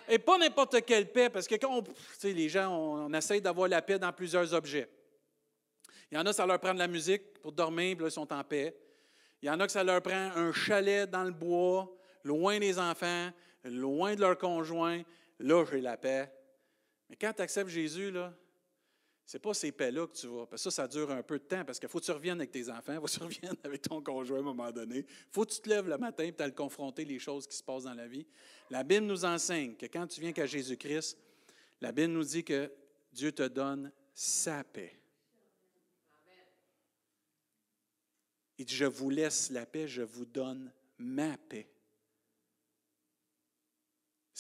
Et 0.09 0.19
pas 0.19 0.39
n'importe 0.39 0.85
quelle 0.85 1.11
paix, 1.13 1.31
parce 1.31 1.47
que 1.47 1.55
quand 1.55 1.79
on, 1.79 1.85
les 2.25 2.49
gens, 2.49 2.69
on, 2.75 3.13
essaye 3.15 3.41
d'avoir 3.41 3.69
la 3.69 3.81
paix 3.81 3.99
dans 3.99 4.13
plusieurs 4.13 4.53
objets. 4.53 4.89
Il 6.11 6.17
y 6.17 6.19
en 6.19 6.27
a, 6.27 6.33
ça 6.33 6.45
leur 6.45 6.59
prend 6.59 6.75
de 6.75 6.81
la 6.81 6.89
musique 6.89 7.39
pour 7.41 7.53
dormir, 7.53 7.97
puis 7.97 8.07
ils 8.07 8.11
sont 8.11 8.33
en 8.33 8.43
paix. 8.43 8.77
Il 9.41 9.47
y 9.47 9.51
en 9.51 9.61
a 9.61 9.67
que 9.67 9.73
ça 9.73 9.85
leur 9.85 10.03
prend 10.03 10.33
un 10.35 10.53
chalet 10.53 11.09
dans 11.09 11.23
le 11.23 11.31
bois, 11.31 11.89
loin 12.25 12.59
des 12.59 12.79
enfants, 12.79 13.31
loin 13.65 14.17
de 14.17 14.21
leur 14.21 14.37
conjoint. 14.37 15.03
Là, 15.39 15.65
j'ai 15.71 15.81
la 15.81 15.97
paix. 15.97 16.31
Mais 17.09 17.17
quand 17.17 17.33
tu 17.33 17.43
acceptes 17.43 17.71
Jésus, 17.71 18.11
là, 18.11 18.33
c'est 19.31 19.39
pas 19.39 19.55
ces 19.55 19.71
paix-là 19.71 20.09
que 20.09 20.13
tu 20.13 20.27
vas. 20.27 20.45
Parce 20.45 20.65
que 20.65 20.71
ça, 20.71 20.83
ça 20.83 20.89
dure 20.89 21.09
un 21.13 21.23
peu 21.23 21.39
de 21.39 21.45
temps, 21.45 21.65
parce 21.65 21.79
qu'il 21.79 21.89
faut 21.89 22.01
que 22.01 22.05
tu 22.05 22.11
reviennes 22.11 22.41
avec 22.41 22.51
tes 22.51 22.69
enfants, 22.69 22.95
il 22.95 22.97
faut 22.97 23.07
que 23.07 23.13
tu 23.13 23.21
reviennes 23.23 23.57
avec 23.63 23.83
ton 23.83 24.03
conjoint 24.03 24.39
à 24.39 24.41
un 24.41 24.43
moment 24.43 24.73
donné. 24.73 24.99
Il 25.07 25.31
faut 25.31 25.45
que 25.45 25.53
tu 25.53 25.61
te 25.61 25.69
lèves 25.69 25.89
le 25.89 25.99
matin 25.99 26.25
et 26.25 26.33
tu 26.33 26.43
le 26.43 26.51
confronter 26.51 27.05
les 27.05 27.21
choses 27.21 27.47
qui 27.47 27.57
se 27.57 27.63
passent 27.63 27.85
dans 27.85 27.95
la 27.95 28.09
vie. 28.09 28.27
La 28.71 28.83
Bible 28.83 29.07
nous 29.07 29.25
enseigne 29.25 29.77
que 29.77 29.87
quand 29.87 30.09
tu 30.09 30.21
viens 30.21 30.33
qu'à 30.33 30.47
Jésus-Christ, 30.47 31.17
la 31.81 31.93
Bible 31.93 32.13
nous 32.13 32.25
dit 32.25 32.43
que 32.43 32.73
Dieu 33.13 33.31
te 33.31 33.47
donne 33.47 33.93
sa 34.15 34.65
paix. 34.65 34.99
Il 38.59 38.65
dit, 38.65 38.75
je 38.75 38.87
vous 38.87 39.11
laisse 39.11 39.51
la 39.51 39.65
paix, 39.65 39.87
je 39.87 40.03
vous 40.03 40.27
donne 40.27 40.73
ma 40.99 41.37
paix. 41.37 41.71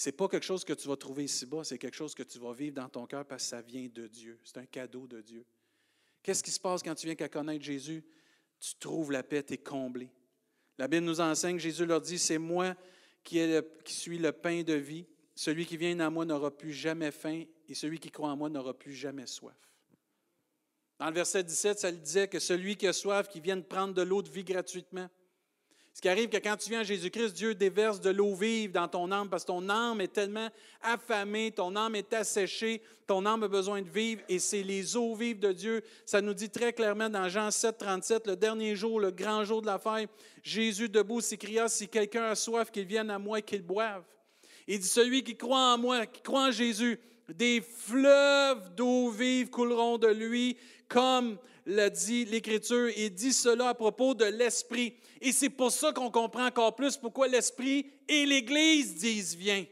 N'est 0.06 0.12
pas 0.12 0.28
quelque 0.28 0.46
chose 0.46 0.64
que 0.64 0.72
tu 0.72 0.88
vas 0.88 0.96
trouver 0.96 1.24
ici-bas, 1.24 1.64
c'est 1.64 1.78
quelque 1.78 1.96
chose 1.96 2.14
que 2.14 2.22
tu 2.22 2.38
vas 2.38 2.52
vivre 2.52 2.76
dans 2.76 2.88
ton 2.88 3.06
cœur 3.06 3.26
parce 3.26 3.42
que 3.42 3.48
ça 3.48 3.60
vient 3.60 3.88
de 3.92 4.06
Dieu. 4.06 4.38
C'est 4.44 4.58
un 4.58 4.66
cadeau 4.66 5.06
de 5.06 5.20
Dieu. 5.20 5.44
Qu'est-ce 6.22 6.42
qui 6.42 6.50
se 6.50 6.60
passe 6.60 6.82
quand 6.82 6.94
tu 6.94 7.06
viens 7.06 7.14
qu'à 7.14 7.28
connaître 7.28 7.64
Jésus? 7.64 8.04
Tu 8.58 8.74
trouves 8.78 9.10
la 9.10 9.22
paix, 9.22 9.42
tu 9.42 9.54
es 9.54 9.58
comblé. 9.58 10.10
La 10.78 10.88
Bible 10.88 11.04
nous 11.04 11.20
enseigne, 11.20 11.58
Jésus 11.58 11.84
leur 11.84 12.00
dit, 12.00 12.18
c'est 12.18 12.38
moi 12.38 12.74
qui, 13.22 13.38
suis 13.86 14.18
le 14.18 14.32
pain 14.32 14.62
de 14.62 14.74
vie. 14.74 15.06
Celui 15.34 15.66
qui 15.66 15.76
vient 15.76 15.98
à 16.00 16.10
moi 16.10 16.24
n'aura 16.24 16.50
plus 16.50 16.72
jamais 16.72 17.10
faim 17.10 17.44
et 17.68 17.74
celui 17.74 17.98
qui 17.98 18.10
croit 18.10 18.28
en 18.28 18.36
moi 18.36 18.48
n'aura 18.48 18.74
plus 18.74 18.94
jamais 18.94 19.26
soif. 19.26 19.56
Dans 20.98 21.08
le 21.08 21.14
verset 21.14 21.42
17, 21.42 21.78
ça 21.78 21.92
disait 21.92 22.28
que 22.28 22.38
celui 22.38 22.76
qui 22.76 22.86
a 22.86 22.92
soif, 22.92 23.28
qui 23.28 23.40
vienne 23.40 23.64
prendre 23.64 23.94
de 23.94 24.02
l'eau 24.02 24.22
de 24.22 24.28
vie 24.28 24.44
gratuitement. 24.44 25.08
Ce 25.92 26.00
qui 26.00 26.08
arrive 26.08 26.28
que 26.28 26.36
quand 26.36 26.56
tu 26.56 26.70
viens 26.70 26.80
à 26.80 26.84
Jésus-Christ, 26.84 27.34
Dieu 27.34 27.54
déverse 27.54 28.00
de 28.00 28.10
l'eau 28.10 28.34
vive 28.34 28.70
dans 28.70 28.86
ton 28.86 29.10
âme 29.10 29.28
parce 29.28 29.42
que 29.42 29.48
ton 29.48 29.68
âme 29.68 30.00
est 30.00 30.12
tellement 30.12 30.48
affamée, 30.82 31.50
ton 31.50 31.74
âme 31.74 31.96
est 31.96 32.12
asséchée, 32.12 32.80
ton 33.06 33.26
âme 33.26 33.42
a 33.42 33.48
besoin 33.48 33.82
de 33.82 33.88
vivre 33.88 34.22
et 34.28 34.38
c'est 34.38 34.62
les 34.62 34.96
eaux 34.96 35.14
vives 35.14 35.40
de 35.40 35.52
Dieu. 35.52 35.82
Ça 36.06 36.22
nous 36.22 36.32
dit 36.32 36.48
très 36.48 36.72
clairement 36.72 37.10
dans 37.10 37.28
Jean 37.28 37.50
7, 37.50 37.76
37, 37.76 38.26
le 38.28 38.36
dernier 38.36 38.76
jour, 38.76 39.00
le 39.00 39.10
grand 39.10 39.44
jour 39.44 39.62
de 39.62 39.66
la 39.66 39.78
fête, 39.78 40.08
Jésus 40.42 40.88
debout 40.88 41.20
s'écria, 41.20 41.68
si 41.68 41.88
quelqu'un 41.88 42.24
a 42.24 42.34
soif, 42.36 42.70
qu'il 42.70 42.86
vienne 42.86 43.10
à 43.10 43.18
moi 43.18 43.40
et 43.40 43.42
qu'il 43.42 43.62
boive. 43.62 44.04
Il 44.68 44.78
dit, 44.78 44.86
celui 44.86 45.24
qui 45.24 45.36
croit 45.36 45.74
en 45.74 45.78
moi, 45.78 46.06
qui 46.06 46.22
croit 46.22 46.46
en 46.46 46.52
Jésus, 46.52 47.00
des 47.28 47.60
fleuves 47.60 48.74
d'eau 48.74 49.10
vive 49.10 49.50
couleront 49.50 49.98
de 49.98 50.08
lui, 50.08 50.56
comme 50.88 51.36
l'a 51.70 51.90
dit 51.90 52.24
l'Écriture, 52.24 52.90
et 52.96 53.10
dit 53.10 53.32
cela 53.32 53.70
à 53.70 53.74
propos 53.74 54.14
de 54.14 54.24
l'Esprit. 54.24 54.94
Et 55.20 55.32
c'est 55.32 55.50
pour 55.50 55.70
ça 55.70 55.92
qu'on 55.92 56.10
comprend 56.10 56.46
encore 56.46 56.74
plus 56.74 56.96
pourquoi 56.96 57.28
l'Esprit 57.28 57.86
et 58.08 58.26
l'Église 58.26 58.96
disent 58.96 59.34
viens. 59.36 59.64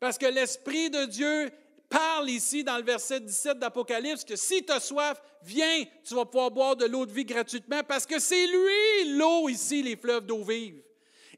Parce 0.00 0.18
que 0.18 0.26
l'Esprit 0.26 0.90
de 0.90 1.04
Dieu 1.06 1.50
parle 1.88 2.30
ici 2.30 2.64
dans 2.64 2.76
le 2.76 2.84
verset 2.84 3.20
17 3.20 3.58
d'Apocalypse 3.58 4.24
que 4.24 4.36
si 4.36 4.64
tu 4.64 4.72
as 4.72 4.80
soif, 4.80 5.20
viens, 5.42 5.84
tu 6.04 6.14
vas 6.14 6.24
pouvoir 6.24 6.50
boire 6.50 6.76
de 6.76 6.86
l'eau 6.86 7.06
de 7.06 7.12
vie 7.12 7.24
gratuitement 7.24 7.82
parce 7.86 8.06
que 8.06 8.18
c'est 8.18 8.46
lui 8.46 9.16
l'eau 9.16 9.48
ici, 9.48 9.82
les 9.82 9.96
fleuves 9.96 10.26
d'eau 10.26 10.42
vive. 10.42 10.82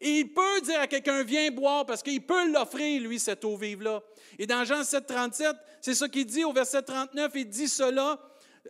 Et 0.00 0.20
il 0.20 0.32
peut 0.32 0.60
dire 0.62 0.80
à 0.80 0.86
quelqu'un, 0.86 1.22
viens 1.22 1.50
boire, 1.50 1.86
parce 1.86 2.02
qu'il 2.02 2.20
peut 2.20 2.50
l'offrir, 2.50 3.00
lui, 3.00 3.18
cette 3.18 3.44
eau 3.44 3.56
vive-là. 3.56 4.02
Et 4.38 4.46
dans 4.46 4.64
Jean 4.64 4.82
7, 4.84 5.06
37, 5.06 5.56
c'est 5.80 5.94
ce 5.94 6.04
qu'il 6.04 6.26
dit 6.26 6.44
au 6.44 6.52
verset 6.52 6.82
39, 6.82 7.32
il 7.34 7.48
dit 7.48 7.68
cela, 7.68 8.20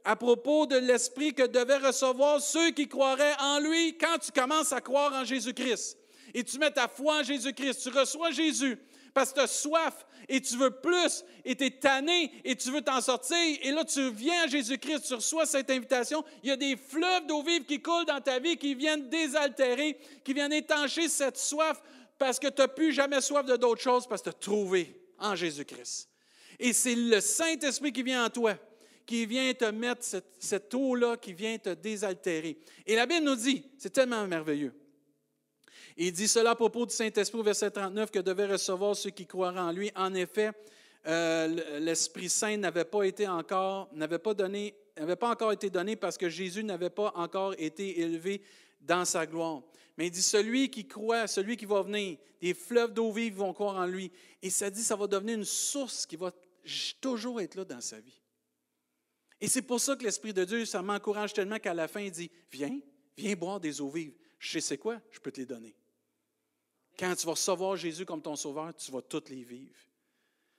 à 0.04 0.16
propos 0.16 0.66
de 0.66 0.76
l'Esprit 0.76 1.34
que 1.34 1.46
devaient 1.46 1.78
recevoir 1.78 2.40
ceux 2.40 2.70
qui 2.70 2.88
croiraient 2.88 3.36
en 3.40 3.60
lui 3.60 3.96
quand 3.96 4.18
tu 4.18 4.32
commences 4.32 4.72
à 4.72 4.80
croire 4.80 5.12
en 5.12 5.24
Jésus-Christ. 5.24 5.98
Et 6.34 6.42
tu 6.42 6.58
mets 6.58 6.70
ta 6.70 6.88
foi 6.88 7.20
en 7.20 7.22
Jésus-Christ, 7.22 7.82
tu 7.82 7.88
reçois 7.90 8.30
Jésus 8.32 8.78
parce 9.14 9.30
que 9.30 9.36
tu 9.36 9.40
as 9.42 9.46
soif 9.46 9.94
et 10.28 10.40
tu 10.40 10.56
veux 10.56 10.70
plus 10.70 11.24
et 11.44 11.54
tu 11.54 11.64
es 11.64 11.70
tanné 11.70 12.32
et 12.44 12.56
tu 12.56 12.70
veux 12.70 12.82
t'en 12.82 13.00
sortir. 13.00 13.36
Et 13.62 13.70
là, 13.70 13.84
tu 13.84 14.10
viens 14.10 14.42
à 14.42 14.46
Jésus-Christ, 14.48 15.06
tu 15.06 15.14
reçois 15.14 15.46
cette 15.46 15.70
invitation. 15.70 16.24
Il 16.42 16.48
y 16.48 16.52
a 16.52 16.56
des 16.56 16.76
fleuves 16.76 17.26
d'eau 17.26 17.42
vive 17.42 17.64
qui 17.64 17.80
coulent 17.80 18.06
dans 18.06 18.20
ta 18.20 18.40
vie, 18.40 18.56
qui 18.56 18.74
viennent 18.74 19.08
désaltérer, 19.08 19.96
qui 20.24 20.34
viennent 20.34 20.52
étancher 20.52 21.08
cette 21.08 21.38
soif 21.38 21.80
parce 22.18 22.40
que 22.40 22.48
tu 22.48 22.60
n'as 22.60 22.68
plus 22.68 22.92
jamais 22.92 23.20
soif 23.20 23.46
de 23.46 23.56
d'autres 23.56 23.82
choses 23.82 24.06
parce 24.06 24.20
que 24.20 24.30
tu 24.30 24.36
as 24.36 24.38
trouvé 24.38 25.00
en 25.18 25.36
Jésus-Christ. 25.36 26.08
Et 26.58 26.72
c'est 26.72 26.94
le 26.94 27.20
Saint-Esprit 27.20 27.92
qui 27.92 28.02
vient 28.02 28.24
en 28.24 28.30
toi 28.30 28.54
qui 29.06 29.26
vient 29.26 29.52
te 29.54 29.66
mettre 29.66 30.04
cette, 30.38 30.74
eau-là, 30.74 31.16
qui 31.16 31.32
vient 31.32 31.58
te 31.58 31.70
désaltérer. 31.70 32.58
Et 32.86 32.96
la 32.96 33.06
Bible 33.06 33.24
nous 33.24 33.36
dit, 33.36 33.64
c'est 33.78 33.92
tellement 33.92 34.26
merveilleux. 34.26 34.72
Il 35.96 36.12
dit 36.12 36.26
cela 36.26 36.50
à 36.50 36.54
propos 36.54 36.86
du 36.86 36.94
Saint-Esprit 36.94 37.42
verset 37.42 37.70
39 37.70 38.10
que 38.10 38.18
devaient 38.18 38.46
recevoir 38.46 38.96
ceux 38.96 39.10
qui 39.10 39.26
croiraient 39.26 39.60
en 39.60 39.70
lui. 39.70 39.92
En 39.94 40.12
effet, 40.14 40.50
euh, 41.06 41.78
l'Esprit 41.78 42.28
Saint 42.28 42.56
n'avait 42.56 42.84
pas 42.84 43.04
été 43.04 43.28
encore, 43.28 43.88
n'avait 43.92 44.18
pas 44.18 44.34
donné, 44.34 44.74
n'avait 44.98 45.16
pas 45.16 45.30
encore 45.30 45.52
été 45.52 45.70
donné 45.70 45.94
parce 45.96 46.18
que 46.18 46.28
Jésus 46.28 46.64
n'avait 46.64 46.90
pas 46.90 47.12
encore 47.14 47.54
été 47.58 48.00
élevé 48.00 48.42
dans 48.80 49.04
sa 49.04 49.26
gloire. 49.26 49.62
Mais 49.96 50.08
il 50.08 50.10
dit 50.10 50.22
celui 50.22 50.70
qui 50.70 50.88
croit, 50.88 51.26
celui 51.26 51.56
qui 51.56 51.66
va 51.66 51.82
venir, 51.82 52.18
des 52.40 52.54
fleuves 52.54 52.92
d'eau 52.92 53.12
vive 53.12 53.36
vont 53.36 53.52
croire 53.52 53.76
en 53.76 53.86
lui. 53.86 54.10
Et 54.42 54.50
ça 54.50 54.70
dit, 54.70 54.82
ça 54.82 54.96
va 54.96 55.06
devenir 55.06 55.36
une 55.36 55.44
source 55.44 56.06
qui 56.06 56.16
va 56.16 56.32
toujours 57.00 57.40
être 57.40 57.54
là 57.54 57.64
dans 57.64 57.80
sa 57.80 58.00
vie. 58.00 58.20
Et 59.44 59.46
c'est 59.46 59.60
pour 59.60 59.78
ça 59.78 59.94
que 59.94 60.04
l'Esprit 60.04 60.32
de 60.32 60.42
Dieu, 60.42 60.64
ça 60.64 60.80
m'encourage 60.80 61.34
tellement 61.34 61.58
qu'à 61.58 61.74
la 61.74 61.86
fin, 61.86 62.00
il 62.00 62.10
dit, 62.10 62.30
viens, 62.50 62.80
viens 63.14 63.36
boire 63.36 63.60
des 63.60 63.78
eaux 63.82 63.90
vives. 63.90 64.14
Je 64.38 64.58
sais 64.58 64.78
quoi, 64.78 64.98
je 65.10 65.20
peux 65.20 65.30
te 65.30 65.38
les 65.38 65.44
donner. 65.44 65.76
Quand 66.98 67.14
tu 67.14 67.26
vas 67.26 67.32
recevoir 67.32 67.76
Jésus 67.76 68.06
comme 68.06 68.22
ton 68.22 68.36
sauveur, 68.36 68.74
tu 68.74 68.90
vas 68.90 69.02
toutes 69.02 69.28
les 69.28 69.44
vivre. 69.44 69.76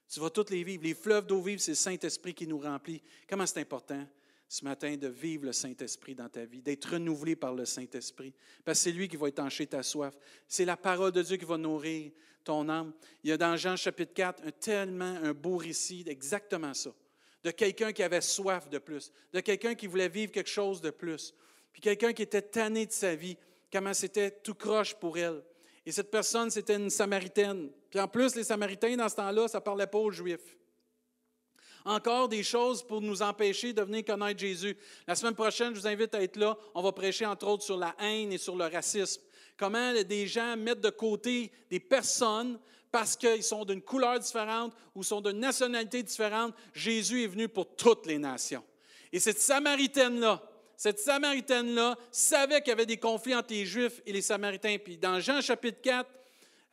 Tu 0.08 0.19
vas 0.19 0.30
toutes 0.30 0.52
les 0.52 0.63
vivre. 0.63 0.84
Les 0.84 0.93
fleuves 0.93 1.26
d'eau 1.26 1.41
vive, 1.41 1.58
c'est 1.58 1.71
le 1.71 1.76
Saint-Esprit 1.78 2.36
qui 2.36 2.45
nous 2.45 2.60
remplit. 2.60 3.02
Comment 3.28 3.48
c'est 3.48 3.60
important 3.60 4.08
ce 4.48 4.63
matin 4.63 4.95
de 4.95 5.08
vivre 5.08 5.45
le 5.45 5.52
Saint-Esprit 5.52 6.13
dans 6.13 6.30
ta 6.30 6.45
vie, 6.45 6.62
d'être 6.62 6.91
renouvelé 6.91 7.36
par 7.36 7.56
le 7.56 7.65
Saint-Esprit. 7.65 8.36
Parce 8.63 8.78
que 8.78 8.84
c'est 8.84 8.91
lui 8.91 9.08
qui 9.08 9.17
va 9.17 9.30
étancher 9.30 9.65
ta 9.65 9.82
soif. 9.82 10.13
C'est 10.48 10.63
la 10.63 10.78
parole 10.78 11.12
de 11.12 11.24
Dieu 11.24 11.38
qui 11.38 11.45
va 11.45 11.58
nourrir 11.58 12.12
ton 12.43 12.69
âme. 12.69 12.93
Il 13.24 13.32
y 13.32 13.34
a 13.34 13.38
dans 13.38 13.58
Jean 13.58 13.78
chapitre 13.78 14.13
4 14.13 14.43
un 14.45 14.52
tellement 14.52 15.15
un 15.24 15.34
beau 15.34 15.58
récit 15.58 16.04
d'exactement 16.04 16.76
ça 16.76 16.93
de 17.45 17.51
quelqu'un 17.51 17.93
qui 17.93 18.01
avait 18.01 18.21
soif 18.21 18.67
de 18.69 18.79
plus, 18.79 19.12
de 19.31 19.39
quelqu'un 19.39 19.75
qui 19.75 19.86
voulait 19.86 20.10
vivre 20.10 20.31
quelque 20.31 20.49
chose 20.49 20.81
de 20.81 20.89
plus, 20.89 21.31
puis 21.71 21.79
quelqu'un 21.79 22.12
qui 22.12 22.23
était 22.23 22.41
tanné 22.41 22.88
de 22.88 22.91
sa 22.91 23.13
vie, 23.13 23.38
comment 23.71 23.93
c'était 23.93 24.31
tout 24.31 24.55
croche 24.55 24.95
pour 24.95 25.15
elle. 25.15 25.43
Et 25.86 25.91
cette 25.91 26.10
personne, 26.10 26.49
c'était 26.49 26.75
une 26.75 26.89
Samaritaine. 26.89 27.69
Puis 27.91 27.99
en 27.99 28.08
plus, 28.08 28.34
les 28.34 28.45
Samaritains, 28.45 28.95
dans 28.97 29.08
ce 29.08 29.17
temps-là, 29.17 29.47
ça 29.47 29.60
ne 29.60 29.63
parlait 29.63 29.86
pas 29.86 29.99
aux 29.99 30.10
Juifs. 30.10 30.58
Encore 31.86 32.27
des 32.27 32.41
choses 32.41 32.81
pour 32.81 32.99
nous 32.99 33.21
empêcher 33.21 33.73
de 33.73 33.84
venir 33.84 34.03
connaître 34.03 34.39
Jésus. 34.39 34.75
La 35.05 35.13
semaine 35.13 35.36
prochaine, 35.36 35.75
je 35.75 35.81
vous 35.81 35.88
invite 35.88 36.15
à 36.15 36.23
être 36.23 36.38
là. 36.38 36.58
On 36.73 36.81
va 36.81 36.91
prêcher 36.93 37.27
entre 37.27 37.45
autres 37.45 37.63
sur 37.63 37.77
la 37.77 37.95
haine 37.99 38.34
et 38.34 38.39
sur 38.39 38.55
le 38.55 38.65
racisme. 38.65 39.21
Comment 39.55 39.93
des 39.93 40.25
gens 40.25 40.58
mettent 40.58 40.81
de 40.81 40.89
côté 40.89 41.51
des 41.69 41.79
personnes 41.79 42.60
parce 42.91 43.15
qu'ils 43.15 43.43
sont 43.43 43.65
d'une 43.65 43.82
couleur 43.82 44.19
différente 44.19 44.74
ou 44.93 45.04
sont 45.04 45.21
d'une 45.21 45.39
nationalité 45.39 46.02
différente, 46.04 46.54
Jésus 46.74 47.24
est 47.24 47.28
venu 47.28 47.48
pour 47.48 47.76
toutes 47.76 48.06
les 48.06 48.17
nations. 48.17 48.63
Et 49.12 49.19
cette 49.19 49.39
Samaritaine-là, 49.39 50.41
cette 50.78 51.00
Samaritaine-là 51.00 51.98
savait 52.12 52.60
qu'il 52.62 52.69
y 52.69 52.74
avait 52.74 52.86
des 52.86 52.98
conflits 52.98 53.36
entre 53.36 53.54
les 53.54 53.65
Juifs 53.65 54.02
et 54.06 54.12
les 54.12 54.21
Samaritains. 54.21 54.78
Puis 54.84 54.98
dans 54.98 55.19
Jean 55.19 55.41
chapitre 55.41 55.82
4, 55.82 56.10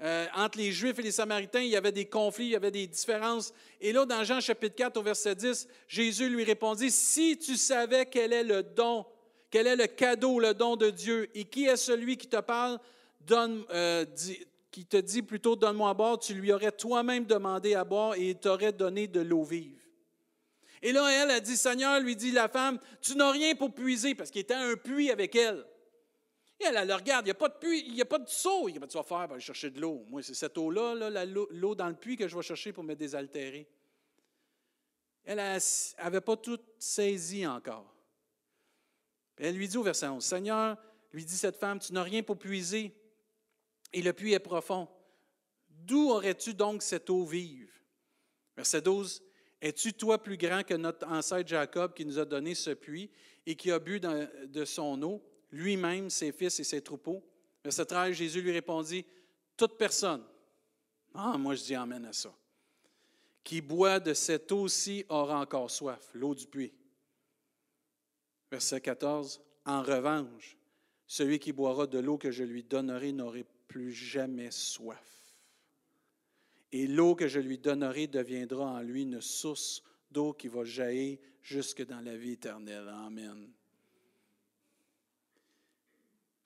euh, 0.03 0.27
entre 0.35 0.59
les 0.59 0.73
Juifs 0.73 0.99
et 0.99 1.03
les 1.03 1.13
Samaritains, 1.13 1.61
il 1.61 1.69
y 1.69 1.77
avait 1.77 1.93
des 1.93 2.07
conflits, 2.07 2.47
il 2.47 2.51
y 2.51 2.57
avait 2.57 2.73
des 2.73 2.89
différences. 2.89 3.55
Et 3.81 3.93
là, 3.93 4.05
dans 4.05 4.25
Jean 4.25 4.41
chapitre 4.41 4.75
4, 4.75 4.97
au 4.97 5.03
verset 5.03 5.37
10, 5.37 5.69
Jésus 5.87 6.29
lui 6.29 6.43
répondit, 6.43 6.91
Si 6.91 7.39
tu 7.39 7.57
savais 7.57 8.07
quel 8.07 8.33
est 8.33 8.43
le 8.43 8.65
don, 8.65 9.07
quel 9.49 9.69
est 9.69 9.77
le 9.77 9.87
cadeau, 9.87 10.41
le 10.41 10.55
don 10.55 10.75
de 10.75 10.91
Dieu, 10.91 11.31
et 11.35 11.45
qui 11.45 11.67
est 11.67 11.77
celui 11.77 12.17
qui 12.17 12.27
te 12.27 12.41
parle, 12.41 12.81
donne, 13.21 13.65
euh, 13.71 14.05
qui 14.73 14.87
te 14.87 14.97
dit 14.97 15.23
plutôt 15.23 15.55
donne-moi 15.55 15.91
à 15.91 15.95
boire, 15.95 16.19
tu 16.19 16.35
lui 16.35 16.51
aurais 16.51 16.73
toi-même 16.73 17.27
demandé 17.27 17.75
à 17.75 17.85
boire 17.85 18.15
et 18.15 18.31
il 18.31 18.37
t'aurait 18.37 18.73
donné 18.73 19.07
de 19.07 19.21
l'eau 19.21 19.45
vive. 19.45 19.79
Et 20.81 20.91
là, 20.91 21.09
elle 21.11 21.31
a 21.31 21.41
dit, 21.41 21.57
Seigneur, 21.57 22.01
lui 22.01 22.17
dit 22.17 22.33
la 22.33 22.49
femme, 22.49 22.81
tu 23.01 23.15
n'as 23.15 23.31
rien 23.31 23.55
pour 23.55 23.73
puiser, 23.73 24.17
parce 24.17 24.31
qu'il 24.31 24.41
était 24.41 24.55
un 24.55 24.75
puits 24.75 25.13
avec 25.13 25.37
elle. 25.37 25.65
Et 26.59 26.65
elle, 26.65 26.77
elle 26.77 26.89
le 26.89 26.95
regarde, 26.95 27.25
il 27.25 27.29
n'y 27.29 27.33
a 27.33 27.35
pas 27.35 27.49
de 27.49 27.55
puits, 27.55 27.85
il 27.87 27.95
n'y 27.95 28.01
a 28.01 28.07
pas 28.07 28.19
de 28.19 28.29
seau. 28.29 28.69
Il 28.69 28.81
tu 28.81 28.97
vas 28.97 29.03
faire, 29.05 29.29
ben, 29.29 29.39
chercher 29.39 29.71
de 29.71 29.81
l'eau. 29.81 30.05
Moi, 30.09 30.23
c'est 30.23 30.35
cette 30.35 30.59
eau-là, 30.59 31.11
là, 31.11 31.25
l'eau 31.25 31.75
dans 31.75 31.89
le 31.89 31.95
puits 31.95 32.17
que 32.17 32.27
je 32.27 32.35
vais 32.35 32.43
chercher 32.43 32.73
pour 32.73 32.83
me 32.83 32.95
désaltérer. 32.95 33.69
Elle 35.25 35.37
n'avait 35.37 36.21
pas 36.21 36.37
tout 36.37 36.59
saisi 36.79 37.47
encore. 37.47 37.95
Elle 39.37 39.55
lui 39.55 39.69
dit 39.69 39.77
au 39.77 39.83
verset 39.83 40.09
11, 40.09 40.25
Seigneur, 40.25 40.77
lui 41.13 41.25
dit 41.25 41.37
cette 41.37 41.57
femme, 41.57 41.79
tu 41.79 41.93
n'as 41.93 42.03
rien 42.03 42.23
pour 42.23 42.39
puiser, 42.39 42.93
et 43.93 44.03
le 44.03 44.13
puits 44.13 44.33
est 44.33 44.39
profond. 44.39 44.89
D'où 45.69 46.11
aurais-tu 46.11 46.55
donc 46.55 46.83
cette 46.83 47.11
eau 47.11 47.25
vive? 47.25 47.73
Verset 48.57 48.83
12. 48.83 49.23
Es-tu 49.61 49.93
toi 49.93 50.21
plus 50.21 50.37
grand 50.37 50.65
que 50.65 50.75
notre 50.75 51.07
ancêtre 51.07 51.49
Jacob 51.49 51.95
qui 51.95 52.05
nous 52.05 52.19
a 52.19 52.25
donné 52.25 52.55
ce 52.55 52.71
puits 52.71 53.11
et 53.47 53.55
qui 53.55 53.71
a 53.71 53.79
bu 53.79 54.01
de 54.01 54.65
son 54.65 55.01
eau, 55.03 55.23
lui-même, 55.51 56.11
ses 56.11 56.33
fils 56.33 56.59
et 56.59 56.65
ses 56.65 56.83
troupeaux? 56.83 57.23
Verset 57.63 57.87
13, 57.87 58.17
Jésus 58.17 58.43
lui 58.43 58.51
répondit, 58.51 59.07
Toute 59.57 59.79
personne, 59.79 60.25
ah, 61.15 61.37
moi 61.39 61.55
je 61.55 61.63
dis 61.63 61.75
Amen 61.75 62.05
à 62.07 62.13
ça, 62.13 62.35
qui 63.45 63.61
boit 63.61 64.01
de 64.01 64.15
cette 64.15 64.51
eau-ci 64.51 65.05
aura 65.09 65.41
encore 65.41 65.71
soif, 65.71 66.11
l'eau 66.15 66.35
du 66.35 66.47
puits. 66.47 66.73
Verset 68.51 68.81
14, 68.81 69.41
En 69.65 69.83
revanche, 69.83 70.57
celui 71.07 71.39
qui 71.39 71.53
boira 71.53 71.87
de 71.87 71.99
l'eau 71.99 72.19
que 72.19 72.31
je 72.31 72.43
lui 72.43 72.65
donnerai 72.65 73.13
plus 73.73 73.93
jamais 73.93 74.51
soif 74.51 75.13
et 76.73 76.87
l'eau 76.87 77.15
que 77.15 77.29
je 77.29 77.39
lui 77.39 77.59
donnerai 77.59 78.07
deviendra 78.07 78.65
en 78.65 78.81
lui 78.81 79.03
une 79.03 79.21
source 79.21 79.83
d'eau 80.11 80.33
qui 80.33 80.49
va 80.49 80.65
jaillir 80.65 81.19
jusque 81.43 81.85
dans 81.87 82.01
la 82.01 82.17
vie 82.17 82.33
éternelle. 82.33 82.89
Amen. 82.89 83.51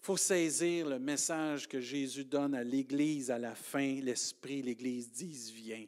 Il 0.01 0.07
faut 0.07 0.17
saisir 0.17 0.89
le 0.89 0.99
message 0.99 1.69
que 1.69 1.81
Jésus 1.81 2.25
donne 2.25 2.55
à 2.55 2.65
l'Église 2.65 3.31
à 3.31 3.39
la 3.39 3.55
fin. 3.55 4.01
L'Esprit, 4.01 4.63
l'Église 4.63 5.11
disent, 5.11 5.51
viens. 5.51 5.87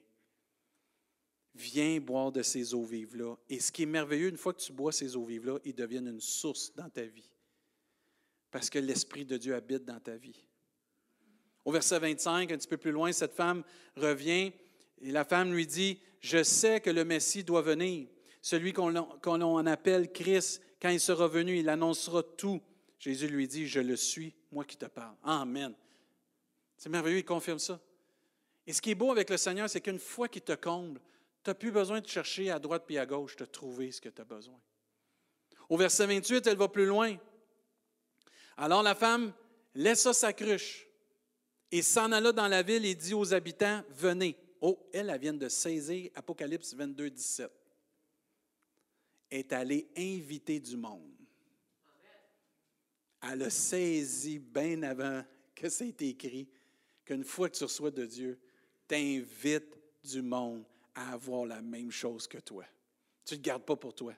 Viens 1.55 2.01
boire 2.01 2.31
de 2.31 2.43
ces 2.43 2.75
eaux 2.75 2.85
vives-là. 2.85 3.37
Et 3.49 3.59
ce 3.59 3.73
qui 3.73 3.83
est 3.85 3.87
merveilleux, 3.87 4.29
une 4.29 4.37
fois 4.37 4.53
que 4.55 4.61
tu 4.61 4.73
bois 4.73 4.93
ces 4.93 5.17
eaux 5.17 5.25
vives-là, 5.25 5.59
ils 5.65 5.75
deviennent 5.75 6.09
une 6.09 6.21
source 6.21 6.73
dans 6.75 6.89
ta 6.89 7.03
vie. 7.03 7.31
Parce 8.51 8.71
que 8.71 8.79
l'Esprit 8.79 9.25
de 9.25 9.37
Dieu 9.37 9.55
habite 9.55 9.85
dans 9.85 10.01
ta 10.01 10.17
vie. 10.17 10.48
Au 11.69 11.71
verset 11.71 11.99
25, 11.99 12.51
un 12.51 12.57
petit 12.57 12.67
peu 12.67 12.79
plus 12.79 12.93
loin, 12.93 13.13
cette 13.13 13.35
femme 13.35 13.63
revient 13.95 14.53
et 15.03 15.13
la 15.13 15.23
femme 15.23 15.53
lui 15.53 15.67
dit, 15.67 16.01
je 16.23 16.43
sais 16.43 16.81
que 16.81 16.89
le 16.89 17.05
Messie 17.05 17.45
doit 17.45 17.61
venir, 17.61 18.09
celui 18.41 18.73
qu'on 18.73 19.67
appelle 19.67 20.11
Christ. 20.11 20.63
Quand 20.81 20.89
il 20.89 20.99
sera 20.99 21.29
venu, 21.29 21.59
il 21.59 21.69
annoncera 21.69 22.23
tout. 22.23 22.63
Jésus 22.99 23.29
lui 23.29 23.47
dit, 23.47 23.67
je 23.67 23.81
le 23.81 23.97
suis, 23.97 24.35
moi 24.51 24.65
qui 24.65 24.79
te 24.79 24.87
parle. 24.87 25.15
Amen. 25.23 25.75
C'est 26.79 26.89
merveilleux, 26.89 27.19
il 27.19 27.25
confirme 27.27 27.59
ça. 27.59 27.79
Et 28.67 28.73
ce 28.73 28.81
qui 28.81 28.93
est 28.93 28.95
beau 28.95 29.13
avec 29.13 29.29
le 29.29 29.37
Seigneur, 29.37 29.69
c'est 29.69 29.83
qu'une 29.83 29.99
fois 29.99 30.27
qu'il 30.27 30.41
te 30.41 30.55
comble, 30.55 31.03
tu 31.45 31.51
n'as 31.51 31.55
plus 31.55 31.71
besoin 31.71 32.01
de 32.01 32.09
chercher 32.09 32.51
à 32.51 32.59
droite 32.59 32.85
puis 32.87 32.97
à 32.97 33.05
gauche 33.05 33.37
de 33.37 33.45
trouver 33.45 33.93
ce 33.93 34.01
que 34.01 34.09
tu 34.09 34.23
as 34.23 34.25
besoin. 34.25 34.59
Au 35.69 35.77
verset 35.77 36.07
28, 36.07 36.47
elle 36.47 36.57
va 36.57 36.69
plus 36.69 36.87
loin. 36.87 37.15
Alors 38.57 38.83
la 38.83 38.95
femme 38.95 39.35
laissa 39.75 40.15
sa 40.15 40.33
cruche 40.33 40.88
et 41.71 41.83
s'en 41.83 42.13
alla 42.13 42.33
dans 42.33 42.49
la 42.49 42.63
ville 42.63 42.85
et 42.85 42.95
dit 42.95 43.15
aux 43.15 43.35
habitants, 43.35 43.83
venez. 43.91 44.37
Oh, 44.61 44.89
elle, 44.93 45.11
elle 45.11 45.21
vient 45.21 45.35
de 45.35 45.49
saisir 45.49 46.11
Apocalypse 46.15 46.75
22, 46.75 47.11
17. 47.11 47.51
Est 49.31 49.53
allée 49.53 49.89
inviter 49.97 50.59
du 50.59 50.77
monde. 50.77 51.13
Elle 53.23 53.43
a 53.43 53.51
saisi 53.51 54.39
bien 54.39 54.83
avant 54.83 55.23
que 55.55 55.83
été 55.83 56.09
écrit 56.09 56.49
qu'une 57.05 57.25
fois 57.25 57.49
que 57.49 57.57
tu 57.57 57.65
reçois 57.65 57.91
de 57.91 58.07
Dieu, 58.07 58.39
t'invites 58.87 59.77
du 60.05 60.23
monde 60.23 60.65
à 60.95 61.13
avoir 61.13 61.45
la 61.47 61.61
même 61.61 61.91
chose 61.91 62.27
que 62.27 62.39
toi. 62.39 62.65
Tu 63.25 63.35
ne 63.35 63.39
le 63.39 63.43
gardes 63.43 63.65
pas 63.65 63.77
pour 63.77 63.95
toi. 63.95 64.15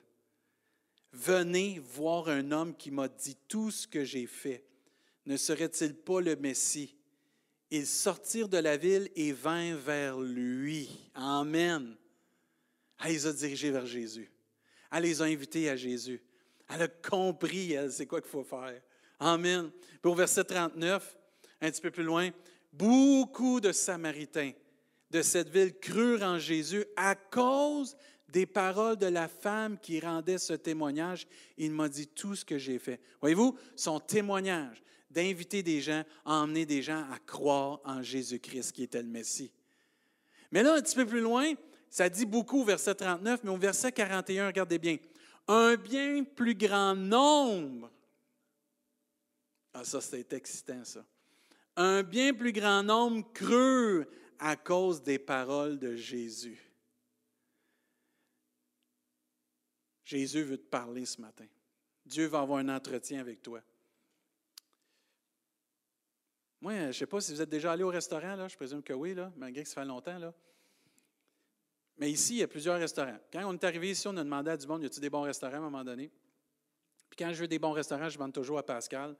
Venez 1.11 1.79
voir 1.79 2.29
un 2.29 2.51
homme 2.51 2.75
qui 2.75 2.89
m'a 2.89 3.09
dit 3.09 3.37
tout 3.47 3.69
ce 3.69 3.87
que 3.87 4.05
j'ai 4.05 4.27
fait. 4.27 4.63
Ne 5.25 5.35
serait-il 5.35 5.93
pas 5.93 6.21
le 6.21 6.35
Messie? 6.35 6.95
Ils 7.71 7.87
sortirent 7.87 8.49
de 8.49 8.57
la 8.57 8.75
ville 8.75 9.09
et 9.15 9.31
vinrent 9.31 9.77
vers 9.77 10.19
lui. 10.19 10.89
Amen. 11.15 11.95
Elle 13.03 13.11
les 13.13 13.25
a 13.25 13.33
dirigés 13.33 13.71
vers 13.71 13.85
Jésus. 13.85 14.29
Elle 14.91 15.03
les 15.03 15.21
a 15.21 15.25
invités 15.25 15.69
à 15.69 15.77
Jésus. 15.77 16.21
Elle 16.69 16.83
a 16.83 16.87
compris, 16.87 17.71
elle, 17.73 17.91
c'est 17.91 18.05
quoi 18.05 18.21
qu'il 18.21 18.29
faut 18.29 18.43
faire. 18.43 18.81
Amen. 19.19 19.71
Puis 20.01 20.11
au 20.11 20.15
verset 20.15 20.43
39, 20.43 21.17
un 21.61 21.71
petit 21.71 21.81
peu 21.81 21.91
plus 21.91 22.03
loin, 22.03 22.29
beaucoup 22.73 23.59
de 23.59 23.71
Samaritains 23.71 24.51
de 25.09 25.21
cette 25.21 25.49
ville 25.49 25.77
crurent 25.77 26.23
en 26.23 26.39
Jésus 26.39 26.85
à 26.95 27.15
cause 27.15 27.95
des 28.29 28.45
paroles 28.45 28.97
de 28.97 29.07
la 29.07 29.27
femme 29.27 29.77
qui 29.77 29.99
rendait 29.99 30.37
ce 30.37 30.53
témoignage. 30.53 31.27
Il 31.57 31.71
m'a 31.71 31.89
dit 31.89 32.07
tout 32.07 32.35
ce 32.35 32.45
que 32.45 32.57
j'ai 32.57 32.79
fait. 32.79 32.99
Voyez-vous, 33.19 33.57
son 33.75 33.99
témoignage, 33.99 34.81
d'inviter 35.11 35.63
des 35.63 35.81
gens, 35.81 36.03
à 36.25 36.35
emmener 36.35 36.65
des 36.65 36.81
gens 36.81 37.05
à 37.11 37.19
croire 37.19 37.79
en 37.83 38.01
Jésus-Christ 38.01 38.71
qui 38.71 38.83
était 38.83 39.01
le 39.01 39.09
Messie. 39.09 39.51
Mais 40.51 40.63
là, 40.63 40.75
un 40.75 40.81
petit 40.81 40.95
peu 40.95 41.05
plus 41.05 41.21
loin, 41.21 41.53
ça 41.89 42.09
dit 42.09 42.25
beaucoup 42.25 42.61
au 42.61 42.65
verset 42.65 42.95
39, 42.95 43.41
mais 43.43 43.49
au 43.51 43.57
verset 43.57 43.91
41, 43.91 44.47
regardez 44.47 44.79
bien. 44.79 44.97
Un 45.47 45.75
bien 45.75 46.23
plus 46.23 46.55
grand 46.55 46.95
nombre. 46.95 47.91
Ah, 49.73 49.83
ça, 49.83 50.01
c'était 50.01 50.35
excitant, 50.35 50.83
ça. 50.83 51.05
Un 51.75 52.03
bien 52.03 52.33
plus 52.33 52.51
grand 52.51 52.83
nombre 52.83 53.31
creux 53.33 54.07
à 54.39 54.55
cause 54.55 55.01
des 55.01 55.19
paroles 55.19 55.79
de 55.79 55.95
Jésus. 55.95 56.59
Jésus 60.03 60.43
veut 60.43 60.57
te 60.57 60.67
parler 60.67 61.05
ce 61.05 61.21
matin. 61.21 61.45
Dieu 62.05 62.25
va 62.25 62.39
avoir 62.39 62.59
un 62.59 62.67
entretien 62.67 63.21
avec 63.21 63.41
toi. 63.41 63.61
Moi, 66.61 66.73
je 66.73 66.87
ne 66.87 66.91
sais 66.91 67.05
pas 67.07 67.19
si 67.19 67.33
vous 67.33 67.41
êtes 67.41 67.49
déjà 67.49 67.71
allé 67.71 67.83
au 67.83 67.89
restaurant, 67.89 68.35
là, 68.35 68.47
je 68.47 68.55
présume 68.55 68.83
que 68.83 68.93
oui, 68.93 69.15
là, 69.15 69.31
malgré 69.35 69.63
que 69.63 69.69
ça 69.69 69.81
fait 69.81 69.87
longtemps. 69.87 70.19
Là. 70.19 70.31
Mais 71.97 72.11
ici, 72.11 72.35
il 72.35 72.39
y 72.39 72.43
a 72.43 72.47
plusieurs 72.47 72.79
restaurants. 72.79 73.17
Quand 73.33 73.43
on 73.45 73.53
est 73.53 73.63
arrivé 73.63 73.91
ici, 73.91 74.07
on 74.07 74.15
a 74.17 74.23
demandé 74.23 74.51
à 74.51 74.57
du 74.57 74.67
monde, 74.67 74.83
y 74.83 74.85
a-t-il 74.85 75.01
des 75.01 75.09
bons 75.09 75.23
restaurants 75.23 75.55
à 75.55 75.57
un 75.57 75.61
moment 75.61 75.83
donné? 75.83 76.11
Puis 77.09 77.17
quand 77.17 77.33
je 77.33 77.41
veux 77.41 77.47
des 77.47 77.59
bons 77.59 77.71
restaurants, 77.71 78.09
je 78.09 78.15
demande 78.15 78.33
toujours 78.33 78.59
à 78.59 78.63
Pascal. 78.63 79.15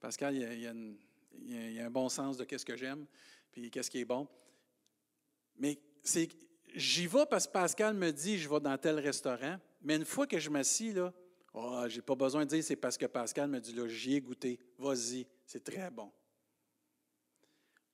Pascal, 0.00 0.34
il 0.36 0.60
y 0.60 1.80
a, 1.80 1.86
un 1.86 1.90
bon 1.90 2.08
sens 2.08 2.38
de 2.38 2.44
qu'est-ce 2.44 2.64
que 2.64 2.76
j'aime, 2.76 3.06
puis 3.52 3.70
qu'est-ce 3.70 3.90
qui 3.90 4.00
est 4.00 4.04
bon. 4.06 4.26
Mais 5.58 5.78
c'est, 6.02 6.28
j'y 6.74 7.06
vais 7.06 7.26
parce 7.26 7.46
que 7.46 7.52
Pascal 7.52 7.94
me 7.94 8.10
dit, 8.10 8.38
je 8.38 8.48
vais 8.48 8.60
dans 8.60 8.76
tel 8.78 8.98
restaurant. 8.98 9.58
Mais 9.82 9.96
une 9.96 10.04
fois 10.04 10.26
que 10.26 10.38
je 10.38 10.48
m'assis, 10.48 10.92
là, 10.92 11.12
oh, 11.52 11.84
j'ai 11.88 12.02
pas 12.02 12.14
besoin 12.14 12.44
de 12.44 12.50
dire 12.50 12.64
c'est 12.64 12.76
parce 12.76 12.96
que 12.96 13.06
Pascal 13.06 13.48
me 13.48 13.60
dit, 13.60 13.74
là, 13.74 13.86
j'y 13.86 14.14
ai 14.14 14.20
goûté. 14.20 14.58
Vas-y, 14.78 15.26
c'est 15.44 15.62
très 15.62 15.90
bon. 15.90 16.10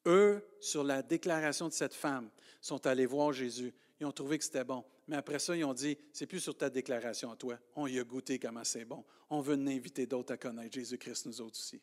Eux, 0.06 0.42
sur 0.60 0.84
la 0.84 1.02
déclaration 1.02 1.68
de 1.68 1.72
cette 1.72 1.94
femme, 1.94 2.30
sont 2.60 2.86
allés 2.86 3.06
voir 3.06 3.32
Jésus. 3.32 3.72
Ils 4.00 4.06
ont 4.06 4.12
trouvé 4.12 4.38
que 4.38 4.44
c'était 4.44 4.64
bon. 4.64 4.84
Mais 5.08 5.16
après 5.16 5.38
ça, 5.38 5.56
ils 5.56 5.64
ont 5.64 5.74
dit, 5.74 5.96
c'est 6.12 6.26
plus 6.26 6.40
sur 6.40 6.56
ta 6.56 6.70
déclaration 6.70 7.30
à 7.30 7.36
toi. 7.36 7.58
On 7.76 7.86
y 7.86 7.98
a 7.98 8.04
goûté 8.04 8.38
comment 8.38 8.64
c'est 8.64 8.84
bon. 8.84 9.04
On 9.30 9.40
veut 9.40 9.54
inviter 9.54 10.06
d'autres 10.06 10.32
à 10.32 10.36
connaître 10.36 10.74
Jésus-Christ, 10.74 11.26
nous 11.26 11.40
autres 11.40 11.58
aussi. 11.58 11.80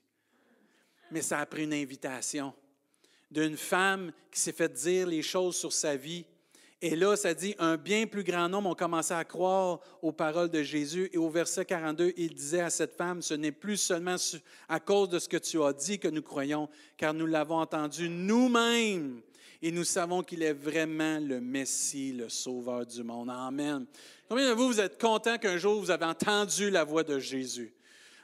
Mais 1.11 1.22
ça 1.22 1.39
a 1.39 1.45
pris 1.45 1.63
une 1.63 1.74
invitation 1.74 2.53
d'une 3.32 3.57
femme 3.57 4.11
qui 4.32 4.39
s'est 4.39 4.51
fait 4.51 4.72
dire 4.72 5.07
les 5.07 5.22
choses 5.22 5.55
sur 5.55 5.74
sa 5.74 5.95
vie 5.95 6.26
et 6.82 6.96
là, 6.96 7.18
ça 7.18 7.34
dit, 7.34 7.56
un 7.60 7.76
bien 7.76 8.08
plus 8.08 8.24
grand 8.24 8.48
nombre 8.48 8.70
ont 8.70 8.76
commencé 8.76 9.14
à 9.14 9.26
croire 9.26 9.82
aux 10.02 10.14
paroles 10.14 10.50
de 10.50 10.64
Jésus. 10.64 11.10
Et 11.12 11.18
au 11.18 11.30
verset 11.30 11.66
42, 11.66 12.14
il 12.16 12.34
disait 12.34 12.62
à 12.62 12.70
cette 12.70 12.96
femme, 12.96 13.22
ce 13.22 13.34
n'est 13.34 13.52
plus 13.52 13.76
seulement 13.76 14.16
à 14.70 14.80
cause 14.80 15.10
de 15.10 15.20
ce 15.20 15.28
que 15.28 15.36
tu 15.36 15.62
as 15.62 15.74
dit 15.74 16.00
que 16.00 16.08
nous 16.08 16.22
croyons, 16.22 16.70
car 16.96 17.14
nous 17.14 17.26
l'avons 17.26 17.58
entendu 17.58 18.08
nous-mêmes. 18.08 19.22
Et 19.62 19.72
nous 19.72 19.84
savons 19.84 20.24
qu'il 20.24 20.42
est 20.42 20.54
vraiment 20.54 21.20
le 21.20 21.42
Messie, 21.42 22.14
le 22.14 22.30
Sauveur 22.30 22.86
du 22.86 23.04
monde. 23.04 23.30
Amen. 23.30 23.86
Combien 24.30 24.50
de 24.50 24.54
vous, 24.54 24.68
vous 24.68 24.80
êtes 24.80 25.02
contents 25.02 25.38
qu'un 25.38 25.58
jour 25.58 25.82
vous 25.82 25.92
avez 25.92 26.06
entendu 26.06 26.70
la 26.70 26.86
voix 26.86 27.04
de 27.04 27.20
Jésus? 27.20 27.74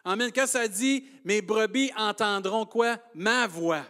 Amen. 0.06 0.32
Quand 0.34 0.48
ça 0.48 0.66
dit, 0.70 1.04
mes 1.26 1.42
brebis 1.42 1.92
entendront 1.98 2.66
quoi? 2.66 3.00
Ma 3.14 3.48
voix. 3.48 3.84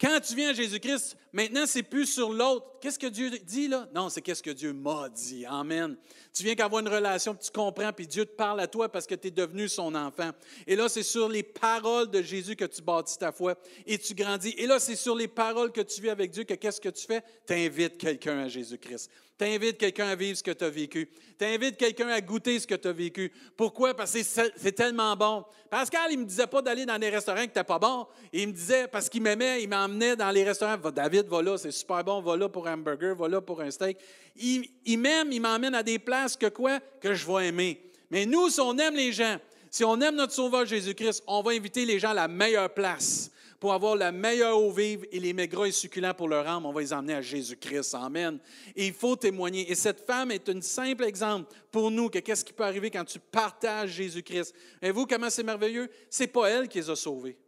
Quand 0.00 0.18
tu 0.18 0.34
viens 0.34 0.50
à 0.50 0.54
Jésus-Christ, 0.54 1.16
maintenant, 1.32 1.64
c'est 1.64 1.84
plus 1.84 2.06
sur 2.06 2.32
l'autre. 2.32 2.66
Qu'est-ce 2.80 2.98
que 2.98 3.06
Dieu 3.06 3.30
dit 3.30 3.68
là? 3.68 3.88
Non, 3.94 4.08
c'est 4.08 4.22
qu'est-ce 4.22 4.42
que 4.42 4.50
Dieu 4.50 4.72
m'a 4.72 5.08
dit. 5.08 5.44
Amen. 5.46 5.96
Tu 6.32 6.42
viens 6.42 6.54
qu'avoir 6.54 6.80
une 6.80 6.88
relation, 6.88 7.34
puis 7.34 7.44
tu 7.44 7.52
comprends, 7.52 7.92
puis 7.92 8.06
Dieu 8.06 8.24
te 8.24 8.34
parle 8.34 8.60
à 8.60 8.66
toi 8.66 8.88
parce 8.88 9.06
que 9.06 9.14
tu 9.14 9.28
es 9.28 9.30
devenu 9.30 9.68
son 9.68 9.94
enfant. 9.94 10.30
Et 10.66 10.76
là, 10.76 10.88
c'est 10.88 11.02
sur 11.02 11.28
les 11.28 11.42
paroles 11.42 12.10
de 12.10 12.22
Jésus 12.22 12.56
que 12.56 12.64
tu 12.64 12.80
bâtis 12.82 13.18
ta 13.18 13.32
foi 13.32 13.54
et 13.86 13.98
tu 13.98 14.14
grandis. 14.14 14.54
Et 14.56 14.66
là, 14.66 14.78
c'est 14.78 14.96
sur 14.96 15.14
les 15.14 15.28
paroles 15.28 15.72
que 15.72 15.80
tu 15.82 16.00
vis 16.00 16.10
avec 16.10 16.30
Dieu 16.30 16.44
que 16.44 16.54
qu'est-ce 16.54 16.80
que 16.80 16.88
tu 16.88 17.06
fais? 17.06 17.22
Tu 17.46 17.52
invites 17.52 17.98
quelqu'un 17.98 18.38
à 18.38 18.48
Jésus-Christ. 18.48 19.10
Tu 19.38 19.46
invites 19.46 19.78
quelqu'un 19.78 20.08
à 20.08 20.14
vivre 20.14 20.36
ce 20.36 20.42
que 20.42 20.50
tu 20.50 20.64
as 20.64 20.68
vécu. 20.68 21.08
Tu 21.38 21.44
invites 21.46 21.78
quelqu'un 21.78 22.08
à 22.08 22.20
goûter 22.20 22.60
ce 22.60 22.66
que 22.66 22.74
tu 22.74 22.88
as 22.88 22.92
vécu. 22.92 23.32
Pourquoi? 23.56 23.94
Parce 23.94 24.12
que 24.12 24.22
c'est 24.22 24.72
tellement 24.72 25.16
bon. 25.16 25.46
Pascal, 25.70 26.08
il 26.10 26.18
ne 26.18 26.24
me 26.24 26.28
disait 26.28 26.46
pas 26.46 26.60
d'aller 26.60 26.84
dans 26.84 26.98
des 26.98 27.08
restaurants 27.08 27.40
qui 27.40 27.46
n'étaient 27.46 27.64
pas 27.64 27.78
bons. 27.78 28.06
Il 28.34 28.48
me 28.48 28.52
disait, 28.52 28.86
parce 28.86 29.08
qu'il 29.08 29.22
m'aimait, 29.22 29.62
il 29.62 29.68
m'emmenait 29.68 30.14
dans 30.14 30.30
les 30.30 30.44
restaurants. 30.44 30.76
David, 30.76 31.26
va 31.26 31.40
là, 31.40 31.56
c'est 31.56 31.70
super 31.70 32.04
bon, 32.04 32.20
va 32.20 32.36
là 32.36 32.50
pour 32.50 32.68
hamburger, 32.72 33.14
va 33.14 33.28
là 33.28 33.40
pour 33.40 33.60
un 33.60 33.70
steak. 33.70 33.98
Il, 34.36 34.98
m'aime, 34.98 35.32
il 35.32 35.40
m'emmène 35.40 35.74
à 35.74 35.82
des 35.82 35.98
places 35.98 36.36
que 36.36 36.46
quoi? 36.46 36.80
Que 37.00 37.14
je 37.14 37.26
vais 37.26 37.48
aimer. 37.48 37.80
Mais 38.10 38.26
nous, 38.26 38.48
si 38.48 38.60
on 38.60 38.76
aime 38.78 38.94
les 38.94 39.12
gens, 39.12 39.38
si 39.70 39.84
on 39.84 40.00
aime 40.00 40.16
notre 40.16 40.32
Sauveur 40.32 40.66
Jésus-Christ, 40.66 41.22
on 41.26 41.42
va 41.42 41.52
inviter 41.52 41.84
les 41.84 41.98
gens 41.98 42.10
à 42.10 42.14
la 42.14 42.28
meilleure 42.28 42.74
place 42.74 43.30
Pour 43.60 43.72
avoir 43.72 43.94
la 43.94 44.10
meilleure 44.10 44.58
eau 44.58 44.72
vive 44.72 45.06
et 45.12 45.20
les 45.20 45.32
maigres 45.32 45.66
et 45.66 45.70
succulents 45.70 46.14
pour 46.14 46.28
leur 46.28 46.46
âme, 46.48 46.66
on 46.66 46.72
va 46.72 46.80
les 46.80 46.92
emmener 46.92 47.14
à 47.14 47.22
Jésus-Christ. 47.22 47.94
Amen. 47.94 48.40
Et 48.74 48.88
il 48.88 48.92
faut 48.92 49.14
témoigner. 49.14 49.70
Et 49.70 49.76
cette 49.76 50.04
femme 50.04 50.32
est 50.32 50.48
un 50.48 50.60
simple 50.60 51.04
exemple 51.04 51.52
pour 51.70 51.90
nous 51.90 52.08
que 52.08 52.18
qu'est-ce 52.18 52.44
qui 52.44 52.52
peut 52.52 52.64
arriver 52.64 52.90
quand 52.90 53.04
tu 53.04 53.20
partages 53.20 53.90
Jésus-Christ. 53.90 54.54
Et 54.82 54.90
vous, 54.90 55.06
comment 55.06 55.30
c'est 55.30 55.44
merveilleux? 55.44 55.88
C'est 56.08 56.26
pas 56.26 56.48
elle 56.50 56.68
qui 56.68 56.78
les 56.78 56.90
a 56.90 56.96
sauvés, 56.96 57.38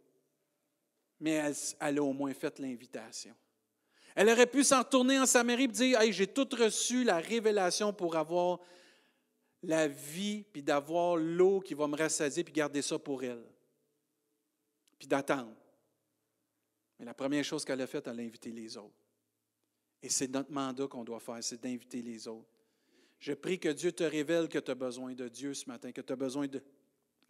mais 1.19 1.41
elle 1.79 1.97
a 1.97 2.03
au 2.03 2.13
moins 2.13 2.33
fait 2.33 2.57
l'invitation. 2.59 3.33
Elle 4.15 4.29
aurait 4.29 4.47
pu 4.47 4.63
s'en 4.63 4.79
retourner 4.79 5.19
en 5.19 5.25
Samarie 5.25 5.63
et 5.63 5.67
dire 5.67 6.01
Hey, 6.01 6.13
j'ai 6.13 6.27
tout 6.27 6.47
reçu 6.57 7.03
la 7.03 7.17
révélation 7.17 7.93
pour 7.93 8.15
avoir 8.15 8.59
la 9.63 9.87
vie, 9.87 10.43
puis 10.51 10.61
d'avoir 10.61 11.15
l'eau 11.15 11.61
qui 11.61 11.73
va 11.73 11.87
me 11.87 11.95
rassasier, 11.95 12.43
puis 12.43 12.53
garder 12.53 12.81
ça 12.81 12.99
pour 12.99 13.23
elle. 13.23 13.43
Puis 14.99 15.07
d'attendre. 15.07 15.55
Mais 16.99 17.05
la 17.05 17.13
première 17.13 17.43
chose 17.43 17.63
qu'elle 17.63 17.81
a 17.81 17.87
faite, 17.87 18.07
elle 18.07 18.19
a 18.19 18.23
invité 18.23 18.51
les 18.51 18.77
autres. 18.77 18.93
Et 20.01 20.09
c'est 20.09 20.27
notre 20.27 20.51
mandat 20.51 20.87
qu'on 20.87 21.05
doit 21.05 21.21
faire, 21.21 21.41
c'est 21.41 21.61
d'inviter 21.61 22.01
les 22.01 22.27
autres. 22.27 22.49
Je 23.19 23.31
prie 23.31 23.57
que 23.57 23.69
Dieu 23.69 23.93
te 23.93 24.03
révèle 24.03 24.49
que 24.49 24.59
tu 24.59 24.69
as 24.69 24.75
besoin 24.75 25.13
de 25.13 25.29
Dieu 25.29 25.53
ce 25.53 25.65
matin, 25.67 25.93
que 25.93 26.01
tu 26.01 26.11
as 26.11 26.17
besoin 26.17 26.45
de, 26.47 26.61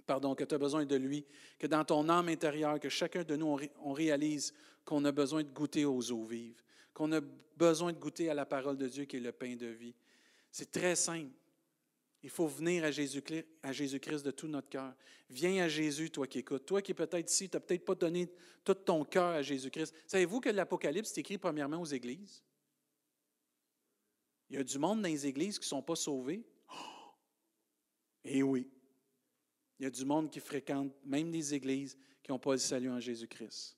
pardon, 0.08 0.34
que 0.34 0.44
tu 0.44 0.56
as 0.56 0.58
besoin 0.58 0.86
de 0.86 0.96
lui, 0.96 1.24
que 1.60 1.68
dans 1.68 1.86
ton 1.86 2.10
âme 2.10 2.30
intérieure, 2.30 2.80
que 2.80 2.90
chacun 2.90 3.24
de 3.24 3.36
nous, 3.36 3.60
on 3.80 3.94
réalise 3.94 4.56
qu'on 4.86 5.06
a 5.06 5.12
besoin 5.12 5.44
de 5.44 5.50
goûter 5.50 5.86
aux 5.86 6.12
eaux 6.12 6.26
vives, 6.26 6.62
qu'on 6.94 7.12
a 7.12 7.22
besoin 7.58 7.94
de 7.94 8.00
goûter 8.00 8.30
à 8.30 8.34
la 8.34 8.46
parole 8.46 8.78
de 8.78 8.88
Dieu 8.88 9.06
qui 9.06 9.18
est 9.18 9.22
le 9.22 9.32
pain 9.32 9.56
de 9.56 9.68
vie. 9.68 9.96
C'est 10.52 10.72
très 10.72 10.96
simple. 10.96 11.32
Il 12.22 12.30
faut 12.30 12.48
venir 12.48 12.86
à 12.86 12.91
Jésus-Christ 12.91 13.46
Jésus 13.72 14.00
de 14.00 14.32
tout 14.32 14.48
notre 14.48 14.70
cœur. 14.70 14.96
Viens 15.30 15.64
à 15.64 15.68
Jésus, 15.68 16.10
toi 16.10 16.26
qui 16.26 16.39
écoutes. 16.39 16.66
Toi 16.66 16.82
qui 16.82 16.94
peut-être 16.94 17.30
ici, 17.30 17.50
tu 17.50 17.58
n'as 17.58 17.60
peut-être 17.60 17.84
pas 17.84 17.96
donné 17.96 18.30
tout 18.64 18.74
ton 18.74 19.04
cœur 19.04 19.30
à 19.30 19.41
Jésus-Christ. 19.41 19.94
Savez-vous 20.08 20.39
que 20.39 20.50
l'Apocalypse 20.50 21.12
est 21.12 21.20
écrit 21.20 21.38
premièrement 21.38 21.82
aux 21.82 21.86
églises? 21.86 22.41
Il 24.50 24.56
y 24.56 24.60
a 24.60 24.64
du 24.64 24.80
monde 24.80 25.02
dans 25.02 25.10
les 25.10 25.28
églises 25.28 25.60
qui 25.60 25.66
ne 25.66 25.70
sont 25.70 25.82
pas 25.82 25.96
sauvés. 25.96 26.46
Eh 28.26 28.41
oui. 28.41 28.70
Il 29.80 29.84
y 29.84 29.86
a 29.86 29.89
du 29.89 30.06
monde 30.06 30.32
qui 30.32 30.39
fréquente 30.39 30.94
même 31.04 31.30
des 31.30 31.54
églises 31.54 31.98
qui 32.22 32.32
n'ont 32.32 32.39
pas 32.39 32.54
le 32.54 32.58
salut 32.58 32.89
en 32.89 33.02
Jésus-Christ. 33.02 33.78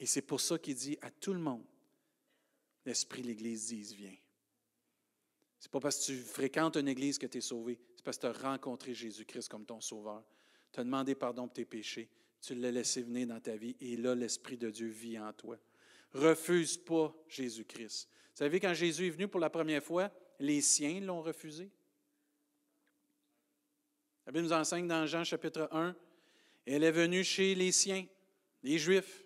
Et 0.00 0.06
c'est 0.06 0.22
pour 0.22 0.40
ça 0.40 0.58
qu'il 0.58 0.74
dit 0.74 0.98
à 1.00 1.10
tout 1.12 1.32
le 1.32 1.38
monde, 1.38 1.64
l'Esprit 2.84 3.22
de 3.22 3.28
l'Église 3.28 3.66
dit, 3.66 3.94
viens. 3.94 4.16
C'est 5.58 5.70
pas 5.70 5.80
parce 5.80 6.00
que 6.00 6.12
tu 6.12 6.16
fréquentes 6.18 6.76
une 6.76 6.88
église 6.88 7.18
que 7.18 7.26
tu 7.26 7.38
es 7.38 7.40
sauvé. 7.40 7.78
C'est 7.94 8.04
parce 8.04 8.16
que 8.16 8.22
tu 8.22 8.26
as 8.26 8.50
rencontré 8.50 8.94
Jésus-Christ 8.94 9.48
comme 9.48 9.64
ton 9.64 9.80
sauveur. 9.80 10.24
Tu 10.72 10.80
as 10.80 10.84
demandé 10.84 11.14
pardon 11.14 11.46
pour 11.46 11.52
tes 11.52 11.64
péchés. 11.64 12.08
Tu 12.40 12.56
l'as 12.56 12.72
laissé 12.72 13.02
venir 13.02 13.28
dans 13.28 13.38
ta 13.38 13.54
vie 13.56 13.76
et 13.80 13.96
là, 13.96 14.14
l'Esprit 14.16 14.56
de 14.56 14.70
Dieu 14.70 14.88
vit 14.88 15.18
en 15.18 15.32
toi. 15.32 15.56
Refuse 16.12 16.76
pas 16.76 17.14
Jésus-Christ. 17.28 18.08
Vous 18.10 18.38
savez, 18.38 18.58
quand 18.58 18.74
Jésus 18.74 19.06
est 19.06 19.10
venu 19.10 19.28
pour 19.28 19.38
la 19.38 19.50
première 19.50 19.82
fois, 19.82 20.10
les 20.40 20.60
siens 20.60 21.00
l'ont 21.00 21.22
refusé. 21.22 21.70
La 24.26 24.32
Bible 24.32 24.46
nous 24.46 24.52
enseigne 24.52 24.88
dans 24.88 25.06
Jean 25.06 25.24
chapitre 25.24 25.68
1, 25.70 25.94
elle 26.66 26.84
est 26.84 26.92
venue 26.92 27.24
chez 27.24 27.54
les 27.54 27.72
siens, 27.72 28.06
les 28.62 28.78
Juifs, 28.78 29.24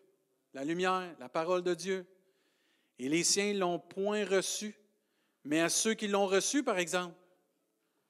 la 0.55 0.65
lumière, 0.65 1.15
la 1.19 1.29
parole 1.29 1.63
de 1.63 1.75
Dieu. 1.75 2.07
Et 2.99 3.09
les 3.09 3.25
siens 3.25 3.53
ne 3.53 3.59
l'ont 3.59 3.79
point 3.79 4.25
reçu. 4.25 4.75
Mais 5.45 5.61
à 5.61 5.69
ceux 5.69 5.95
qui 5.95 6.09
l'ont 6.09 6.27
reçu, 6.27 6.63
par 6.63 6.79
exemple, 6.79 7.15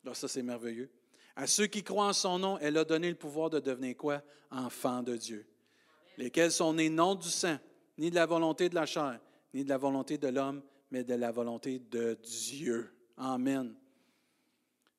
là, 0.04 0.14
ça 0.14 0.28
c'est 0.28 0.42
merveilleux. 0.42 0.90
À 1.34 1.46
ceux 1.46 1.66
qui 1.66 1.82
croient 1.82 2.06
en 2.08 2.12
son 2.12 2.38
nom, 2.38 2.58
elle 2.58 2.78
a 2.78 2.84
donné 2.84 3.10
le 3.10 3.16
pouvoir 3.16 3.50
de 3.50 3.60
devenir 3.60 3.96
quoi? 3.96 4.22
Enfants 4.50 5.02
de 5.02 5.16
Dieu. 5.16 5.46
Lesquels 6.16 6.52
sont 6.52 6.72
nés 6.72 6.88
non 6.88 7.14
du 7.14 7.28
sang, 7.28 7.58
ni 7.98 8.10
de 8.10 8.14
la 8.14 8.24
volonté 8.24 8.70
de 8.70 8.74
la 8.74 8.86
chair, 8.86 9.20
ni 9.52 9.64
de 9.64 9.68
la 9.68 9.76
volonté 9.76 10.16
de 10.16 10.28
l'homme, 10.28 10.62
mais 10.90 11.04
de 11.04 11.14
la 11.14 11.30
volonté 11.30 11.78
de 11.78 12.14
Dieu. 12.22 12.90
Amen. 13.16 13.74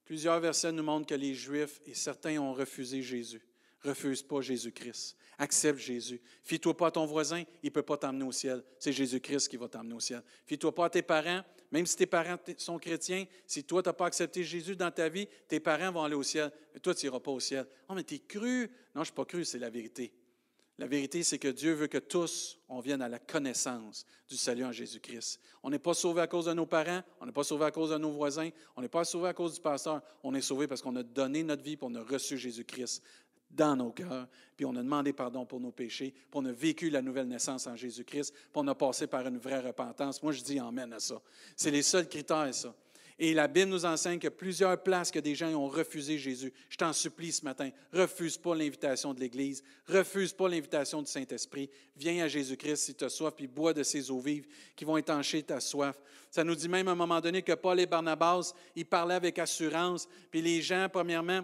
Plusieurs 0.06 0.40
versets 0.40 0.72
nous 0.72 0.84
montrent 0.84 1.08
que 1.08 1.16
les 1.16 1.34
Juifs 1.34 1.82
et 1.86 1.96
certains 1.96 2.38
ont 2.38 2.54
refusé 2.54 3.02
Jésus. 3.02 3.47
Refuse 3.88 4.22
pas 4.22 4.42
Jésus-Christ. 4.42 5.16
Accepte 5.38 5.80
Jésus. 5.80 6.20
Fie-toi 6.44 6.76
pas 6.76 6.88
à 6.88 6.92
ton 6.92 7.06
voisin, 7.06 7.44
il 7.64 7.68
ne 7.68 7.70
peut 7.70 7.84
pas 7.84 7.96
t'emmener 7.96 8.26
au 8.26 8.34
ciel. 8.34 8.62
C'est 8.80 8.92
Jésus-Christ 8.92 9.48
qui 9.48 9.56
va 9.56 9.70
t'emmener 9.70 9.94
au 9.94 10.00
ciel. 10.02 10.22
Fie-toi 10.46 10.76
pas 10.76 10.86
à 10.86 10.90
tes 10.90 11.02
parents, 11.02 11.42
même 11.72 11.86
si 11.86 11.96
tes 11.96 12.06
parents 12.06 12.38
sont 12.58 12.80
chrétiens. 12.80 13.26
Si 13.46 13.64
toi, 13.64 13.82
tu 13.82 13.88
n'as 13.88 13.94
pas 13.94 14.08
accepté 14.08 14.44
Jésus 14.44 14.76
dans 14.76 14.92
ta 14.92 15.08
vie, 15.08 15.28
tes 15.48 15.62
parents 15.62 15.92
vont 15.92 16.04
aller 16.04 16.16
au 16.16 16.24
ciel. 16.24 16.52
Mais 16.74 16.82
toi, 16.82 16.94
tu 16.94 17.06
n'iras 17.06 17.22
pas 17.22 17.32
au 17.32 17.40
ciel. 17.40 17.66
Oh, 17.88 17.94
mais 17.94 18.04
tu 18.04 18.16
es 18.16 18.20
cru? 18.20 18.64
Non, 18.64 18.68
je 18.96 19.00
ne 19.00 19.06
suis 19.06 19.14
pas 19.14 19.26
cru, 19.26 19.46
c'est 19.46 19.60
la 19.60 19.70
vérité. 19.70 20.12
La 20.80 20.86
vérité, 20.86 21.24
c'est 21.24 21.40
que 21.40 21.48
Dieu 21.48 21.74
veut 21.74 21.88
que 21.88 21.98
tous, 21.98 22.60
on 22.70 22.82
vienne 22.82 23.02
à 23.02 23.10
la 23.10 23.18
connaissance 23.18 24.06
du 24.30 24.38
salut 24.38 24.64
en 24.64 24.72
Jésus-Christ. 24.72 25.40
On 25.64 25.72
n'est 25.72 25.80
pas 25.80 25.96
sauvé 25.96 26.22
à 26.22 26.28
cause 26.28 26.46
de 26.46 26.54
nos 26.54 26.68
parents, 26.68 27.02
on 27.20 27.26
n'est 27.26 27.32
pas 27.32 27.44
sauvé 27.44 27.66
à 27.66 27.72
cause 27.72 27.90
de 27.90 27.98
nos 27.98 28.12
voisins, 28.12 28.50
on 28.76 28.82
n'est 28.82 28.88
pas 28.88 29.04
sauvé 29.04 29.30
à 29.30 29.34
cause 29.34 29.56
du 29.56 29.62
pasteur, 29.62 30.04
on 30.22 30.36
est 30.36 30.42
sauvé 30.42 30.68
parce 30.68 30.84
qu'on 30.84 30.96
a 30.96 31.02
donné 31.02 31.42
notre 31.42 31.64
vie 31.64 31.78
pour 31.78 31.90
on 31.90 31.96
a 31.96 32.04
reçu 32.04 32.38
Jésus-Christ 32.38 33.02
dans 33.50 33.76
nos 33.76 33.92
cœurs, 33.92 34.28
puis 34.56 34.66
on 34.66 34.76
a 34.76 34.84
demandé 34.84 35.14
pardon 35.14 35.46
pour 35.46 35.60
nos 35.60 35.72
péchés, 35.72 36.12
puis 36.12 36.26
on 36.34 36.46
a 36.46 36.52
vécu 36.52 36.90
la 36.90 37.02
nouvelle 37.02 37.28
naissance 37.28 37.68
en 37.68 37.76
Jésus-Christ, 37.76 38.34
puis 38.34 38.52
on 38.56 38.68
a 38.68 38.76
passé 38.76 39.08
par 39.08 39.26
une 39.28 39.38
vraie 39.38 39.60
repentance. 39.60 40.22
Moi, 40.22 40.32
je 40.32 40.42
dis 40.42 40.60
Amen 40.60 40.92
à 40.94 41.00
ça. 41.00 41.22
C'est 41.56 41.72
les 41.72 41.84
seuls 41.84 42.08
critères, 42.08 42.54
ça. 42.54 42.74
Et 43.20 43.34
la 43.34 43.48
Bible 43.48 43.72
nous 43.72 43.86
enseigne 43.86 44.20
que 44.20 44.28
plusieurs 44.28 44.82
places 44.84 45.10
que 45.10 45.18
des 45.18 45.34
gens 45.34 45.52
ont 45.56 45.68
refusé 45.68 46.20
Jésus. 46.20 46.54
Je 46.70 46.78
t'en 46.78 46.94
supplie 46.94 47.32
ce 47.32 47.44
matin, 47.44 47.72
refuse 47.92 48.38
pas 48.38 48.54
l'invitation 48.54 49.12
de 49.12 49.20
l'Église, 49.20 49.64
refuse 49.88 50.34
pas 50.34 50.48
l'invitation 50.48 51.02
du 51.02 51.10
Saint-Esprit. 51.10 51.68
Viens 51.96 52.24
à 52.24 52.28
Jésus-Christ 52.28 52.76
si 52.76 52.94
tu 52.94 53.04
as 53.04 53.10
soif, 53.10 53.34
puis 53.36 53.48
bois 53.48 53.74
de 53.74 53.82
ses 53.82 54.12
eaux 54.12 54.20
vives 54.20 54.46
qui 54.76 54.86
vont 54.86 54.98
étancher 54.98 55.42
ta 55.42 55.60
soif. 55.60 55.96
Ça 56.30 56.44
nous 56.44 56.54
dit 56.54 56.70
même 56.70 56.88
à 56.90 56.92
un 56.92 56.96
moment 56.96 57.20
donné 57.20 57.42
que 57.42 57.54
Paul 57.54 57.80
et 57.80 57.88
Barnabas, 57.88 58.54
ils 58.76 58.86
parlaient 58.86 59.16
avec 59.16 59.40
assurance, 59.40 60.08
puis 60.30 60.44
les 60.44 60.62
gens, 60.62 60.88
premièrement, 60.92 61.42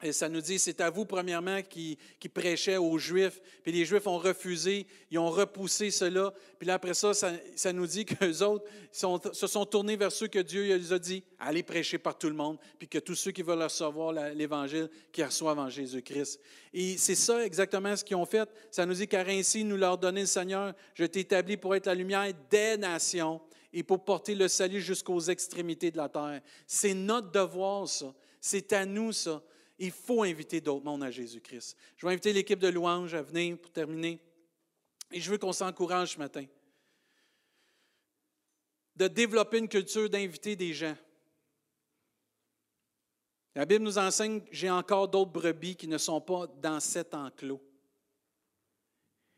et 0.00 0.12
ça 0.12 0.28
nous 0.28 0.40
dit, 0.40 0.60
c'est 0.60 0.80
à 0.80 0.90
vous, 0.90 1.04
premièrement, 1.04 1.60
qui, 1.60 1.98
qui 2.20 2.28
prêchait 2.28 2.76
aux 2.76 2.98
Juifs. 2.98 3.40
Puis 3.64 3.72
les 3.72 3.84
Juifs 3.84 4.06
ont 4.06 4.18
refusé, 4.18 4.86
ils 5.10 5.18
ont 5.18 5.30
repoussé 5.30 5.90
cela. 5.90 6.32
Puis 6.56 6.68
là, 6.68 6.74
après 6.74 6.94
ça, 6.94 7.12
ça, 7.14 7.72
nous 7.72 7.86
dit 7.86 8.04
qu'eux 8.04 8.42
autres 8.44 8.64
se 8.92 9.46
sont 9.48 9.66
tournés 9.66 9.96
vers 9.96 10.12
ceux 10.12 10.28
que 10.28 10.38
Dieu 10.38 10.76
les 10.76 10.92
a 10.92 11.00
dit, 11.00 11.24
allez 11.40 11.64
prêcher 11.64 11.98
par 11.98 12.16
tout 12.16 12.28
le 12.28 12.36
monde, 12.36 12.58
puis 12.78 12.86
que 12.86 12.98
tous 12.98 13.16
ceux 13.16 13.32
qui 13.32 13.42
veulent 13.42 13.62
recevoir 13.62 14.12
l'Évangile, 14.12 14.88
qu'ils 15.10 15.24
reçoivent 15.24 15.58
en 15.58 15.68
Jésus-Christ. 15.68 16.40
Et 16.72 16.96
c'est 16.96 17.16
ça 17.16 17.44
exactement 17.44 17.96
ce 17.96 18.04
qu'ils 18.04 18.16
ont 18.16 18.26
fait. 18.26 18.48
Ça 18.70 18.86
nous 18.86 18.94
dit, 18.94 19.08
car 19.08 19.26
ainsi 19.26 19.64
nous 19.64 19.76
leur 19.76 19.98
donnait 19.98 20.20
le 20.20 20.26
Seigneur, 20.26 20.74
je 20.94 21.06
t'ai 21.06 21.20
établi 21.20 21.56
pour 21.56 21.74
être 21.74 21.86
la 21.86 21.96
lumière 21.96 22.32
des 22.48 22.76
nations 22.76 23.40
et 23.72 23.82
pour 23.82 24.04
porter 24.04 24.36
le 24.36 24.46
salut 24.46 24.80
jusqu'aux 24.80 25.20
extrémités 25.20 25.90
de 25.90 25.96
la 25.96 26.08
terre. 26.08 26.40
C'est 26.68 26.94
notre 26.94 27.32
devoir, 27.32 27.88
ça. 27.88 28.14
C'est 28.40 28.72
à 28.72 28.86
nous, 28.86 29.12
ça. 29.12 29.42
Il 29.78 29.92
faut 29.92 30.22
inviter 30.22 30.60
d'autres 30.60 30.84
mondes 30.84 31.02
à 31.02 31.10
Jésus-Christ. 31.10 31.76
Je 31.96 32.06
vais 32.06 32.12
inviter 32.12 32.32
l'équipe 32.32 32.58
de 32.58 32.68
louanges 32.68 33.14
à 33.14 33.22
venir 33.22 33.58
pour 33.58 33.70
terminer. 33.70 34.18
Et 35.12 35.20
je 35.20 35.30
veux 35.30 35.38
qu'on 35.38 35.52
s'encourage 35.52 36.14
ce 36.14 36.18
matin 36.18 36.44
de 38.98 39.06
développer 39.06 39.58
une 39.58 39.68
culture 39.68 40.10
d'inviter 40.10 40.56
des 40.56 40.74
gens. 40.74 40.96
La 43.54 43.64
Bible 43.64 43.84
nous 43.84 43.98
enseigne 43.98 44.42
j'ai 44.50 44.70
encore 44.70 45.08
d'autres 45.08 45.30
brebis 45.30 45.76
qui 45.76 45.86
ne 45.86 45.98
sont 45.98 46.20
pas 46.20 46.48
dans 46.60 46.80
cet 46.80 47.14
enclos. 47.14 47.62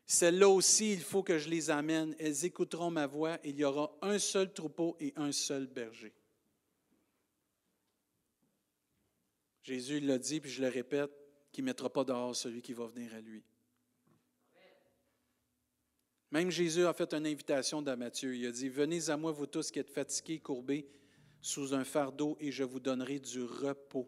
Celles-là 0.07 0.49
aussi, 0.49 0.93
il 0.93 1.01
faut 1.01 1.23
que 1.23 1.37
je 1.37 1.47
les 1.47 1.69
amène. 1.69 2.15
Elles 2.19 2.43
écouteront 2.43 2.89
ma 2.89 3.07
voix. 3.07 3.37
Il 3.43 3.55
y 3.55 3.63
aura 3.63 3.95
un 4.01 4.19
seul 4.19 4.51
troupeau 4.51 4.97
et 4.99 5.13
un 5.15 5.31
seul 5.31 5.67
berger. 5.67 6.13
Jésus 9.63 9.99
l'a 9.99 10.17
dit, 10.17 10.39
puis 10.39 10.49
je 10.49 10.61
le 10.61 10.69
répète, 10.69 11.11
qu'il 11.51 11.63
ne 11.63 11.69
mettra 11.69 11.91
pas 11.91 12.03
dehors 12.03 12.35
celui 12.35 12.61
qui 12.61 12.73
va 12.73 12.85
venir 12.87 13.13
à 13.13 13.21
lui. 13.21 13.43
Même 16.31 16.49
Jésus 16.49 16.85
a 16.85 16.93
fait 16.93 17.13
une 17.13 17.27
invitation 17.27 17.81
dans 17.81 17.97
Matthieu. 17.97 18.35
Il 18.35 18.47
a 18.47 18.51
dit, 18.51 18.69
Venez 18.69 19.09
à 19.09 19.17
moi, 19.17 19.33
vous 19.33 19.47
tous 19.47 19.69
qui 19.69 19.79
êtes 19.79 19.89
fatigués, 19.89 20.39
courbés, 20.39 20.87
sous 21.41 21.73
un 21.73 21.83
fardeau, 21.83 22.37
et 22.39 22.51
je 22.51 22.63
vous 22.63 22.79
donnerai 22.79 23.19
du 23.19 23.43
repos. 23.43 24.07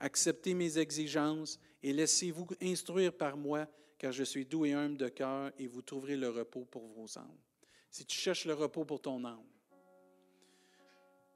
Acceptez 0.00 0.54
mes 0.54 0.78
exigences 0.78 1.60
et 1.82 1.92
laissez-vous 1.92 2.48
instruire 2.62 3.12
par 3.12 3.36
moi, 3.36 3.68
car 3.98 4.12
je 4.12 4.24
suis 4.24 4.46
doux 4.46 4.64
et 4.64 4.72
humble 4.72 4.96
de 4.96 5.08
cœur, 5.08 5.52
et 5.58 5.66
vous 5.66 5.82
trouverez 5.82 6.16
le 6.16 6.30
repos 6.30 6.64
pour 6.64 6.86
vos 6.88 7.18
âmes. 7.18 7.38
Si 7.90 8.06
tu 8.06 8.16
cherches 8.16 8.46
le 8.46 8.54
repos 8.54 8.84
pour 8.84 9.02
ton 9.02 9.22
âme. 9.24 9.44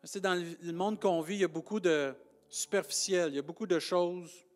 C'est 0.02 0.20
dans 0.20 0.34
le 0.34 0.72
monde 0.72 0.98
qu'on 1.00 1.20
vit, 1.20 1.34
il 1.34 1.40
y 1.40 1.44
a 1.44 1.48
beaucoup 1.48 1.80
de, 1.80 2.14
superficielle. 2.48 3.30
Il 3.30 3.36
y 3.36 3.38
a 3.38 3.42
beaucoup 3.42 3.66
de 3.66 3.78
choses 3.78 4.46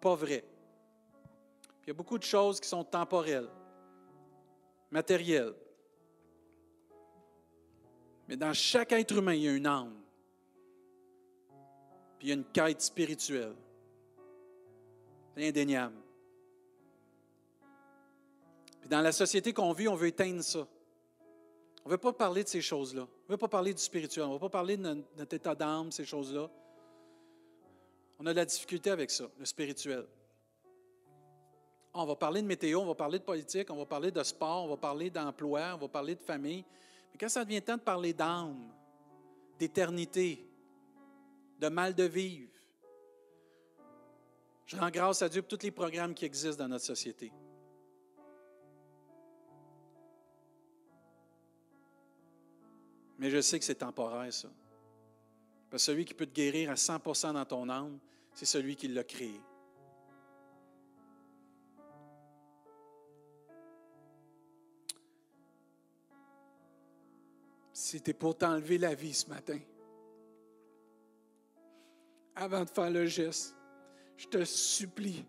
pas 0.00 0.14
vraies. 0.14 0.44
il 1.82 1.88
y 1.88 1.90
a 1.90 1.94
beaucoup 1.94 2.18
de 2.18 2.24
choses 2.24 2.60
qui 2.60 2.68
sont 2.68 2.84
temporelles, 2.84 3.48
matérielles. 4.90 5.54
Mais 8.28 8.36
dans 8.36 8.52
chaque 8.52 8.92
être 8.92 9.16
humain, 9.16 9.34
il 9.34 9.42
y 9.42 9.48
a 9.48 9.52
une 9.52 9.66
âme. 9.66 9.94
Puis 12.18 12.26
il 12.26 12.28
y 12.28 12.32
a 12.32 12.34
une 12.34 12.44
quête 12.44 12.82
spirituelle. 12.82 13.54
C'est 15.34 15.48
indéniable. 15.48 15.96
dans 18.86 19.00
la 19.00 19.12
société 19.12 19.52
qu'on 19.52 19.72
vit, 19.72 19.88
on 19.88 19.94
veut 19.94 20.08
éteindre 20.08 20.42
ça. 20.42 20.66
On 21.88 21.90
ne 21.92 21.94
veut 21.94 22.02
pas 22.02 22.12
parler 22.12 22.44
de 22.44 22.48
ces 22.50 22.60
choses-là. 22.60 23.00
On 23.00 23.28
ne 23.28 23.32
veut 23.32 23.38
pas 23.38 23.48
parler 23.48 23.72
du 23.72 23.80
spirituel. 23.80 24.26
On 24.26 24.28
ne 24.28 24.32
veut 24.34 24.40
pas 24.40 24.50
parler 24.50 24.76
de 24.76 24.82
notre 25.16 25.34
état 25.34 25.54
d'âme, 25.54 25.90
ces 25.90 26.04
choses-là. 26.04 26.50
On 28.18 28.26
a 28.26 28.32
de 28.32 28.36
la 28.36 28.44
difficulté 28.44 28.90
avec 28.90 29.10
ça, 29.10 29.24
le 29.38 29.46
spirituel. 29.46 30.04
On 31.94 32.04
va 32.04 32.14
parler 32.14 32.42
de 32.42 32.46
météo, 32.46 32.80
on 32.80 32.84
va 32.84 32.94
parler 32.94 33.18
de 33.18 33.24
politique, 33.24 33.70
on 33.70 33.76
va 33.76 33.86
parler 33.86 34.10
de 34.10 34.22
sport, 34.22 34.66
on 34.66 34.68
va 34.68 34.76
parler 34.76 35.08
d'emploi, 35.08 35.70
on 35.76 35.78
va 35.78 35.88
parler 35.88 36.14
de 36.14 36.20
famille. 36.20 36.62
Mais 37.10 37.18
quand 37.18 37.30
ça 37.30 37.42
devient 37.42 37.62
temps 37.62 37.78
de 37.78 37.82
parler 37.82 38.12
d'âme, 38.12 38.70
d'éternité, 39.58 40.46
de 41.58 41.68
mal 41.68 41.94
de 41.94 42.04
vivre, 42.04 42.52
je 44.66 44.76
rends 44.76 44.90
grâce 44.90 45.22
à 45.22 45.30
Dieu 45.30 45.40
pour 45.40 45.56
tous 45.56 45.64
les 45.64 45.70
programmes 45.70 46.12
qui 46.12 46.26
existent 46.26 46.64
dans 46.64 46.68
notre 46.68 46.84
société. 46.84 47.32
Mais 53.18 53.30
je 53.30 53.40
sais 53.40 53.58
que 53.58 53.64
c'est 53.64 53.74
temporaire, 53.74 54.32
ça. 54.32 54.48
Parce 55.70 55.82
que 55.82 55.92
celui 55.92 56.04
qui 56.04 56.14
peut 56.14 56.26
te 56.26 56.34
guérir 56.34 56.70
à 56.70 56.74
100% 56.74 57.34
dans 57.34 57.44
ton 57.44 57.68
âme, 57.68 57.98
c'est 58.32 58.46
celui 58.46 58.76
qui 58.76 58.88
l'a 58.88 59.04
créé. 59.04 59.40
C'était 67.72 68.14
pour 68.14 68.36
t'enlever 68.36 68.78
la 68.78 68.94
vie 68.94 69.14
ce 69.14 69.28
matin, 69.28 69.58
avant 72.34 72.64
de 72.64 72.68
faire 72.68 72.90
le 72.90 73.06
geste, 73.06 73.56
je 74.16 74.26
te 74.26 74.44
supplie, 74.44 75.24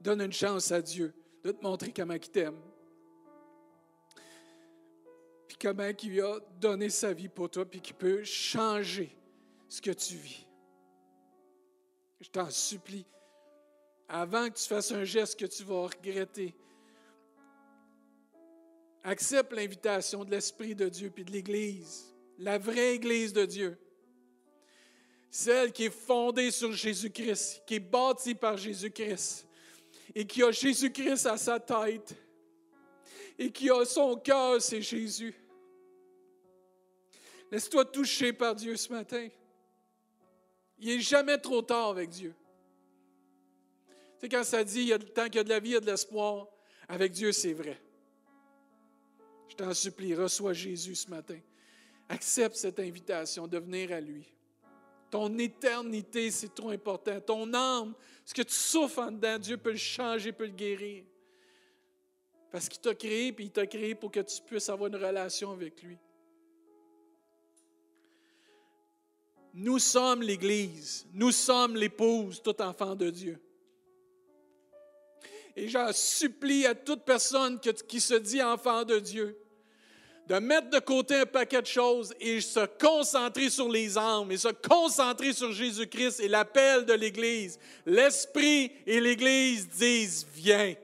donne 0.00 0.22
une 0.22 0.32
chance 0.32 0.70
à 0.70 0.80
Dieu 0.80 1.14
de 1.42 1.52
te 1.52 1.62
montrer 1.62 1.92
comment 1.92 2.14
il 2.14 2.20
t'aime. 2.20 2.60
Comment 5.60 5.90
il 6.02 6.20
a 6.20 6.38
donné 6.58 6.88
sa 6.88 7.12
vie 7.12 7.28
pour 7.28 7.50
toi, 7.50 7.64
puis 7.64 7.80
qu'il 7.80 7.94
peut 7.94 8.24
changer 8.24 9.14
ce 9.68 9.80
que 9.80 9.90
tu 9.90 10.14
vis. 10.14 10.46
Je 12.20 12.28
t'en 12.28 12.50
supplie, 12.50 13.06
avant 14.08 14.48
que 14.48 14.58
tu 14.58 14.66
fasses 14.66 14.92
un 14.92 15.04
geste 15.04 15.38
que 15.38 15.46
tu 15.46 15.62
vas 15.64 15.82
regretter, 15.82 16.54
accepte 19.02 19.52
l'invitation 19.52 20.24
de 20.24 20.30
l'Esprit 20.30 20.74
de 20.74 20.88
Dieu 20.88 21.10
puis 21.10 21.24
de 21.24 21.32
l'Église, 21.32 22.14
la 22.38 22.58
vraie 22.58 22.94
Église 22.94 23.32
de 23.32 23.44
Dieu 23.44 23.78
celle 25.30 25.72
qui 25.72 25.84
est 25.84 25.90
fondée 25.90 26.50
sur 26.50 26.72
Jésus-Christ, 26.72 27.62
qui 27.64 27.76
est 27.76 27.80
bâtie 27.80 28.34
par 28.34 28.56
Jésus-Christ, 28.56 29.46
et 30.14 30.26
qui 30.26 30.42
a 30.42 30.50
Jésus-Christ 30.50 31.26
à 31.26 31.36
sa 31.36 31.60
tête, 31.60 32.14
et 33.38 33.50
qui 33.50 33.70
a 33.70 33.84
son 33.84 34.16
cœur, 34.16 34.60
c'est 34.60 34.82
Jésus. 34.82 35.34
Laisse-toi 37.50 37.84
toucher 37.86 38.32
par 38.32 38.54
Dieu 38.54 38.76
ce 38.76 38.92
matin. 38.92 39.28
Il 40.78 40.88
n'est 40.88 41.00
jamais 41.00 41.38
trop 41.38 41.62
tard 41.62 41.88
avec 41.88 42.10
Dieu. 42.10 42.34
Tu 43.88 44.26
sais, 44.26 44.28
quand 44.28 44.44
ça 44.44 44.64
dit, 44.64 44.80
il 44.80 44.88
y 44.88 44.92
a, 44.92 44.98
tant 44.98 45.24
qu'il 45.24 45.36
y 45.36 45.38
a 45.38 45.44
de 45.44 45.48
la 45.48 45.60
vie, 45.60 45.70
il 45.70 45.72
y 45.72 45.76
a 45.76 45.80
de 45.80 45.86
l'espoir, 45.86 46.46
avec 46.88 47.12
Dieu, 47.12 47.32
c'est 47.32 47.52
vrai. 47.52 47.80
Je 49.48 49.56
t'en 49.56 49.74
supplie, 49.74 50.14
reçois 50.14 50.52
Jésus 50.52 50.94
ce 50.94 51.10
matin. 51.10 51.38
Accepte 52.08 52.56
cette 52.56 52.78
invitation 52.78 53.46
de 53.46 53.58
venir 53.58 53.92
à 53.92 54.00
lui. 54.00 54.26
Ton 55.10 55.36
éternité, 55.38 56.30
c'est 56.30 56.54
trop 56.54 56.70
important. 56.70 57.20
Ton 57.20 57.52
âme, 57.52 57.94
ce 58.24 58.32
que 58.32 58.42
tu 58.42 58.54
souffres 58.54 59.00
en 59.00 59.10
dedans, 59.10 59.38
Dieu 59.38 59.56
peut 59.56 59.72
le 59.72 59.76
changer, 59.76 60.32
peut 60.32 60.46
le 60.46 60.52
guérir. 60.52 61.04
Parce 62.50 62.68
qu'il 62.68 62.80
t'a 62.80 62.94
créé, 62.94 63.32
puis 63.32 63.46
il 63.46 63.50
t'a 63.50 63.66
créé 63.66 63.94
pour 63.94 64.10
que 64.10 64.20
tu 64.20 64.40
puisses 64.42 64.68
avoir 64.68 64.88
une 64.88 64.96
relation 64.96 65.50
avec 65.52 65.82
lui. 65.82 65.98
Nous 69.52 69.78
sommes 69.78 70.22
l'Église, 70.22 71.06
nous 71.12 71.32
sommes 71.32 71.76
l'épouse, 71.76 72.40
tout 72.42 72.60
enfant 72.62 72.94
de 72.94 73.10
Dieu. 73.10 73.40
Et 75.56 75.68
j'en 75.68 75.92
supplie 75.92 76.66
à 76.66 76.74
toute 76.74 77.04
personne 77.04 77.58
qui 77.60 78.00
se 78.00 78.14
dit 78.14 78.42
enfant 78.42 78.84
de 78.84 78.98
Dieu 78.98 79.36
de 80.30 80.38
mettre 80.38 80.70
de 80.70 80.78
côté 80.78 81.16
un 81.16 81.26
paquet 81.26 81.60
de 81.60 81.66
choses 81.66 82.14
et 82.20 82.40
se 82.40 82.64
concentrer 82.78 83.50
sur 83.50 83.68
les 83.68 83.98
âmes 83.98 84.30
et 84.30 84.36
se 84.36 84.46
concentrer 84.46 85.32
sur 85.32 85.50
Jésus-Christ 85.50 86.20
et 86.20 86.28
l'appel 86.28 86.84
de 86.84 86.92
l'Église. 86.92 87.58
L'Esprit 87.84 88.70
et 88.86 89.00
l'Église 89.00 89.68
disent, 89.68 90.24
viens. 90.32 90.76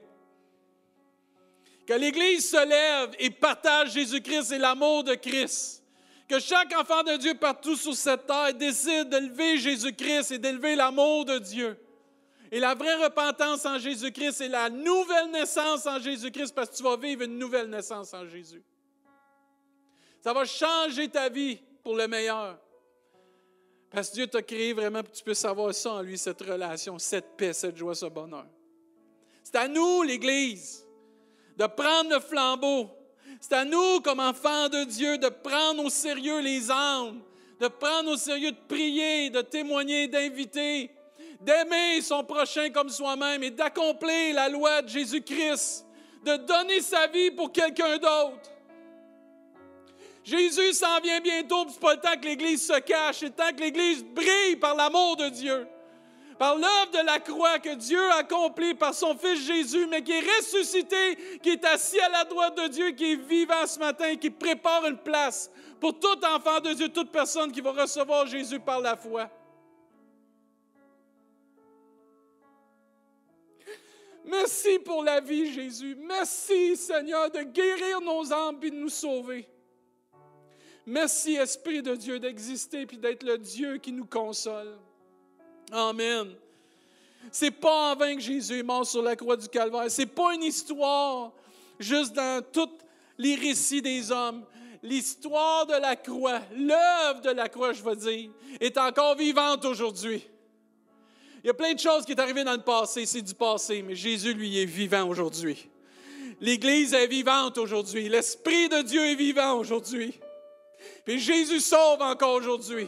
Que 1.86 1.94
l'Église 1.94 2.50
se 2.50 2.68
lève 2.68 3.14
et 3.20 3.30
partage 3.30 3.92
Jésus-Christ 3.92 4.50
et 4.50 4.58
l'amour 4.58 5.04
de 5.04 5.14
Christ. 5.14 5.84
Que 6.28 6.40
chaque 6.40 6.74
enfant 6.76 7.02
de 7.04 7.16
Dieu 7.16 7.34
partout 7.34 7.76
sur 7.76 7.94
cette 7.94 8.26
terre 8.26 8.52
décide 8.54 9.08
d'élever 9.08 9.58
Jésus-Christ 9.58 10.32
et 10.32 10.38
d'élever 10.38 10.74
l'amour 10.74 11.24
de 11.24 11.38
Dieu. 11.38 11.78
Et 12.50 12.60
la 12.60 12.74
vraie 12.74 13.04
repentance 13.04 13.64
en 13.64 13.78
Jésus-Christ, 13.78 14.32
c'est 14.32 14.48
la 14.48 14.68
nouvelle 14.70 15.30
naissance 15.30 15.86
en 15.86 16.00
Jésus-Christ 16.00 16.54
parce 16.54 16.70
que 16.70 16.76
tu 16.76 16.82
vas 16.82 16.96
vivre 16.96 17.22
une 17.22 17.38
nouvelle 17.38 17.68
naissance 17.68 18.12
en 18.14 18.26
Jésus. 18.26 18.62
Ça 20.20 20.32
va 20.32 20.44
changer 20.44 21.08
ta 21.08 21.28
vie 21.28 21.58
pour 21.82 21.94
le 21.94 22.08
meilleur. 22.08 22.58
Parce 23.90 24.10
que 24.10 24.14
Dieu 24.14 24.26
t'a 24.26 24.42
créé 24.42 24.72
vraiment 24.72 25.02
pour 25.02 25.12
que 25.12 25.16
tu 25.16 25.24
puisses 25.24 25.44
avoir 25.44 25.72
ça 25.72 25.92
en 25.92 26.02
lui, 26.02 26.18
cette 26.18 26.42
relation, 26.42 26.98
cette 26.98 27.36
paix, 27.36 27.52
cette 27.52 27.76
joie, 27.76 27.94
ce 27.94 28.06
bonheur. 28.06 28.46
C'est 29.44 29.56
à 29.56 29.68
nous, 29.68 30.02
l'Église, 30.02 30.84
de 31.56 31.66
prendre 31.66 32.10
le 32.10 32.20
flambeau. 32.20 32.90
C'est 33.40 33.52
à 33.52 33.64
nous, 33.64 34.00
comme 34.00 34.20
enfants 34.20 34.68
de 34.68 34.84
Dieu, 34.84 35.18
de 35.18 35.28
prendre 35.28 35.84
au 35.84 35.90
sérieux 35.90 36.40
les 36.40 36.70
âmes, 36.70 37.20
de 37.60 37.68
prendre 37.68 38.10
au 38.10 38.16
sérieux 38.16 38.52
de 38.52 38.56
prier, 38.68 39.30
de 39.30 39.42
témoigner, 39.42 40.08
d'inviter, 40.08 40.90
d'aimer 41.40 42.00
son 42.00 42.24
prochain 42.24 42.70
comme 42.70 42.88
soi-même 42.88 43.42
et 43.42 43.50
d'accomplir 43.50 44.34
la 44.34 44.48
loi 44.48 44.82
de 44.82 44.88
Jésus-Christ, 44.88 45.86
de 46.24 46.36
donner 46.36 46.80
sa 46.80 47.06
vie 47.06 47.30
pour 47.30 47.52
quelqu'un 47.52 47.98
d'autre. 47.98 48.50
Jésus 50.24 50.72
s'en 50.72 51.00
vient 51.00 51.20
bientôt, 51.20 51.66
ce 51.68 51.74
n'est 51.74 51.78
pas 51.78 51.94
le 51.94 52.00
temps 52.00 52.20
que 52.20 52.26
l'Église 52.26 52.66
se 52.66 52.80
cache, 52.80 53.18
c'est 53.20 53.26
le 53.26 53.32
temps 53.32 53.54
que 53.56 53.60
l'Église 53.60 54.02
brille 54.04 54.56
par 54.56 54.74
l'amour 54.74 55.16
de 55.16 55.28
Dieu, 55.28 55.68
par 56.38 56.54
l'œuvre 56.54 56.90
de 56.92 57.06
la 57.06 57.18
croix 57.18 57.58
que 57.58 57.74
Dieu 57.74 58.02
a 58.12 58.16
accomplie 58.16 58.74
par 58.74 58.94
son 58.94 59.16
Fils 59.16 59.46
Jésus, 59.46 59.86
mais 59.86 60.02
qui 60.02 60.12
est 60.12 60.36
ressuscité, 60.38 61.38
qui 61.42 61.50
est 61.50 61.64
assis 61.64 62.00
à 62.00 62.08
la 62.08 62.24
droite 62.24 62.56
de 62.56 62.68
Dieu, 62.68 62.90
qui 62.90 63.12
est 63.12 63.16
vivant 63.16 63.66
ce 63.66 63.78
matin, 63.78 64.16
qui 64.16 64.30
prépare 64.30 64.86
une 64.86 64.98
place 64.98 65.50
pour 65.80 65.98
tout 65.98 66.24
enfant 66.24 66.60
de 66.60 66.72
Dieu, 66.72 66.88
toute 66.88 67.10
personne 67.10 67.52
qui 67.52 67.60
va 67.60 67.72
recevoir 67.72 68.26
Jésus 68.26 68.60
par 68.60 68.80
la 68.80 68.96
foi. 68.96 69.30
Merci 74.24 74.80
pour 74.80 75.04
la 75.04 75.20
vie, 75.20 75.52
Jésus. 75.52 75.96
Merci, 76.00 76.76
Seigneur, 76.76 77.30
de 77.30 77.42
guérir 77.42 78.00
nos 78.00 78.32
âmes 78.32 78.58
et 78.62 78.70
de 78.70 78.76
nous 78.76 78.88
sauver. 78.88 79.48
Merci, 80.84 81.36
Esprit 81.36 81.82
de 81.82 81.94
Dieu, 81.94 82.18
d'exister 82.18 82.86
puis 82.86 82.98
d'être 82.98 83.22
le 83.22 83.38
Dieu 83.38 83.78
qui 83.78 83.92
nous 83.92 84.06
console. 84.06 84.76
Amen. 85.72 86.28
C'est 87.30 87.50
pas 87.50 87.92
en 87.92 87.96
vain 87.96 88.14
que 88.14 88.20
Jésus 88.20 88.58
est 88.58 88.62
mort 88.62 88.86
sur 88.86 89.02
la 89.02 89.16
croix 89.16 89.36
du 89.36 89.48
Calvaire. 89.48 89.90
C'est 89.90 90.06
pas 90.06 90.34
une 90.34 90.44
histoire 90.44 91.32
juste 91.78 92.12
dans 92.12 92.42
tous 92.52 92.70
les 93.18 93.34
récits 93.34 93.82
des 93.82 94.10
hommes. 94.10 94.44
L'histoire 94.82 95.66
de 95.66 95.74
la 95.74 95.96
croix, 95.96 96.40
l'œuvre 96.54 97.20
de 97.22 97.30
la 97.30 97.48
croix, 97.48 97.72
je 97.72 97.82
veux 97.82 97.96
dire, 97.96 98.30
est 98.60 98.78
encore 98.78 99.16
vivante 99.16 99.64
aujourd'hui. 99.64 100.24
Il 101.42 101.48
y 101.48 101.50
a 101.50 101.54
plein 101.54 101.74
de 101.74 101.78
choses 101.78 102.04
qui 102.04 102.12
sont 102.12 102.20
arrivées 102.20 102.44
dans 102.44 102.52
le 102.52 102.62
passé, 102.62 103.06
c'est 103.06 103.22
du 103.22 103.34
passé, 103.34 103.82
mais 103.82 103.94
Jésus, 103.94 104.34
lui, 104.34 104.60
est 104.60 104.64
vivant 104.64 105.08
aujourd'hui. 105.08 105.68
L'Église 106.40 106.92
est 106.92 107.06
vivante 107.06 107.58
aujourd'hui. 107.58 108.08
L'Esprit 108.08 108.68
de 108.68 108.82
Dieu 108.82 109.00
est 109.00 109.14
vivant 109.14 109.54
aujourd'hui. 109.54 110.18
Puis 111.04 111.18
Jésus 111.18 111.60
sauve 111.60 112.02
encore 112.02 112.34
aujourd'hui. 112.34 112.86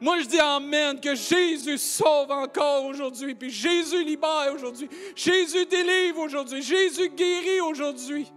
Moi, 0.00 0.20
je 0.20 0.26
dis 0.26 0.40
Amen, 0.40 1.00
que 1.00 1.14
Jésus 1.14 1.78
sauve 1.78 2.30
encore 2.30 2.84
aujourd'hui. 2.84 3.34
Puis 3.34 3.50
Jésus 3.50 4.04
libère 4.04 4.52
aujourd'hui. 4.54 4.88
Jésus 5.14 5.66
délivre 5.66 6.20
aujourd'hui. 6.20 6.62
Jésus 6.62 7.08
guérit 7.10 7.60
aujourd'hui. 7.60 8.30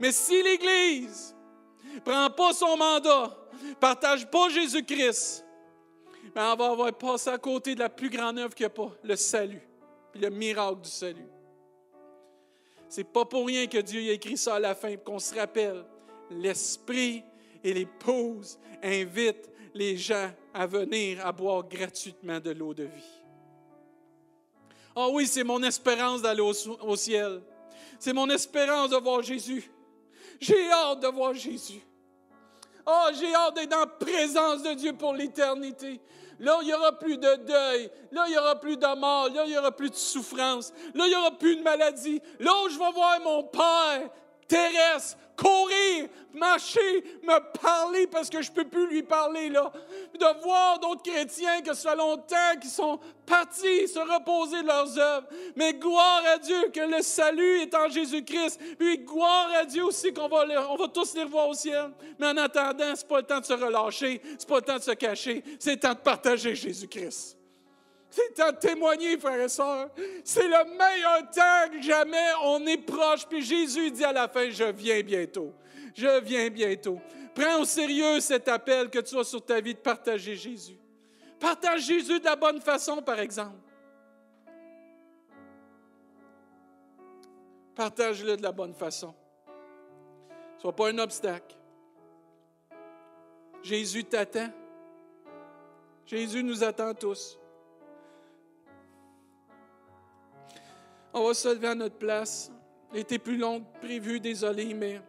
Mais 0.00 0.12
si 0.12 0.42
l'Église 0.42 1.34
prend 2.04 2.28
pas 2.30 2.52
son 2.52 2.76
mandat, 2.76 3.34
partage 3.80 4.30
pas 4.30 4.48
Jésus-Christ, 4.50 5.44
ben 6.34 6.52
on 6.52 6.56
va 6.56 6.66
avoir 6.66 6.92
passé 6.92 7.30
à 7.30 7.38
côté 7.38 7.74
de 7.74 7.80
la 7.80 7.88
plus 7.88 8.10
grande 8.10 8.38
œuvre 8.38 8.54
qu'il 8.54 8.64
n'y 8.64 8.72
a 8.72 8.74
pas, 8.74 8.92
le 9.02 9.16
salut, 9.16 9.62
puis 10.12 10.20
le 10.20 10.28
miracle 10.28 10.82
du 10.82 10.90
salut. 10.90 11.28
C'est 12.88 13.10
pas 13.10 13.24
pour 13.24 13.46
rien 13.46 13.66
que 13.66 13.78
Dieu 13.78 14.10
a 14.10 14.12
écrit 14.12 14.36
ça 14.36 14.56
à 14.56 14.60
la 14.60 14.74
fin, 14.74 14.96
qu'on 14.96 15.18
se 15.18 15.34
rappelle. 15.34 15.84
L'Esprit 16.30 17.24
et 17.64 17.72
l'épouse 17.72 18.58
invite 18.82 19.50
les 19.74 19.96
gens 19.96 20.30
à 20.56 20.66
venir 20.66 21.24
à 21.26 21.32
boire 21.32 21.62
gratuitement 21.68 22.40
de 22.40 22.50
l'eau 22.50 22.72
de 22.72 22.84
vie. 22.84 23.22
Ah 24.94 25.08
oui, 25.10 25.26
c'est 25.26 25.44
mon 25.44 25.62
espérance 25.62 26.22
d'aller 26.22 26.40
au, 26.40 26.52
au 26.82 26.96
ciel. 26.96 27.42
C'est 27.98 28.14
mon 28.14 28.28
espérance 28.30 28.90
de 28.90 28.96
voir 28.96 29.22
Jésus. 29.22 29.70
J'ai 30.40 30.70
hâte 30.70 31.00
de 31.00 31.08
voir 31.08 31.34
Jésus. 31.34 31.82
Oh, 32.86 33.08
j'ai 33.18 33.34
hâte 33.34 33.56
d'être 33.56 33.70
dans 33.70 33.80
la 33.80 33.86
présence 33.86 34.62
de 34.62 34.72
Dieu 34.74 34.92
pour 34.94 35.12
l'éternité. 35.12 36.00
Là, 36.38 36.58
il 36.62 36.66
n'y 36.66 36.74
aura 36.74 36.98
plus 36.98 37.18
de 37.18 37.36
deuil. 37.36 37.90
Là, 38.12 38.24
il 38.26 38.30
n'y 38.30 38.38
aura 38.38 38.58
plus 38.58 38.76
de 38.76 38.98
mort. 38.98 39.28
Là, 39.30 39.44
il 39.44 39.50
n'y 39.50 39.58
aura 39.58 39.72
plus 39.72 39.90
de 39.90 39.94
souffrance. 39.94 40.72
Là, 40.94 41.04
il 41.06 41.10
n'y 41.10 41.16
aura 41.16 41.32
plus 41.32 41.56
de 41.56 41.62
maladie. 41.62 42.20
Là 42.38 42.52
où 42.64 42.68
je 42.68 42.78
vais 42.78 42.92
voir 42.92 43.20
mon 43.22 43.42
Père 43.44 44.10
terrestre, 44.48 45.18
courir, 45.36 46.08
marcher, 46.32 47.04
me 47.22 47.38
parler 47.60 48.06
parce 48.06 48.30
que 48.30 48.40
je 48.42 48.50
ne 48.50 48.54
peux 48.54 48.64
plus 48.64 48.88
lui 48.88 49.02
parler 49.02 49.48
là. 49.48 49.72
De 50.14 50.42
voir 50.42 50.78
d'autres 50.78 51.02
chrétiens 51.02 51.60
que 51.60 51.74
ça 51.74 51.90
fait 51.90 51.96
longtemps 51.96 52.56
qui 52.60 52.68
sont 52.68 52.98
partis 53.26 53.88
se 53.88 53.98
reposer 53.98 54.62
de 54.62 54.66
leurs 54.66 54.98
œuvres. 54.98 55.26
Mais 55.56 55.74
gloire 55.74 56.22
à 56.34 56.38
Dieu 56.38 56.70
que 56.72 56.80
le 56.80 57.02
salut 57.02 57.60
est 57.60 57.74
en 57.74 57.88
Jésus-Christ. 57.88 58.60
Puis 58.78 58.98
gloire 58.98 59.50
à 59.58 59.64
Dieu 59.64 59.84
aussi 59.84 60.12
qu'on 60.12 60.28
va, 60.28 60.44
on 60.70 60.76
va 60.76 60.88
tous 60.88 61.14
les 61.14 61.24
revoir 61.24 61.48
au 61.48 61.54
ciel. 61.54 61.90
Mais 62.18 62.28
en 62.28 62.36
attendant, 62.36 62.94
ce 62.94 63.02
n'est 63.02 63.08
pas 63.08 63.18
le 63.18 63.26
temps 63.26 63.40
de 63.40 63.44
se 63.44 63.52
relâcher, 63.52 64.20
ce 64.24 64.30
n'est 64.30 64.48
pas 64.48 64.56
le 64.56 64.62
temps 64.62 64.76
de 64.76 64.82
se 64.82 64.92
cacher, 64.92 65.42
c'est 65.58 65.72
le 65.72 65.80
temps 65.80 65.94
de 65.94 65.98
partager 65.98 66.54
Jésus-Christ. 66.54 67.36
C'est 68.16 68.34
de 68.34 68.56
témoigner, 68.56 69.18
frères 69.18 69.42
et 69.42 69.48
sœurs. 69.48 69.90
C'est 70.24 70.48
le 70.48 70.64
meilleur 70.78 71.30
temps 71.30 71.70
que 71.70 71.82
jamais 71.82 72.30
on 72.44 72.66
est 72.66 72.78
proche. 72.78 73.26
Puis 73.26 73.42
Jésus 73.42 73.90
dit 73.90 74.04
à 74.04 74.12
la 74.12 74.26
fin, 74.26 74.48
je 74.48 74.64
viens 74.64 75.02
bientôt. 75.02 75.52
Je 75.94 76.20
viens 76.20 76.48
bientôt. 76.48 76.98
Prends 77.34 77.60
au 77.60 77.66
sérieux 77.66 78.20
cet 78.20 78.48
appel 78.48 78.88
que 78.88 79.00
tu 79.00 79.18
as 79.18 79.24
sur 79.24 79.44
ta 79.44 79.60
vie 79.60 79.74
de 79.74 79.80
partager 79.80 80.34
Jésus. 80.34 80.78
Partage 81.38 81.82
Jésus 81.82 82.18
de 82.18 82.24
la 82.24 82.36
bonne 82.36 82.58
façon, 82.62 83.02
par 83.02 83.18
exemple. 83.18 83.58
Partage-le 87.74 88.38
de 88.38 88.42
la 88.42 88.52
bonne 88.52 88.72
façon. 88.72 89.14
Sois 90.56 90.74
pas 90.74 90.88
un 90.88 90.98
obstacle. 90.98 91.54
Jésus 93.62 94.04
t'attend. 94.04 94.48
Jésus 96.06 96.42
nous 96.42 96.64
attend 96.64 96.94
tous. 96.94 97.38
On 101.12 101.26
va 101.26 101.34
se 101.34 101.48
lever 101.48 101.68
à 101.68 101.74
notre 101.74 101.96
place. 101.96 102.50
L'été 102.92 103.18
plus 103.18 103.36
long 103.36 103.60
que 103.60 103.80
prévu, 103.80 104.20
désolé, 104.20 104.72
mais 104.74 105.00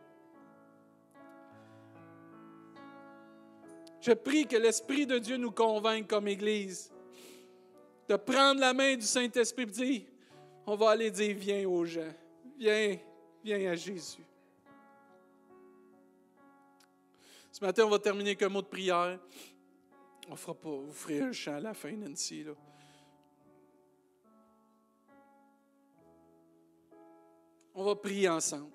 je 4.01 4.13
prie 4.13 4.47
que 4.47 4.57
l'Esprit 4.57 5.05
de 5.05 5.19
Dieu 5.19 5.37
nous 5.37 5.51
convainque 5.51 6.07
comme 6.07 6.27
Église 6.27 6.91
de 8.07 8.15
prendre 8.15 8.59
la 8.59 8.73
main 8.73 8.95
du 8.95 9.05
Saint-Esprit 9.05 9.63
et 9.63 9.65
dire, 9.65 10.01
on 10.65 10.75
va 10.75 10.91
aller 10.91 11.11
dire, 11.11 11.35
viens 11.37 11.67
aux 11.67 11.85
gens, 11.85 12.13
viens, 12.57 12.97
viens 13.43 13.71
à 13.71 13.75
Jésus. 13.75 14.23
Ce 17.51 17.63
matin, 17.63 17.85
on 17.85 17.89
va 17.89 17.99
terminer 17.99 18.29
avec 18.29 18.43
un 18.43 18.49
mot 18.49 18.61
de 18.61 18.67
prière. 18.67 19.19
On 20.27 20.31
ne 20.31 20.37
fera 20.37 20.53
pas, 20.53 20.77
ferez 20.91 21.21
un 21.21 21.31
chant 21.31 21.55
à 21.55 21.59
la 21.59 21.73
fin, 21.73 21.91
Nancy. 21.91 22.43
Là. 22.43 22.51
On 27.79 27.83
va 27.83 27.95
prier 27.95 28.27
ensemble. 28.27 28.71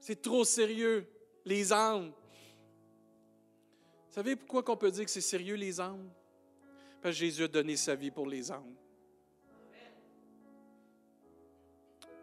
C'est 0.00 0.22
trop 0.22 0.42
sérieux. 0.42 1.06
Les 1.44 1.70
âmes. 1.70 2.10
Vous 4.06 4.14
savez 4.14 4.36
pourquoi 4.36 4.62
qu'on 4.62 4.76
peut 4.76 4.90
dire 4.90 5.04
que 5.04 5.10
c'est 5.10 5.20
sérieux, 5.20 5.54
les 5.54 5.78
âmes? 5.78 6.08
Parce 7.02 7.14
que 7.14 7.18
Jésus 7.20 7.44
a 7.44 7.48
donné 7.48 7.76
sa 7.76 7.94
vie 7.94 8.10
pour 8.10 8.26
les 8.26 8.50
âmes. 8.50 8.74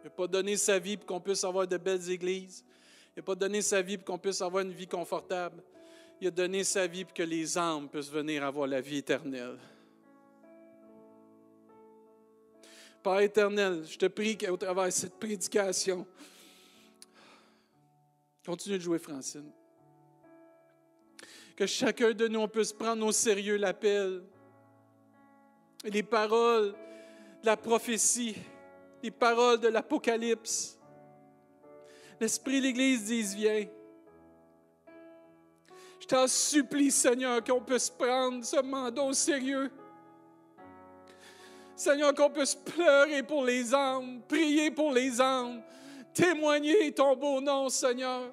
Il 0.01 0.05
n'a 0.05 0.09
pas 0.09 0.27
donné 0.27 0.57
sa 0.57 0.79
vie 0.79 0.97
pour 0.97 1.05
qu'on 1.05 1.21
puisse 1.21 1.43
avoir 1.43 1.67
de 1.67 1.77
belles 1.77 2.09
églises. 2.09 2.65
Il 3.15 3.19
n'a 3.19 3.23
pas 3.23 3.35
donné 3.35 3.61
sa 3.61 3.83
vie 3.83 3.97
pour 3.97 4.05
qu'on 4.05 4.17
puisse 4.17 4.41
avoir 4.41 4.63
une 4.63 4.73
vie 4.73 4.87
confortable. 4.87 5.63
Il 6.19 6.27
a 6.27 6.31
donné 6.31 6.63
sa 6.63 6.87
vie 6.87 7.05
pour 7.05 7.13
que 7.13 7.23
les 7.23 7.55
âmes 7.55 7.87
puissent 7.87 8.09
venir 8.09 8.43
avoir 8.43 8.67
la 8.67 8.81
vie 8.81 8.97
éternelle. 8.97 9.59
Père 13.05 13.19
éternel, 13.19 13.85
je 13.87 13.99
te 13.99 14.07
prie 14.07 14.35
qu'au 14.35 14.57
travers 14.57 14.85
de 14.85 14.89
cette 14.89 15.19
prédication, 15.19 16.07
continue 18.43 18.79
de 18.79 18.81
jouer 18.81 18.97
Francine, 18.97 19.51
que 21.55 21.67
chacun 21.67 22.13
de 22.13 22.27
nous 22.27 22.47
puisse 22.47 22.73
prendre 22.73 23.05
au 23.05 23.11
sérieux 23.11 23.57
l'appel, 23.57 24.23
les 25.83 26.01
paroles 26.01 26.71
de 27.41 27.45
la 27.45 27.55
prophétie, 27.55 28.37
les 29.03 29.11
paroles 29.11 29.59
de 29.59 29.67
l'Apocalypse. 29.67 30.79
L'Esprit 32.19 32.57
de 32.57 32.63
l'Église 32.63 33.03
dit, 33.03 33.21
viens. 33.35 33.67
Je 35.99 36.07
t'en 36.07 36.25
supplie, 36.27 36.89
Seigneur, 36.89 37.43
qu'on 37.43 37.61
puisse 37.61 37.91
prendre 37.91 38.43
ce 38.43 38.59
mandat 38.63 39.03
au 39.03 39.13
sérieux. 39.13 39.69
Seigneur, 41.75 42.13
qu'on 42.13 42.29
puisse 42.29 42.55
pleurer 42.55 43.21
pour 43.23 43.43
les 43.43 43.73
âmes, 43.73 44.21
prier 44.27 44.71
pour 44.71 44.93
les 44.93 45.19
âmes, 45.19 45.61
témoigner 46.13 46.91
ton 46.93 47.15
beau 47.15 47.41
nom, 47.41 47.67
Seigneur. 47.69 48.31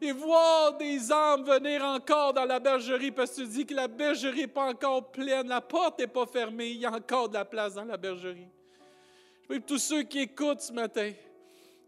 Et 0.00 0.12
voir 0.12 0.76
des 0.76 1.10
âmes 1.10 1.44
venir 1.44 1.84
encore 1.84 2.32
dans 2.32 2.44
la 2.44 2.60
bergerie, 2.60 3.10
parce 3.10 3.32
que 3.32 3.42
tu 3.42 3.48
dis 3.48 3.66
que 3.66 3.74
la 3.74 3.88
bergerie 3.88 4.42
n'est 4.42 4.46
pas 4.46 4.68
encore 4.68 5.10
pleine, 5.10 5.48
la 5.48 5.60
porte 5.60 5.98
n'est 5.98 6.06
pas 6.06 6.26
fermée, 6.26 6.70
il 6.70 6.78
y 6.78 6.86
a 6.86 6.92
encore 6.92 7.28
de 7.28 7.34
la 7.34 7.44
place 7.44 7.74
dans 7.74 7.84
la 7.84 7.96
bergerie. 7.96 8.46
Je 9.42 9.46
prie 9.48 9.58
pour 9.58 9.66
tous 9.66 9.78
ceux 9.78 10.02
qui 10.02 10.20
écoutent 10.20 10.60
ce 10.60 10.72
matin, 10.72 11.12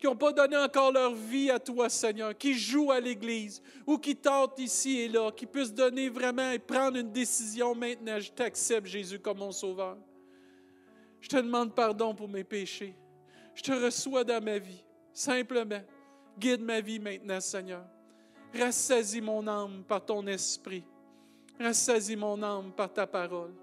qui 0.00 0.06
n'ont 0.06 0.16
pas 0.16 0.32
donné 0.32 0.56
encore 0.56 0.90
leur 0.90 1.14
vie 1.14 1.48
à 1.50 1.60
toi, 1.60 1.88
Seigneur, 1.88 2.36
qui 2.36 2.54
jouent 2.54 2.90
à 2.90 2.98
l'Église 2.98 3.62
ou 3.86 3.98
qui 3.98 4.16
tentent 4.16 4.58
ici 4.58 4.98
et 5.00 5.08
là, 5.08 5.30
qui 5.30 5.46
puissent 5.46 5.72
donner 5.72 6.08
vraiment 6.08 6.50
et 6.50 6.58
prendre 6.58 6.98
une 6.98 7.12
décision 7.12 7.72
maintenant. 7.72 8.18
Je 8.18 8.32
t'accepte, 8.32 8.88
Jésus, 8.88 9.20
comme 9.20 9.38
mon 9.38 9.52
Sauveur. 9.52 9.96
Je 11.22 11.28
te 11.28 11.36
demande 11.36 11.72
pardon 11.72 12.14
pour 12.14 12.28
mes 12.28 12.42
péchés. 12.42 12.94
Je 13.54 13.62
te 13.62 13.72
reçois 13.72 14.24
dans 14.24 14.42
ma 14.42 14.58
vie. 14.58 14.84
Simplement, 15.12 15.80
guide 16.36 16.60
ma 16.60 16.80
vie 16.80 16.98
maintenant, 16.98 17.40
Seigneur. 17.40 17.84
Rassaisis 18.52 19.20
mon 19.20 19.46
âme 19.46 19.84
par 19.86 20.04
ton 20.04 20.26
esprit. 20.26 20.84
Rassaisis 21.60 22.16
mon 22.16 22.42
âme 22.42 22.72
par 22.72 22.92
ta 22.92 23.06
parole. 23.06 23.54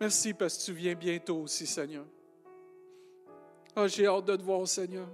Merci 0.00 0.32
parce 0.32 0.56
que 0.56 0.64
tu 0.64 0.72
viens 0.72 0.94
bientôt 0.94 1.42
aussi, 1.42 1.66
Seigneur. 1.66 2.06
oh, 3.76 3.86
j'ai 3.88 4.06
hâte 4.06 4.24
de 4.24 4.36
te 4.36 4.42
voir, 4.42 4.66
Seigneur. 4.66 5.08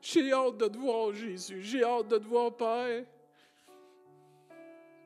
J'ai 0.00 0.32
hâte 0.32 0.56
de 0.56 0.68
te 0.68 0.78
voir, 0.78 1.12
Jésus. 1.12 1.60
J'ai 1.60 1.84
hâte 1.84 2.08
de 2.08 2.16
te 2.16 2.24
voir, 2.24 2.56
Père. 2.56 3.04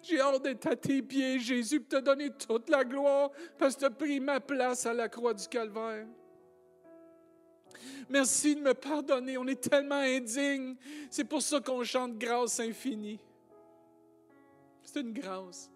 J'ai 0.09 0.21
hâte 0.21 0.43
d'être 0.43 0.67
à 0.67 0.77
tes 0.77 1.03
pieds, 1.03 1.39
Jésus, 1.39 1.81
pour 1.81 1.99
te 1.99 2.05
donner 2.05 2.31
toute 2.31 2.71
la 2.71 2.83
gloire, 2.85 3.31
parce 3.59 3.75
que 3.75 3.81
tu 3.81 3.85
as 3.87 3.91
pris 3.91 4.21
ma 4.21 4.41
place 4.41 4.87
à 4.87 4.95
la 4.95 5.09
croix 5.09 5.35
du 5.35 5.47
Calvaire. 5.47 6.07
Merci 8.09 8.57
de 8.57 8.61
me 8.63 8.73
pardonner. 8.73 9.37
On 9.37 9.47
est 9.47 9.61
tellement 9.61 9.97
indignes. 9.97 10.77
C'est 11.11 11.25
pour 11.25 11.43
ça 11.43 11.61
qu'on 11.61 11.85
chante 11.85 12.17
grâce 12.17 12.59
infinie. 12.59 13.21
C'est 14.83 15.01
une 15.01 15.13
grâce. 15.13 15.71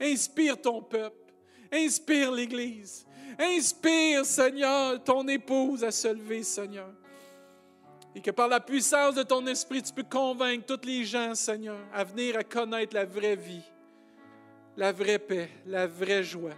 Inspire 0.00 0.60
ton 0.60 0.82
peuple. 0.82 1.32
Inspire 1.72 2.32
l'Église. 2.32 3.06
Inspire, 3.38 4.24
Seigneur, 4.24 5.02
ton 5.04 5.28
épouse 5.28 5.84
à 5.84 5.92
se 5.92 6.08
lever, 6.08 6.42
Seigneur. 6.42 6.92
Et 8.14 8.20
que 8.20 8.30
par 8.30 8.48
la 8.48 8.60
puissance 8.60 9.14
de 9.14 9.22
ton 9.22 9.46
esprit, 9.46 9.82
tu 9.82 9.92
peux 9.92 10.02
convaincre 10.02 10.64
tous 10.66 10.86
les 10.86 11.04
gens, 11.04 11.34
Seigneur, 11.34 11.78
à 11.92 12.04
venir 12.04 12.36
à 12.36 12.44
connaître 12.44 12.94
la 12.94 13.04
vraie 13.04 13.36
vie, 13.36 13.62
la 14.76 14.92
vraie 14.92 15.18
paix, 15.18 15.50
la 15.66 15.86
vraie 15.86 16.22
joie, 16.22 16.54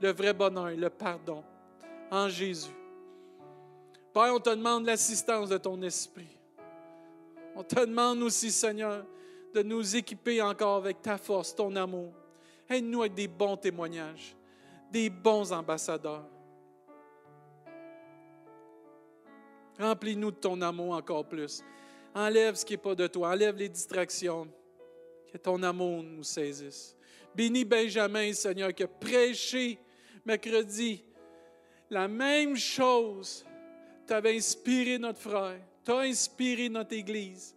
le 0.00 0.12
vrai 0.12 0.32
bonheur, 0.32 0.70
le 0.70 0.90
pardon 0.90 1.42
en 2.10 2.28
Jésus. 2.28 2.70
Père, 4.12 4.34
on 4.34 4.40
te 4.40 4.50
demande 4.50 4.84
l'assistance 4.86 5.48
de 5.48 5.58
ton 5.58 5.80
esprit. 5.82 6.36
On 7.54 7.62
te 7.62 7.80
demande 7.80 8.22
aussi, 8.22 8.50
Seigneur, 8.50 9.04
de 9.54 9.62
nous 9.62 9.96
équiper 9.96 10.40
encore 10.40 10.76
avec 10.76 11.02
ta 11.02 11.18
force, 11.18 11.54
ton 11.54 11.74
amour. 11.76 12.12
Aide-nous 12.68 13.00
avec 13.02 13.14
des 13.14 13.28
bons 13.28 13.56
témoignages, 13.56 14.34
des 14.90 15.10
bons 15.10 15.52
ambassadeurs. 15.52 16.26
Remplis-nous 19.78 20.30
de 20.30 20.36
ton 20.36 20.60
amour 20.60 20.94
encore 20.94 21.26
plus. 21.26 21.62
Enlève 22.14 22.54
ce 22.54 22.64
qui 22.64 22.74
n'est 22.74 22.78
pas 22.78 22.94
de 22.94 23.06
toi. 23.06 23.30
Enlève 23.30 23.56
les 23.56 23.68
distractions. 23.68 24.48
Que 25.32 25.38
ton 25.38 25.62
amour 25.62 26.02
nous 26.02 26.22
saisisse. 26.22 26.94
Bénis 27.34 27.64
Benjamin, 27.64 28.32
Seigneur, 28.34 28.74
qui 28.74 28.82
a 28.82 28.88
prêché 28.88 29.78
mercredi 30.24 31.02
la 31.88 32.06
même 32.06 32.56
chose. 32.56 33.44
Tu 34.06 34.12
avais 34.12 34.36
inspiré 34.36 34.98
notre 34.98 35.20
frère. 35.20 35.60
Tu 35.84 35.90
as 35.90 36.00
inspiré 36.00 36.68
notre 36.68 36.94
Église 36.94 37.54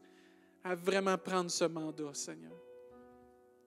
à 0.63 0.73
vraiment 0.73 1.17
prendre 1.17 1.51
ce 1.51 1.65
mandat, 1.65 2.13
Seigneur. 2.13 2.53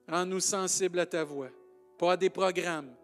Rends-nous 0.07 0.39
sensibles 0.39 0.99
à 0.99 1.05
ta 1.05 1.23
voix. 1.23 1.49
pas 1.97 2.13
à 2.13 2.17
des 2.17 2.29
programmes, 2.29 2.95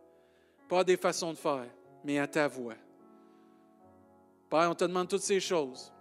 pas 0.70 0.80
à 0.80 0.84
des 0.84 0.98
façons 0.98 1.34
de 1.34 1.38
faire, 1.38 1.68
mais 2.04 2.18
à 2.18 2.28
ta 2.28 2.48
voix. 2.48 2.76
On 4.64 4.76
te 4.76 4.86
demande 4.86 5.08
toutes 5.08 5.22
ces 5.22 5.40
choses. 5.40 5.92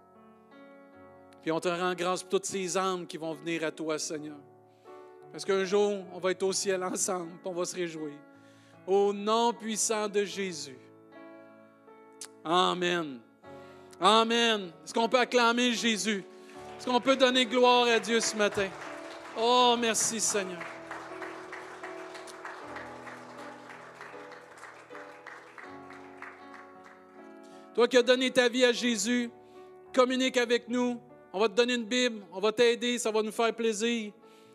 Puis 1.41 1.51
on 1.51 1.59
te 1.59 1.67
rend 1.67 1.93
grâce 1.93 2.23
pour 2.23 2.31
toutes 2.31 2.45
ces 2.45 2.77
âmes 2.77 3.05
qui 3.05 3.17
vont 3.17 3.33
venir 3.33 3.63
à 3.63 3.71
toi, 3.71 3.99
Seigneur. 3.99 4.37
Parce 5.31 5.43
qu'un 5.43 5.65
jour, 5.65 6.03
on 6.13 6.19
va 6.19 6.31
être 6.31 6.43
au 6.43 6.53
ciel 6.53 6.83
ensemble, 6.83 7.31
puis 7.31 7.41
on 7.45 7.53
va 7.53 7.65
se 7.65 7.75
réjouir. 7.75 8.13
Au 8.87 9.11
nom 9.11 9.51
puissant 9.53 10.07
de 10.07 10.23
Jésus. 10.23 10.77
Amen. 12.43 13.19
Amen. 13.99 14.71
Est-ce 14.83 14.93
qu'on 14.93 15.09
peut 15.09 15.19
acclamer 15.19 15.73
Jésus? 15.73 16.23
Est-ce 16.77 16.85
qu'on 16.85 17.01
peut 17.01 17.15
donner 17.15 17.45
gloire 17.45 17.87
à 17.87 17.99
Dieu 17.99 18.19
ce 18.19 18.35
matin? 18.35 18.69
Oh, 19.37 19.75
merci 19.77 20.19
Seigneur. 20.19 20.61
Toi 27.75 27.89
qui 27.89 27.97
as 27.97 28.03
donné 28.03 28.31
ta 28.31 28.47
vie 28.47 28.63
à 28.63 28.71
Jésus, 28.71 29.29
communique 29.93 30.37
avec 30.37 30.69
nous. 30.69 30.97
On 31.33 31.39
va 31.39 31.49
te 31.49 31.55
donner 31.55 31.73
une 31.73 31.83
Bible, 31.83 32.25
on 32.31 32.39
va 32.39 32.53
t'aider, 32.53 32.97
ça 32.97 33.11
va 33.11 33.21
nous 33.21 33.33
faire 33.33 33.53
plaisir. 33.53 34.13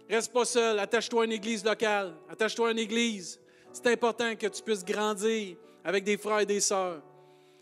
Reste 0.08 0.32
pas 0.32 0.46
seul, 0.46 0.78
attache-toi 0.78 1.22
à 1.22 1.24
une 1.26 1.32
église 1.32 1.62
locale, 1.62 2.14
attache-toi 2.30 2.68
à 2.68 2.72
une 2.72 2.78
église. 2.78 3.38
C'est 3.74 3.86
important 3.88 4.34
que 4.36 4.46
tu 4.46 4.62
puisses 4.62 4.82
grandir 4.82 5.58
avec 5.84 6.02
des 6.02 6.16
frères 6.16 6.40
et 6.40 6.46
des 6.46 6.60
sœurs, 6.60 7.02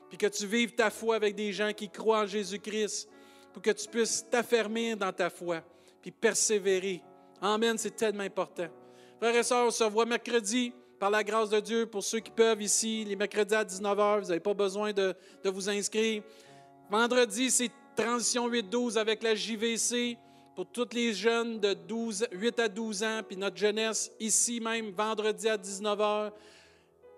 puis 0.08 0.16
que 0.16 0.28
tu 0.28 0.46
vives 0.46 0.76
ta 0.76 0.90
foi 0.90 1.16
avec 1.16 1.34
des 1.34 1.52
gens 1.52 1.72
qui 1.72 1.88
croient 1.88 2.20
en 2.20 2.26
Jésus-Christ, 2.26 3.08
pour 3.52 3.60
que 3.60 3.72
tu 3.72 3.88
puisses 3.88 4.24
t'affermir 4.30 4.96
dans 4.96 5.12
ta 5.12 5.28
foi, 5.28 5.60
puis 6.00 6.12
persévérer. 6.12 7.02
Amen, 7.42 7.76
c'est 7.76 7.96
tellement 7.96 8.22
important. 8.22 8.68
Frères 9.18 9.34
et 9.34 9.42
sœurs, 9.42 9.66
on 9.66 9.70
se 9.72 9.82
revoit 9.82 10.06
mercredi 10.06 10.72
par 10.98 11.10
la 11.10 11.22
grâce 11.22 11.50
de 11.50 11.60
Dieu, 11.60 11.86
pour 11.86 12.02
ceux 12.02 12.20
qui 12.20 12.30
peuvent 12.30 12.60
ici, 12.60 13.04
les 13.04 13.16
mercredis 13.16 13.54
à 13.54 13.64
19h, 13.64 14.20
vous 14.20 14.28
n'avez 14.28 14.40
pas 14.40 14.54
besoin 14.54 14.92
de, 14.92 15.14
de, 15.44 15.50
vous 15.50 15.68
inscrire. 15.68 16.22
Vendredi, 16.90 17.50
c'est 17.50 17.70
Transition 17.96 18.48
8-12 18.48 18.96
avec 18.98 19.22
la 19.22 19.34
JVC 19.34 20.16
pour 20.54 20.66
tous 20.66 20.88
les 20.92 21.12
jeunes 21.12 21.60
de 21.60 21.74
12, 21.74 22.28
8 22.32 22.58
à 22.58 22.68
12 22.68 23.02
ans, 23.02 23.20
puis 23.26 23.36
notre 23.36 23.56
jeunesse, 23.56 24.10
ici 24.18 24.60
même, 24.60 24.90
vendredi 24.90 25.48
à 25.48 25.56
19h. 25.56 26.32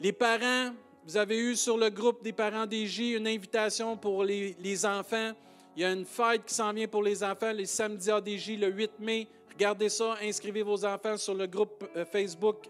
Les 0.01 0.13
parents, 0.13 0.75
vous 1.07 1.17
avez 1.17 1.39
eu 1.39 1.57
sur 1.57 1.79
le 1.79 1.89
groupe 1.89 2.23
des 2.23 2.33
parents 2.33 2.67
J 2.71 3.13
une 3.13 3.27
invitation 3.27 3.97
pour 3.97 4.25
les, 4.25 4.57
les 4.61 4.85
enfants. 4.85 5.33
Il 5.77 5.83
y 5.83 5.85
a 5.85 5.93
une 5.93 6.05
fête 6.05 6.45
qui 6.45 6.55
s'en 6.55 6.73
vient 6.73 6.89
pour 6.89 7.03
les 7.03 7.23
enfants 7.23 7.53
les 7.53 7.67
samedis 7.67 8.11
ADJ 8.11 8.59
le 8.59 8.69
8 8.69 8.93
mai. 8.99 9.29
Regardez 9.53 9.89
ça, 9.89 10.17
inscrivez 10.23 10.63
vos 10.63 10.85
enfants 10.85 11.17
sur 11.17 11.35
le 11.35 11.47
groupe 11.47 11.85
euh, 11.97 12.05
Facebook 12.05 12.69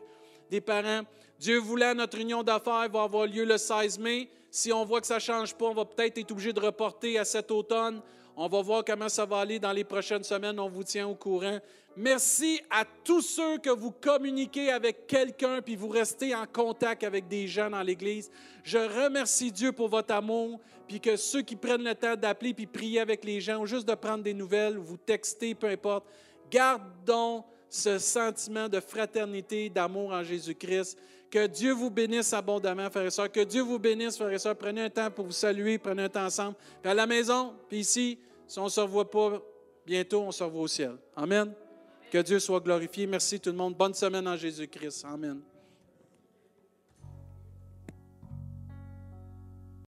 des 0.51 0.61
parents. 0.61 1.03
Dieu 1.39 1.59
voulant, 1.59 1.95
notre 1.95 2.19
union 2.19 2.43
d'affaires 2.43 2.89
va 2.91 3.03
avoir 3.05 3.27
lieu 3.27 3.45
le 3.45 3.57
16 3.57 3.99
mai. 3.99 4.29
Si 4.51 4.73
on 4.73 4.85
voit 4.85 5.01
que 5.01 5.07
ça 5.07 5.15
ne 5.15 5.21
change 5.21 5.55
pas, 5.55 5.67
on 5.67 5.75
va 5.75 5.85
peut-être 5.85 6.19
être 6.19 6.31
obligé 6.33 6.53
de 6.53 6.61
reporter 6.61 7.19
à 7.19 7.25
cet 7.25 7.51
automne. 7.51 8.03
On 8.37 8.49
va 8.49 8.61
voir 8.61 8.85
comment 8.85 9.09
ça 9.09 9.25
va 9.25 9.39
aller 9.39 9.59
dans 9.59 9.73
les 9.73 9.85
prochaines 9.85 10.25
semaines. 10.25 10.59
On 10.59 10.69
vous 10.69 10.85
tient 10.85 11.07
au 11.07 11.15
courant. 11.15 11.59
Merci 11.97 12.61
à 12.71 12.85
tous 13.05 13.23
ceux 13.23 13.59
que 13.59 13.71
vous 13.71 13.91
communiquez 13.91 14.71
avec 14.71 15.07
quelqu'un 15.07 15.61
puis 15.61 15.77
vous 15.77 15.89
restez 15.89 16.35
en 16.35 16.47
contact 16.47 17.05
avec 17.05 17.27
des 17.27 17.47
gens 17.47 17.71
dans 17.71 17.83
l'Église. 17.83 18.31
Je 18.63 18.79
remercie 18.79 19.51
Dieu 19.51 19.73
pour 19.73 19.89
votre 19.89 20.15
amour 20.15 20.61
puis 20.87 21.01
que 21.01 21.17
ceux 21.17 21.43
qui 21.43 21.57
prennent 21.57 21.85
le 21.85 21.95
temps 21.95 22.17
d'appeler 22.17 22.55
puis 22.55 22.67
prier 22.67 23.01
avec 23.01 23.25
les 23.25 23.41
gens 23.41 23.61
ou 23.61 23.67
juste 23.67 23.89
de 23.89 23.95
prendre 23.95 24.23
des 24.23 24.35
nouvelles, 24.35 24.77
vous 24.77 24.97
texter, 24.97 25.55
peu 25.55 25.69
importe. 25.69 26.07
Gardons 26.51 27.45
ce 27.71 27.99
sentiment 27.99 28.69
de 28.69 28.81
fraternité, 28.81 29.71
d'amour 29.71 30.11
en 30.11 30.25
Jésus-Christ. 30.25 30.99
Que 31.31 31.47
Dieu 31.47 31.73
vous 31.73 31.91
bénisse 31.91 32.33
abondamment, 32.33 32.91
frères 32.91 33.07
et 33.07 33.11
sœurs. 33.11 33.31
Que 33.31 33.45
Dieu 33.45 33.63
vous 33.63 33.79
bénisse, 33.79 34.17
frères 34.17 34.33
et 34.33 34.39
sœurs. 34.39 34.57
Prenez 34.57 34.83
un 34.83 34.91
temps 34.91 35.11
pour 35.11 35.27
vous 35.27 35.33
saluer, 35.33 35.79
prenez 35.79 36.03
un 36.03 36.09
temps 36.09 36.25
ensemble. 36.25 36.57
Puis 36.83 36.91
à 36.91 36.95
la 36.95 37.07
maison, 37.07 37.55
puis 37.69 37.79
ici, 37.79 38.19
si 38.49 38.59
on 38.59 38.65
ne 38.65 38.69
se 38.69 38.81
revoit 38.81 39.09
pas 39.09 39.41
bientôt, 39.87 40.23
on 40.23 40.33
se 40.33 40.43
revoit 40.43 40.63
au 40.63 40.69
ciel. 40.69 40.97
Amen. 41.15 41.53
Que 42.11 42.19
Dieu 42.19 42.41
soit 42.41 42.59
glorifié. 42.59 43.07
Merci 43.07 43.39
tout 43.39 43.51
le 43.51 43.57
monde. 43.57 43.77
Bonne 43.77 43.95
semaine 43.95 44.27
en 44.27 44.37
Jésus-Christ. 44.37 45.05
Amen. 45.05 45.41